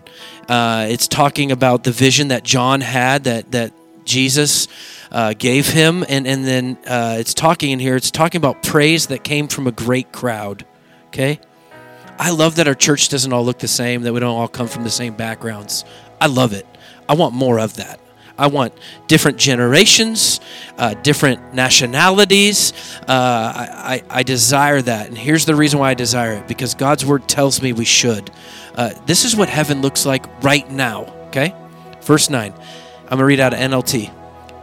Uh, 0.46 0.86
it's 0.90 1.08
talking 1.08 1.50
about 1.50 1.84
the 1.84 1.92
vision 1.92 2.28
that 2.28 2.42
John 2.42 2.82
had 2.82 3.24
that, 3.24 3.52
that 3.52 3.72
Jesus 4.04 4.68
uh, 5.10 5.32
gave 5.32 5.68
him. 5.68 6.04
And, 6.06 6.26
and 6.26 6.44
then 6.44 6.76
uh, 6.86 7.16
it's 7.18 7.32
talking 7.32 7.70
in 7.70 7.78
here, 7.78 7.96
it's 7.96 8.10
talking 8.10 8.38
about 8.38 8.62
praise 8.62 9.06
that 9.06 9.24
came 9.24 9.48
from 9.48 9.66
a 9.66 9.72
great 9.72 10.12
crowd. 10.12 10.66
Okay? 11.06 11.40
I 12.18 12.32
love 12.32 12.56
that 12.56 12.68
our 12.68 12.74
church 12.74 13.08
doesn't 13.08 13.32
all 13.32 13.46
look 13.46 13.60
the 13.60 13.66
same, 13.66 14.02
that 14.02 14.12
we 14.12 14.20
don't 14.20 14.36
all 14.36 14.46
come 14.46 14.68
from 14.68 14.84
the 14.84 14.90
same 14.90 15.14
backgrounds. 15.14 15.86
I 16.20 16.26
love 16.26 16.52
it. 16.52 16.66
I 17.08 17.14
want 17.14 17.34
more 17.34 17.58
of 17.58 17.76
that. 17.76 17.98
I 18.38 18.46
want 18.46 18.74
different 19.06 19.38
generations, 19.38 20.40
uh, 20.78 20.94
different 20.94 21.54
nationalities. 21.54 22.72
Uh, 23.02 23.06
I, 23.08 24.02
I, 24.08 24.22
desire 24.22 24.80
that. 24.82 25.08
And 25.08 25.18
here's 25.18 25.44
the 25.44 25.54
reason 25.54 25.78
why 25.78 25.90
I 25.90 25.94
desire 25.94 26.32
it 26.32 26.48
because 26.48 26.74
God's 26.74 27.04
word 27.04 27.28
tells 27.28 27.60
me 27.62 27.72
we 27.72 27.84
should. 27.84 28.30
Uh, 28.74 28.90
this 29.06 29.24
is 29.24 29.36
what 29.36 29.48
heaven 29.48 29.82
looks 29.82 30.06
like 30.06 30.26
right 30.42 30.68
now, 30.70 31.04
okay? 31.28 31.54
Verse 32.02 32.30
9. 32.30 32.52
I'm 32.52 33.08
going 33.08 33.18
to 33.18 33.24
read 33.24 33.40
out 33.40 33.52
of 33.52 33.58
NLT. 33.58 34.10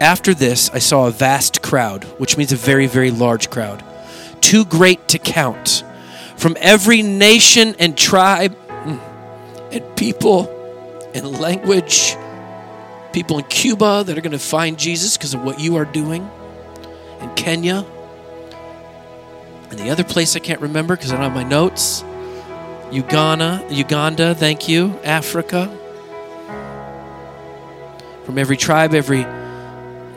After 0.02 0.34
this, 0.34 0.70
I 0.72 0.80
saw 0.80 1.08
a 1.08 1.12
vast 1.12 1.62
crowd, 1.62 2.06
which 2.20 2.38
means 2.38 2.52
a 2.52 2.56
very, 2.56 2.88
very 2.88 3.12
large 3.12 3.50
crowd, 3.50 3.84
too 4.42 4.66
great 4.66 5.10
to 5.10 5.20
count, 5.20 5.84
from 6.38 6.58
every 6.60 7.02
nation 7.02 7.76
and 7.80 7.98
tribe 7.98 8.56
mm, 8.68 9.00
and 9.72 9.96
people 9.96 10.56
and 11.14 11.40
language 11.40 12.16
people 13.14 13.38
in 13.38 13.46
Cuba 13.46 14.04
that 14.06 14.18
are 14.18 14.22
going 14.22 14.32
to 14.32 14.40
find 14.40 14.78
Jesus 14.78 15.18
because 15.18 15.34
of 15.34 15.44
what 15.44 15.60
you 15.60 15.76
are 15.78 15.86
doing, 15.86 16.30
in 17.22 17.34
Kenya, 17.36 17.86
and 19.70 19.80
the 19.80 19.90
other 19.90 20.04
place 20.04 20.36
I 20.36 20.40
can't 20.40 20.62
remember 20.62 20.96
because 20.96 21.12
I 21.12 21.16
don't 21.16 21.24
have 21.24 21.34
my 21.34 21.44
notes. 21.44 22.04
Uganda, 22.92 23.64
Uganda, 23.70 24.34
thank 24.34 24.68
you. 24.68 25.00
Africa. 25.04 25.68
From 28.26 28.38
every 28.38 28.58
tribe, 28.58 28.96
every 28.96 29.26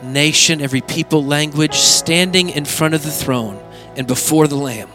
nation, 0.03 0.61
every 0.61 0.81
people, 0.81 1.25
language, 1.25 1.75
standing 1.75 2.49
in 2.49 2.65
front 2.65 2.95
of 2.95 3.03
the 3.03 3.11
throne 3.11 3.63
and 3.95 4.07
before 4.07 4.49
the 4.49 4.57
Lamb. 4.57 4.89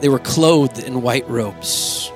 They 0.00 0.08
were 0.08 0.18
clothed 0.18 0.80
in 0.80 1.00
white 1.00 1.28
robes 1.30 2.11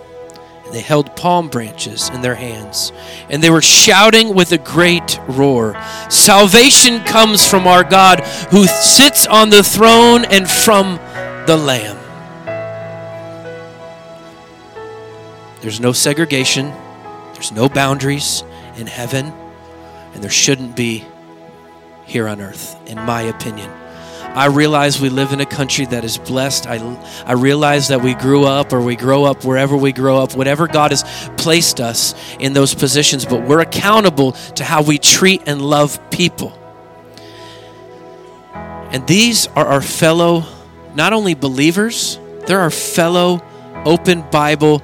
and 0.67 0.75
they 0.75 0.81
held 0.81 1.15
palm 1.15 1.49
branches 1.49 2.11
in 2.11 2.21
their 2.21 2.35
hands. 2.35 2.93
And 3.31 3.43
they 3.43 3.51
were 3.51 3.63
shouting 3.63 4.35
with 4.35 4.53
a 4.53 4.59
great 4.59 5.19
roar 5.29 5.81
Salvation 6.11 7.03
comes 7.05 7.49
from 7.49 7.67
our 7.67 7.85
God 7.85 8.21
who 8.51 8.67
sits 8.67 9.27
on 9.27 9.51
the 9.51 9.63
throne 9.63 10.25
and 10.25 10.49
from 10.49 10.97
the 11.47 11.57
Lamb. 11.57 11.97
There's 15.61 15.81
no 15.81 15.93
segregation, 15.93 16.73
there's 17.35 17.53
no 17.53 17.69
boundaries 17.69 18.45
in 18.77 18.87
heaven, 18.87 19.33
and 20.15 20.23
there 20.23 20.31
shouldn't 20.31 20.77
be 20.77 21.05
here 22.05 22.29
on 22.29 22.41
earth, 22.41 22.77
in 22.89 22.97
my 22.97 23.23
opinion. 23.23 23.71
I 24.37 24.47
realize 24.47 25.01
we 25.01 25.09
live 25.09 25.33
in 25.33 25.41
a 25.41 25.47
country 25.47 25.87
that 25.87 26.05
is 26.05 26.19
blessed. 26.19 26.67
I, 26.67 26.77
I 27.25 27.33
realize 27.33 27.89
that 27.89 28.03
we 28.03 28.15
grew 28.15 28.45
up 28.45 28.73
or 28.73 28.83
we 28.83 28.95
grow 28.95 29.25
up 29.25 29.45
wherever 29.45 29.77
we 29.77 29.93
grow 29.93 30.19
up, 30.19 30.37
whatever 30.37 30.69
God 30.69 30.93
has 30.93 31.05
placed 31.39 31.81
us 31.81 32.15
in 32.39 32.53
those 32.53 32.75
positions, 32.75 33.25
but 33.25 33.43
we're 33.43 33.61
accountable 33.61 34.33
to 34.33 34.65
how 34.65 34.83
we 34.83 34.99
treat 34.99 35.43
and 35.47 35.63
love 35.63 35.99
people. 36.11 36.53
And 38.53 39.07
these 39.07 39.47
are 39.49 39.67
our 39.67 39.83
fellow, 39.83 40.45
not 40.95 41.13
only 41.13 41.35
believers, 41.35 42.19
they're 42.47 42.61
our 42.61 42.71
fellow 42.71 43.43
open 43.85 44.23
Bible 44.31 44.83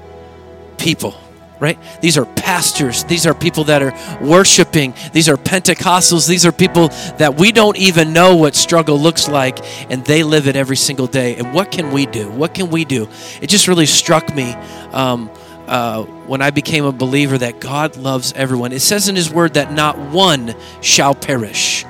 people 0.79 1.22
right? 1.63 1.79
These 2.01 2.19
are 2.19 2.27
pastors. 2.27 3.05
These 3.05 3.25
are 3.25 3.35
people 3.35 3.65
that 3.65 3.83
are 3.83 3.95
worshiping. 4.21 4.95
These 5.13 5.29
are 5.29 5.37
Pentecostals. 5.37 6.29
These 6.29 6.45
are 6.45 6.51
people 6.51 6.89
that 7.19 7.37
we 7.37 7.53
don't 7.53 7.77
even 7.77 8.13
know 8.13 8.35
what 8.35 8.57
struggle 8.57 8.99
looks 8.99 9.29
like, 9.29 9.61
and 9.89 10.05
they 10.05 10.25
live 10.25 10.49
it 10.49 10.57
every 10.57 10.77
single 10.77 11.07
day. 11.07 11.37
And 11.37 11.55
what 11.55 11.71
can 11.71 11.93
we 11.93 12.05
do? 12.05 12.29
What 12.31 12.53
can 12.53 12.69
we 12.71 12.85
do? 12.85 13.09
It 13.41 13.47
just 13.47 13.69
really 13.69 13.87
struck 13.87 14.35
me. 14.35 14.53
Um, 14.91 15.31
uh, 15.69 16.03
when 16.03 16.43
I 16.43 16.51
became 16.51 16.85
a 16.85 16.93
believer, 16.93 17.39
that 17.39 17.61
God 17.61 17.97
loves 17.97 18.33
everyone. 18.33 18.73
It 18.73 18.81
says 18.81 19.09
in 19.09 19.15
His 19.15 19.31
Word 19.31 19.55
that 19.55 19.73
not 19.73 19.97
one 19.97 20.57
shall 20.81 21.15
perish. 21.15 21.87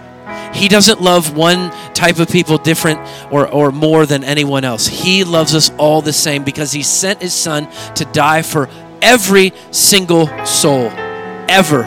He 0.53 0.69
doesn't 0.69 1.01
love 1.01 1.35
one 1.35 1.71
type 1.95 2.19
of 2.19 2.29
people 2.29 2.59
different 2.59 3.01
or, 3.33 3.49
or 3.49 3.73
more 3.73 4.05
than 4.05 4.23
anyone 4.23 4.65
else. 4.65 4.87
He 4.87 5.25
loves 5.25 5.55
us 5.55 5.71
all 5.79 6.03
the 6.03 6.13
same 6.13 6.45
because 6.45 6.73
He 6.73 6.83
sent 6.83 7.23
His 7.23 7.33
Son 7.33 7.69
to 7.95 8.05
die 8.05 8.43
for 8.43 8.69
every 9.03 9.53
single 9.71 10.29
soul 10.47 10.89
ever. 11.49 11.83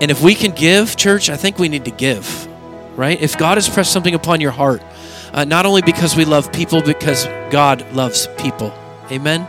And 0.00 0.10
if 0.10 0.22
we 0.22 0.34
can 0.34 0.50
give, 0.52 0.96
church, 0.96 1.30
I 1.30 1.36
think 1.36 1.58
we 1.58 1.68
need 1.68 1.86
to 1.86 1.90
give, 1.90 2.46
right? 2.96 3.20
If 3.20 3.38
God 3.38 3.56
has 3.56 3.68
pressed 3.68 3.92
something 3.92 4.14
upon 4.14 4.40
your 4.40 4.50
heart, 4.50 4.82
uh, 5.32 5.44
not 5.44 5.66
only 5.66 5.82
because 5.82 6.14
we 6.14 6.24
love 6.24 6.52
people, 6.52 6.82
because 6.82 7.26
God 7.50 7.90
loves 7.92 8.28
people. 8.38 8.72
Amen? 9.10 9.48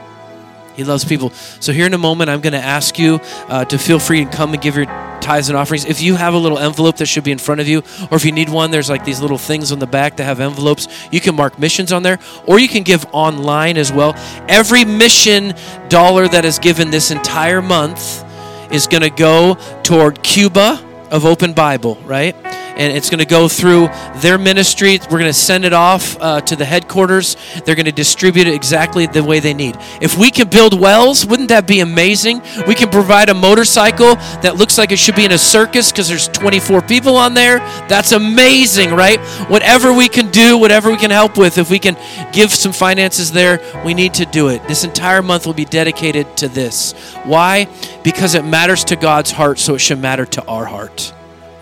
He 0.75 0.83
loves 0.83 1.05
people. 1.05 1.31
So, 1.59 1.71
here 1.71 1.85
in 1.85 1.93
a 1.93 1.97
moment, 1.97 2.29
I'm 2.29 2.41
going 2.41 2.53
to 2.53 2.59
ask 2.59 2.99
you 2.99 3.19
uh, 3.47 3.65
to 3.65 3.77
feel 3.77 3.99
free 3.99 4.21
and 4.21 4.31
come 4.31 4.53
and 4.53 4.61
give 4.61 4.75
your 4.75 4.85
tithes 5.21 5.49
and 5.49 5.57
offerings. 5.57 5.85
If 5.85 6.01
you 6.01 6.15
have 6.15 6.33
a 6.33 6.37
little 6.37 6.59
envelope 6.59 6.97
that 6.97 7.07
should 7.07 7.23
be 7.23 7.31
in 7.31 7.37
front 7.37 7.61
of 7.61 7.67
you, 7.67 7.79
or 8.11 8.17
if 8.17 8.25
you 8.25 8.31
need 8.31 8.49
one, 8.49 8.71
there's 8.71 8.89
like 8.89 9.05
these 9.05 9.21
little 9.21 9.37
things 9.37 9.71
on 9.71 9.79
the 9.79 9.87
back 9.87 10.17
that 10.17 10.23
have 10.25 10.39
envelopes. 10.39 10.87
You 11.11 11.19
can 11.19 11.35
mark 11.35 11.57
missions 11.57 11.91
on 11.91 12.03
there, 12.03 12.19
or 12.45 12.59
you 12.59 12.67
can 12.67 12.83
give 12.83 13.05
online 13.11 13.77
as 13.77 13.91
well. 13.91 14.13
Every 14.47 14.85
mission 14.85 15.53
dollar 15.89 16.27
that 16.27 16.45
is 16.45 16.59
given 16.59 16.91
this 16.91 17.11
entire 17.11 17.61
month 17.61 18.23
is 18.71 18.87
going 18.87 19.03
to 19.03 19.09
go 19.09 19.55
toward 19.83 20.21
Cuba 20.21 20.83
of 21.11 21.25
Open 21.25 21.53
Bible, 21.53 21.95
right? 22.05 22.35
And 22.77 22.95
it's 22.95 23.09
going 23.09 23.19
to 23.19 23.25
go 23.25 23.47
through 23.47 23.87
their 24.17 24.37
ministry. 24.37 24.99
We're 25.03 25.19
going 25.19 25.25
to 25.25 25.33
send 25.33 25.65
it 25.65 25.73
off 25.73 26.17
uh, 26.19 26.41
to 26.41 26.55
the 26.55 26.65
headquarters. 26.65 27.37
They're 27.65 27.75
going 27.75 27.85
to 27.85 27.91
distribute 27.91 28.47
it 28.47 28.53
exactly 28.53 29.05
the 29.07 29.23
way 29.23 29.39
they 29.39 29.53
need. 29.53 29.77
If 30.01 30.17
we 30.17 30.31
can 30.31 30.49
build 30.49 30.79
wells, 30.79 31.25
wouldn't 31.25 31.49
that 31.49 31.67
be 31.67 31.79
amazing? 31.79 32.41
We 32.67 32.75
can 32.75 32.89
provide 32.89 33.29
a 33.29 33.33
motorcycle 33.33 34.15
that 34.41 34.55
looks 34.55 34.77
like 34.77 34.91
it 34.91 34.99
should 34.99 35.15
be 35.15 35.25
in 35.25 35.31
a 35.31 35.37
circus 35.37 35.91
because 35.91 36.07
there's 36.07 36.27
24 36.29 36.81
people 36.81 37.15
on 37.15 37.33
there. 37.33 37.59
That's 37.87 38.11
amazing, 38.11 38.91
right? 38.91 39.19
Whatever 39.49 39.93
we 39.93 40.09
can 40.09 40.29
do, 40.31 40.57
whatever 40.57 40.89
we 40.89 40.97
can 40.97 41.11
help 41.11 41.37
with, 41.37 41.57
if 41.57 41.69
we 41.69 41.79
can 41.79 41.97
give 42.31 42.51
some 42.51 42.73
finances 42.73 43.31
there, 43.31 43.59
we 43.85 43.93
need 43.93 44.13
to 44.15 44.25
do 44.25 44.49
it. 44.49 44.67
This 44.67 44.83
entire 44.83 45.21
month 45.21 45.45
will 45.45 45.53
be 45.53 45.65
dedicated 45.65 46.37
to 46.37 46.47
this. 46.47 46.93
Why? 47.23 47.67
Because 48.03 48.35
it 48.35 48.45
matters 48.45 48.83
to 48.85 48.95
God's 48.95 49.31
heart, 49.31 49.59
so 49.59 49.75
it 49.75 49.79
should 49.79 49.99
matter 49.99 50.25
to 50.25 50.45
our 50.45 50.65
heart. 50.65 51.13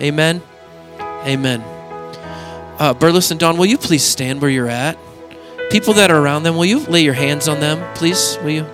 Amen. 0.02 0.42
Amen. 1.26 1.62
Uh, 2.80 2.94
Burles 2.94 3.32
and 3.32 3.40
Dawn, 3.40 3.58
will 3.58 3.66
you 3.66 3.78
please 3.78 4.04
stand 4.04 4.42
where 4.42 4.50
you're 4.50 4.68
at? 4.68 4.98
People 5.70 5.94
that 5.94 6.12
are 6.12 6.22
around 6.22 6.44
them, 6.44 6.56
will 6.56 6.66
you 6.66 6.80
lay 6.82 7.02
your 7.02 7.14
hands 7.14 7.48
on 7.48 7.60
them, 7.60 7.96
please? 7.96 8.38
Will 8.42 8.50
you? 8.50 8.68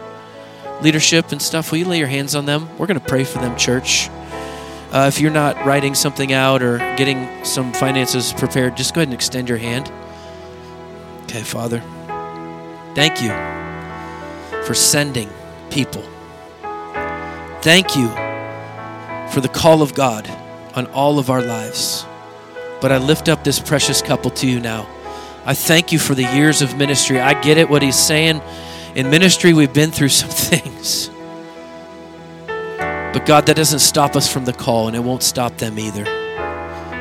Leadership 0.82 1.32
and 1.32 1.42
stuff, 1.42 1.72
will 1.72 1.80
you 1.80 1.86
lay 1.86 1.98
your 1.98 2.08
hands 2.08 2.36
on 2.36 2.46
them? 2.46 2.70
We're 2.78 2.88
going 2.88 3.00
to 3.00 3.06
pray 3.06 3.24
for 3.24 3.40
them, 3.40 3.58
church. 3.58 4.10
Uh, 4.92 5.06
if 5.08 5.22
you're 5.22 5.30
not 5.30 5.66
writing 5.66 5.94
something 5.94 6.34
out 6.34 6.64
or 6.64 6.80
getting 6.96 7.46
some 7.46 7.74
finances 7.74 8.34
prepared, 8.34 8.76
just 8.76 8.96
go 8.96 9.02
ahead 9.02 9.10
and 9.10 9.14
extend 9.14 9.48
your 9.48 9.58
hand. 9.58 9.92
Okay, 11.24 11.44
Father, 11.44 11.80
thank 12.96 13.22
you 13.22 13.30
for 14.66 14.74
sending 14.74 15.30
people. 15.70 16.02
Thank 17.62 17.96
you 17.96 18.08
for 19.32 19.42
the 19.42 19.50
call 19.54 19.82
of 19.82 19.94
God 19.94 20.28
on 20.76 20.88
all 20.88 21.20
of 21.20 21.30
our 21.30 21.42
lives. 21.42 22.06
But 22.82 22.92
I 22.92 22.98
lift 22.98 23.30
up 23.30 23.44
this 23.44 23.60
precious 23.60 24.02
couple 24.02 24.32
to 24.32 24.48
you 24.48 24.60
now. 24.60 24.88
I 25.46 25.54
thank 25.54 25.92
you 25.92 26.00
for 26.00 26.16
the 26.16 26.24
years 26.24 26.62
of 26.62 26.78
ministry. 26.78 27.20
I 27.20 27.40
get 27.42 27.58
it 27.58 27.70
what 27.70 27.82
he's 27.82 27.98
saying. 27.98 28.42
In 28.96 29.10
ministry, 29.10 29.54
we've 29.54 29.74
been 29.74 29.92
through 29.92 30.10
some 30.22 30.30
things. 30.30 31.10
But 32.48 33.26
God, 33.26 33.48
that 33.48 33.56
doesn't 33.56 33.80
stop 33.80 34.16
us 34.16 34.32
from 34.32 34.46
the 34.46 34.54
call, 34.54 34.88
and 34.88 34.96
it 34.96 35.00
won't 35.00 35.24
stop 35.24 35.58
them 35.58 35.80
either. 35.80 36.29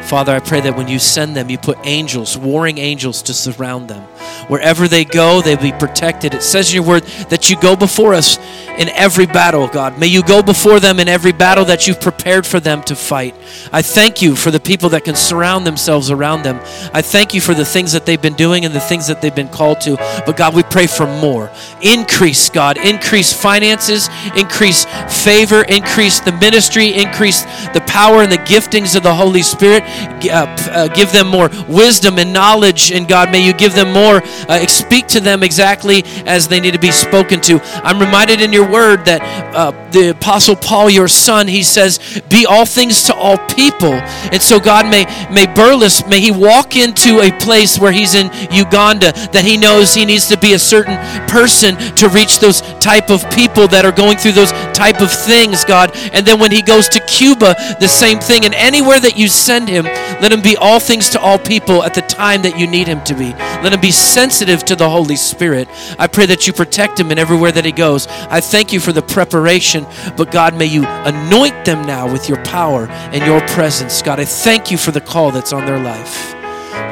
Father, 0.09 0.35
I 0.35 0.41
pray 0.41 0.63
that 0.63 0.75
when 0.75 0.89
you 0.89 0.99
send 0.99 1.37
them, 1.37 1.51
you 1.51 1.59
put 1.59 1.77
angels, 1.85 2.35
warring 2.39 2.79
angels, 2.79 3.21
to 3.25 3.35
surround 3.35 3.89
them. 3.91 4.03
Wherever 4.49 4.89
they 4.89 5.05
go, 5.05 5.43
they'll 5.43 5.61
be 5.61 5.73
protected. 5.73 6.33
It 6.33 6.43
says 6.43 6.71
in 6.71 6.77
your 6.77 6.85
word 6.85 7.03
that 7.29 7.51
you 7.51 7.61
go 7.61 7.77
before 7.77 8.15
us 8.15 8.39
in 8.79 8.89
every 8.91 9.27
battle, 9.27 9.69
God. 9.69 9.99
May 9.99 10.07
you 10.07 10.23
go 10.23 10.43
before 10.43 10.81
them 10.81 10.99
in 10.99 11.09
every 11.09 11.33
battle 11.33 11.67
that 11.67 11.87
you've 11.87 12.01
prepared 12.01 12.47
for 12.47 12.59
them 12.59 12.83
to 12.85 12.97
fight. 12.97 13.35
I 13.71 13.83
thank 13.83 14.23
you 14.23 14.35
for 14.35 14.51
the 14.51 14.61
people 14.61 14.89
that 14.91 15.05
can 15.05 15.15
surround 15.15 15.67
themselves 15.67 16.11
around 16.11 16.43
them. 16.43 16.59
I 16.95 17.03
thank 17.03 17.35
you 17.35 17.43
for 17.43 17.53
the 17.53 17.65
things 17.67 17.93
that 17.93 18.07
they've 18.07 18.23
been 18.23 18.35
doing 18.35 18.65
and 18.65 18.73
the 18.73 18.81
things 18.81 19.09
that 19.09 19.21
they've 19.21 19.35
been 19.35 19.49
called 19.49 19.83
to. 19.83 19.97
But 20.25 20.39
God, 20.39 20.55
we 20.55 20.63
pray 20.63 20.87
for 20.87 21.07
more. 21.07 21.51
Increase, 21.83 22.49
God. 22.49 22.79
Increase 22.79 23.31
finances, 23.31 24.09
increase 24.37 24.87
favor, 25.25 25.63
increase 25.65 26.21
the 26.21 26.33
ministry, 26.33 26.95
increase 26.95 27.43
the 27.75 27.78
power 27.89 28.23
and 28.23 28.31
the 28.31 28.39
giftings 28.39 28.97
of 28.97 29.03
the 29.03 29.15
Holy 29.15 29.43
Spirit 29.43 29.83
uh, 30.31 30.47
uh, 30.71 30.89
give 30.89 31.11
them 31.13 31.27
more 31.27 31.49
wisdom 31.69 32.19
and 32.19 32.33
knowledge. 32.33 32.93
And 32.93 33.09
God, 33.09 33.33
may 33.33 33.45
you 33.45 33.53
give 33.53 33.75
them 33.75 33.93
more, 33.93 34.23
uh, 34.49 34.67
speak 34.67 35.07
to 35.09 35.21
them 35.21 35.43
exactly 35.43 36.05
as 36.27 36.49
they 36.49 36.61
need 36.61 36.75
to 36.75 36.79
be 36.79 36.93
spoken 36.93 37.41
to. 37.43 37.61
I'm 37.83 37.99
reminded 37.99 38.41
in 38.41 38.53
your 38.53 38.71
word 38.71 39.05
that 39.07 39.23
uh, 39.55 39.73
the 39.93 40.11
Apostle 40.11 40.57
Paul, 40.57 40.91
your 40.91 41.09
son, 41.09 41.49
he 41.49 41.63
says, 41.63 42.23
Be 42.29 42.47
all 42.47 42.67
things 42.67 43.05
to 43.05 43.15
all 43.15 43.39
people. 43.49 43.95
And 43.95 44.43
so, 44.43 44.61
God, 44.61 44.87
may, 44.87 45.05
may 45.33 45.47
Burles, 45.47 46.09
may 46.09 46.21
he 46.21 46.31
walk 46.31 46.77
into 46.77 47.21
a 47.21 47.31
place 47.39 47.79
where 47.79 47.93
he's 47.93 48.15
in 48.15 48.31
Uganda 48.53 49.13
that 49.33 49.45
he 49.45 49.57
knows 49.57 49.95
he 49.95 50.05
needs 50.05 50.27
to 50.29 50.39
be 50.39 50.55
a 50.55 50.59
certain 50.59 50.97
person 51.29 51.77
to 51.97 52.09
reach 52.09 52.39
those 52.39 52.61
type 52.81 53.11
of 53.11 53.29
people 53.31 53.69
that 53.69 53.85
are 53.85 53.93
going 53.93 54.17
through 54.17 54.33
those 54.33 54.53
type 54.73 55.01
of 55.01 55.11
things, 55.11 55.65
God. 55.65 55.91
And 56.13 56.27
then 56.27 56.39
when 56.39 56.53
he 56.53 56.63
goes 56.63 56.89
to 56.91 57.01
Cuba, 57.07 57.55
the 57.81 57.89
same 57.89 58.19
thing. 58.19 58.45
And 58.45 58.55
anywhere 58.55 59.01
that 59.01 59.17
you 59.17 59.29
send 59.29 59.69
him, 59.69 59.85
let 59.85 60.33
him 60.33 60.43
be 60.43 60.57
all 60.57 60.81
things 60.81 61.11
to 61.11 61.21
all 61.21 61.39
people 61.39 61.83
at 61.83 61.95
the 61.95 62.03
time 62.03 62.43
that 62.43 62.59
you 62.59 62.67
need 62.67 62.87
him 62.87 63.03
to 63.05 63.15
be. 63.15 63.33
Let 63.63 63.73
him 63.73 63.81
be 63.81 63.91
sensitive 63.91 64.65
to 64.67 64.77
the 64.77 64.89
Holy 64.89 65.17
Spirit. 65.17 65.69
I 65.99 66.07
pray 66.07 66.27
that 66.27 66.47
you 66.47 66.53
protect 66.53 66.99
him 66.99 67.11
in 67.11 67.19
everywhere 67.19 67.53
that 67.53 67.65
he 67.65 67.73
goes. 67.73 68.07
I 68.31 68.41
thank 68.41 68.73
you 68.73 68.81
for 68.81 68.93
the 68.93 69.03
preparation, 69.03 69.78
but 70.17 70.31
God, 70.31 70.55
may 70.55 70.67
you 70.67 70.85
anoint 70.87 71.65
them 71.65 71.87
now 71.87 72.11
with 72.11 72.29
your 72.29 72.43
power 72.45 72.87
and 72.89 73.25
your 73.25 73.41
presence. 73.49 74.03
God, 74.03 74.21
I 74.21 74.25
thank 74.25 74.71
you 74.71 74.79
for 74.79 74.91
the 74.91 75.01
call 75.01 75.31
that's 75.31 75.53
on 75.53 75.67
their 75.67 75.81
life. 75.81 76.35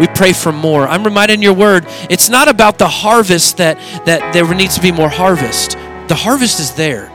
We 0.01 0.07
pray 0.09 0.33
for 0.33 0.53
more. 0.53 0.87
I'm 0.87 1.05
reminded 1.05 1.35
in 1.35 1.43
your 1.43 1.55
word, 1.55 1.87
it's 2.11 2.29
not 2.29 2.49
about 2.49 2.79
the 2.79 2.89
harvest 2.89 3.57
that, 3.59 3.79
that 4.05 4.33
there 4.33 4.53
needs 4.55 4.75
to 4.77 4.83
be 4.83 4.93
more 4.93 5.09
harvest. 5.09 5.73
The 6.09 6.15
harvest 6.15 6.61
is 6.61 6.75
there. 6.75 7.09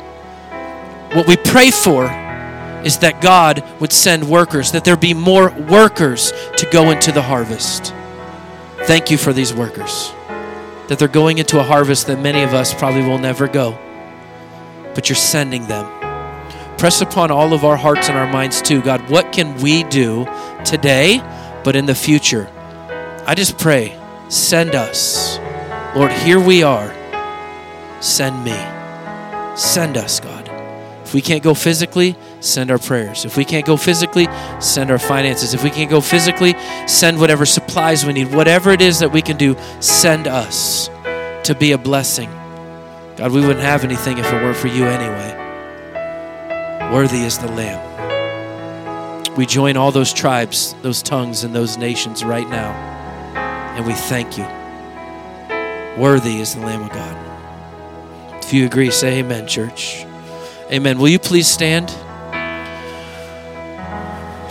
What 1.14 1.28
we 1.28 1.38
pray 1.38 1.72
for 1.72 2.06
is 2.84 2.98
that 3.00 3.22
God 3.22 3.64
would 3.80 3.92
send 3.92 4.28
workers, 4.28 4.72
that 4.72 4.84
there 4.84 4.98
be 4.98 5.14
more 5.14 5.52
workers 5.52 6.34
to 6.58 6.68
go 6.72 6.90
into 6.90 7.12
the 7.12 7.22
harvest. 7.22 7.94
Thank 8.86 9.12
you 9.12 9.18
for 9.18 9.34
these 9.34 9.54
workers, 9.54 10.12
that 10.88 10.98
they're 10.98 11.08
going 11.08 11.38
into 11.38 11.60
a 11.60 11.64
harvest 11.64 12.08
that 12.08 12.20
many 12.20 12.42
of 12.42 12.56
us 12.56 12.74
probably 12.74 13.04
will 13.04 13.20
never 13.20 13.48
go, 13.48 13.78
but 14.94 15.10
you're 15.10 15.16
sending 15.16 15.68
them. 15.68 15.86
Press 16.78 17.02
upon 17.02 17.30
all 17.30 17.54
of 17.54 17.64
our 17.64 17.78
hearts 17.78 18.10
and 18.10 18.18
our 18.18 18.32
minds 18.32 18.62
too, 18.62 18.82
God. 18.82 19.10
What 19.10 19.32
can 19.32 19.56
we 19.62 19.84
do 19.84 20.26
today, 20.66 21.20
but 21.64 21.76
in 21.76 21.86
the 21.86 21.96
future? 21.96 22.50
I 23.28 23.36
just 23.36 23.58
pray, 23.60 24.00
send 24.30 24.74
us. 24.74 25.38
Lord, 25.96 26.12
here 26.12 26.40
we 26.40 26.64
are. 26.64 26.92
Send 28.02 28.44
me. 28.44 28.58
Send 29.56 29.98
us, 29.98 30.20
God. 30.20 30.50
If 31.04 31.14
we 31.14 31.22
can't 31.22 31.44
go 31.44 31.54
physically, 31.54 32.16
send 32.40 32.72
our 32.72 32.80
prayers. 32.80 33.26
If 33.26 33.36
we 33.38 33.46
can't 33.46 33.66
go 33.66 33.78
physically, 33.78 34.28
send 34.60 34.90
our 34.90 34.98
finances. 34.98 35.54
If 35.54 35.64
we 35.64 35.70
can't 35.70 35.90
go 35.90 36.02
physically, 36.02 36.56
send 36.88 37.20
whatever 37.20 37.46
supplies 37.46 38.06
we 38.06 38.14
need. 38.14 38.34
Whatever 38.34 38.72
it 38.72 38.82
is 38.82 39.00
that 39.00 39.12
we 39.12 39.22
can 39.22 39.38
do, 39.38 39.58
send 39.82 40.28
us 40.28 40.90
to 41.44 41.54
be 41.54 41.74
a 41.74 41.78
blessing. 41.78 42.30
God, 43.18 43.32
we 43.32 43.42
wouldn't 43.42 43.60
have 43.60 43.84
anything 43.84 44.18
if 44.18 44.26
it 44.26 44.34
weren't 44.34 44.58
for 44.58 44.68
you 44.68 44.86
anyway. 44.86 45.38
Worthy 46.94 47.24
is 47.24 47.38
the 47.38 47.52
Lamb. 47.52 49.36
We 49.36 49.46
join 49.46 49.78
all 49.78 49.92
those 49.92 50.12
tribes, 50.12 50.76
those 50.82 51.02
tongues, 51.02 51.44
and 51.44 51.56
those 51.56 51.78
nations 51.78 52.24
right 52.24 52.48
now, 52.50 52.72
and 53.76 53.86
we 53.86 53.94
thank 53.94 54.38
you. 54.38 54.44
Worthy 56.02 56.40
is 56.40 56.56
the 56.56 56.62
Lamb 56.62 56.84
of 56.84 56.92
God. 56.92 58.44
If 58.44 58.54
you 58.54 58.66
agree, 58.66 58.92
say 58.92 59.20
amen, 59.20 59.48
church. 59.48 60.06
Amen. 60.72 60.98
Will 61.00 61.10
you 61.10 61.20
please 61.20 61.48
stand? 61.48 61.90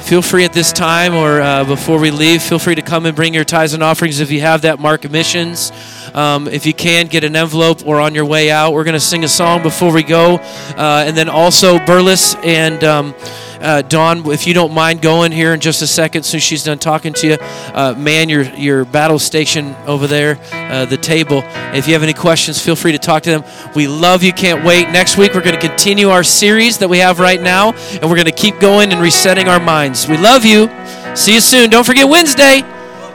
Feel 0.01 0.23
free 0.23 0.45
at 0.45 0.53
this 0.53 0.73
time 0.73 1.15
or 1.15 1.41
uh, 1.41 1.65
before 1.65 2.01
we 2.01 2.11
leave, 2.11 2.43
feel 2.43 2.59
free 2.59 2.75
to 2.75 2.83
come 2.83 3.07
and 3.07 3.15
bring 3.15 3.33
your 3.33 3.45
tithes 3.45 3.75
and 3.75 3.83
offerings 3.83 4.21
if 4.21 4.31
you 4.31 4.41
have 4.41 4.63
that 4.63 4.81
mark 4.81 5.09
missions. 5.09 5.71
Um, 6.15 6.49
if 6.49 6.67
you 6.67 6.75
can, 6.75 7.07
get 7.07 7.25
an 7.25 7.37
envelope 7.37 7.87
or 7.87 8.01
on 8.01 8.15
your 8.15 8.25
way 8.25 8.51
out. 8.51 8.73
We're 8.73 8.85
going 8.85 8.95
to 8.95 9.01
sing 9.01 9.25
a 9.25 9.29
song 9.29 9.63
before 9.63 9.93
we 9.93 10.03
go. 10.03 10.37
Uh, 10.37 11.05
and 11.07 11.17
then 11.17 11.29
also, 11.29 11.79
Burles 11.79 12.37
and. 12.45 12.83
Um, 12.85 13.15
uh, 13.61 13.83
Dawn, 13.83 14.27
if 14.31 14.47
you 14.47 14.55
don't 14.55 14.73
mind 14.73 15.03
going 15.03 15.33
here 15.33 15.53
in 15.53 15.61
just 15.61 15.83
a 15.83 15.87
second, 15.87 16.23
since 16.23 16.43
she's 16.43 16.65
done 16.65 16.79
talking 16.79 17.13
to 17.13 17.27
you, 17.29 17.37
uh, 17.75 17.95
man 17.97 18.29
your 18.31 18.45
your 18.55 18.85
battle 18.87 19.19
station 19.19 19.77
over 19.87 20.07
there, 20.07 20.39
uh, 20.53 20.87
the 20.87 20.97
table. 20.97 21.43
If 21.75 21.87
you 21.87 21.93
have 21.93 22.03
any 22.03 22.15
questions, 22.15 22.61
feel 22.61 22.75
free 22.75 22.93
to 22.93 22.99
talk 22.99 23.23
to 23.25 23.31
them. 23.31 23.45
We 23.75 23.87
love 23.87 24.23
you. 24.23 24.33
Can't 24.33 24.65
wait. 24.65 24.89
Next 24.91 25.19
week 25.19 25.35
we're 25.35 25.43
going 25.43 25.61
to 25.61 25.69
continue 25.69 26.09
our 26.09 26.25
series 26.25 26.79
that 26.79 26.89
we 26.89 26.99
have 26.99 27.21
right 27.21 27.41
now, 27.41 27.73
and 27.73 28.05
we're 28.05 28.17
going 28.17 28.25
to 28.25 28.33
keep 28.33 28.59
going 28.61 28.93
and 28.93 29.03
resetting 29.03 29.47
our 29.47 29.61
minds. 29.61 30.09
We 30.09 30.17
love 30.17 30.47
you. 30.47 30.71
See 31.15 31.35
you 31.35 31.41
soon. 31.41 31.69
Don't 31.69 31.85
forget 31.85 32.09
Wednesday. 32.09 32.80